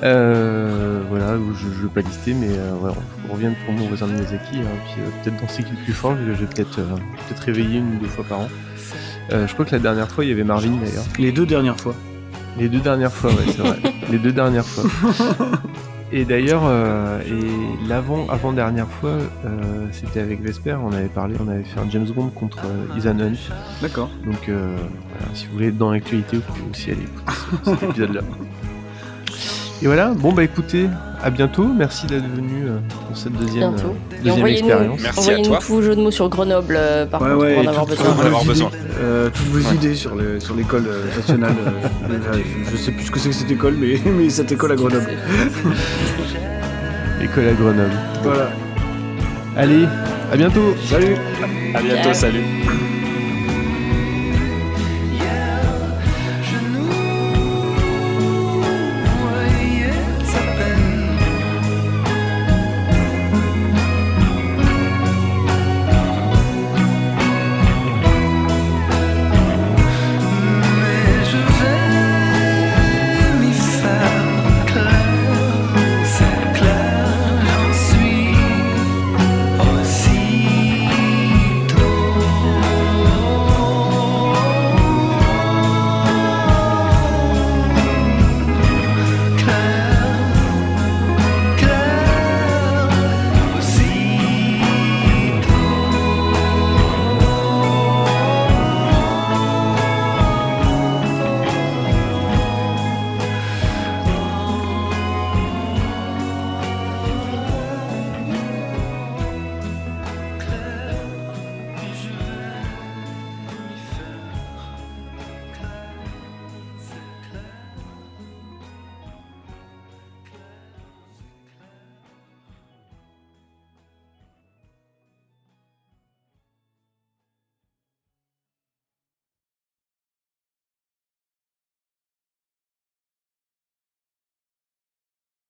[0.03, 2.95] Euh, voilà, je ne vais pas lister, mais euh, voilà,
[3.29, 5.83] on revient pour mon voisin de Miyazaki, hein, puis euh, peut-être dans C'est qui le
[5.83, 6.95] plus fort, je vais peut-être euh,
[7.27, 8.47] peut-être réveiller une ou deux fois par an.
[9.31, 11.05] Euh, je crois que la dernière fois, il y avait Marvin d'ailleurs.
[11.17, 11.95] Les deux dernières fois.
[12.59, 13.77] Les deux dernières fois, ouais, c'est vrai.
[14.11, 14.83] Les deux dernières fois.
[16.11, 19.09] Et d'ailleurs, euh, et l'avant avant dernière fois,
[19.45, 20.77] euh, c'était avec Vesper.
[20.81, 23.33] On avait parlé, on avait fait un James Bond contre euh, Ethan Hunt.
[23.81, 24.09] D'accord.
[24.23, 24.75] Donc euh,
[25.09, 27.33] voilà, si vous voulez être dans l'actualité, vous pouvez aussi aller écouter
[27.65, 28.21] ce- cet épisode-là.
[29.81, 30.87] Et voilà, bon bah écoutez,
[31.21, 31.65] à bientôt.
[31.67, 32.77] Merci d'être venu euh,
[33.07, 33.89] pour cette deuxième, Bientôt.
[33.89, 34.99] euh, Et deuxième envoyez-nous expérience.
[35.01, 35.57] Merci à envoyez-nous toi.
[35.59, 37.85] tous vos jeux de mots sur Grenoble, euh, par Ouais, contre, ouais, pour en avoir
[37.85, 38.11] toutes- besoin.
[38.11, 38.67] On va en avoir vos besoin.
[38.69, 39.75] idées, euh, toutes vos Ouais.
[39.75, 40.83] idées sur le- sur l'école
[41.15, 41.55] nationale.
[42.33, 44.75] je, je sais plus ce que c'est que cette école, mais, mais cette école à
[44.75, 45.09] Grenoble.
[47.21, 47.91] École à Grenoble.
[48.23, 48.49] Voilà.
[49.57, 49.85] Allez,
[50.31, 50.75] à bientôt.
[50.85, 51.15] Salut.
[51.73, 52.43] À bientôt, salut.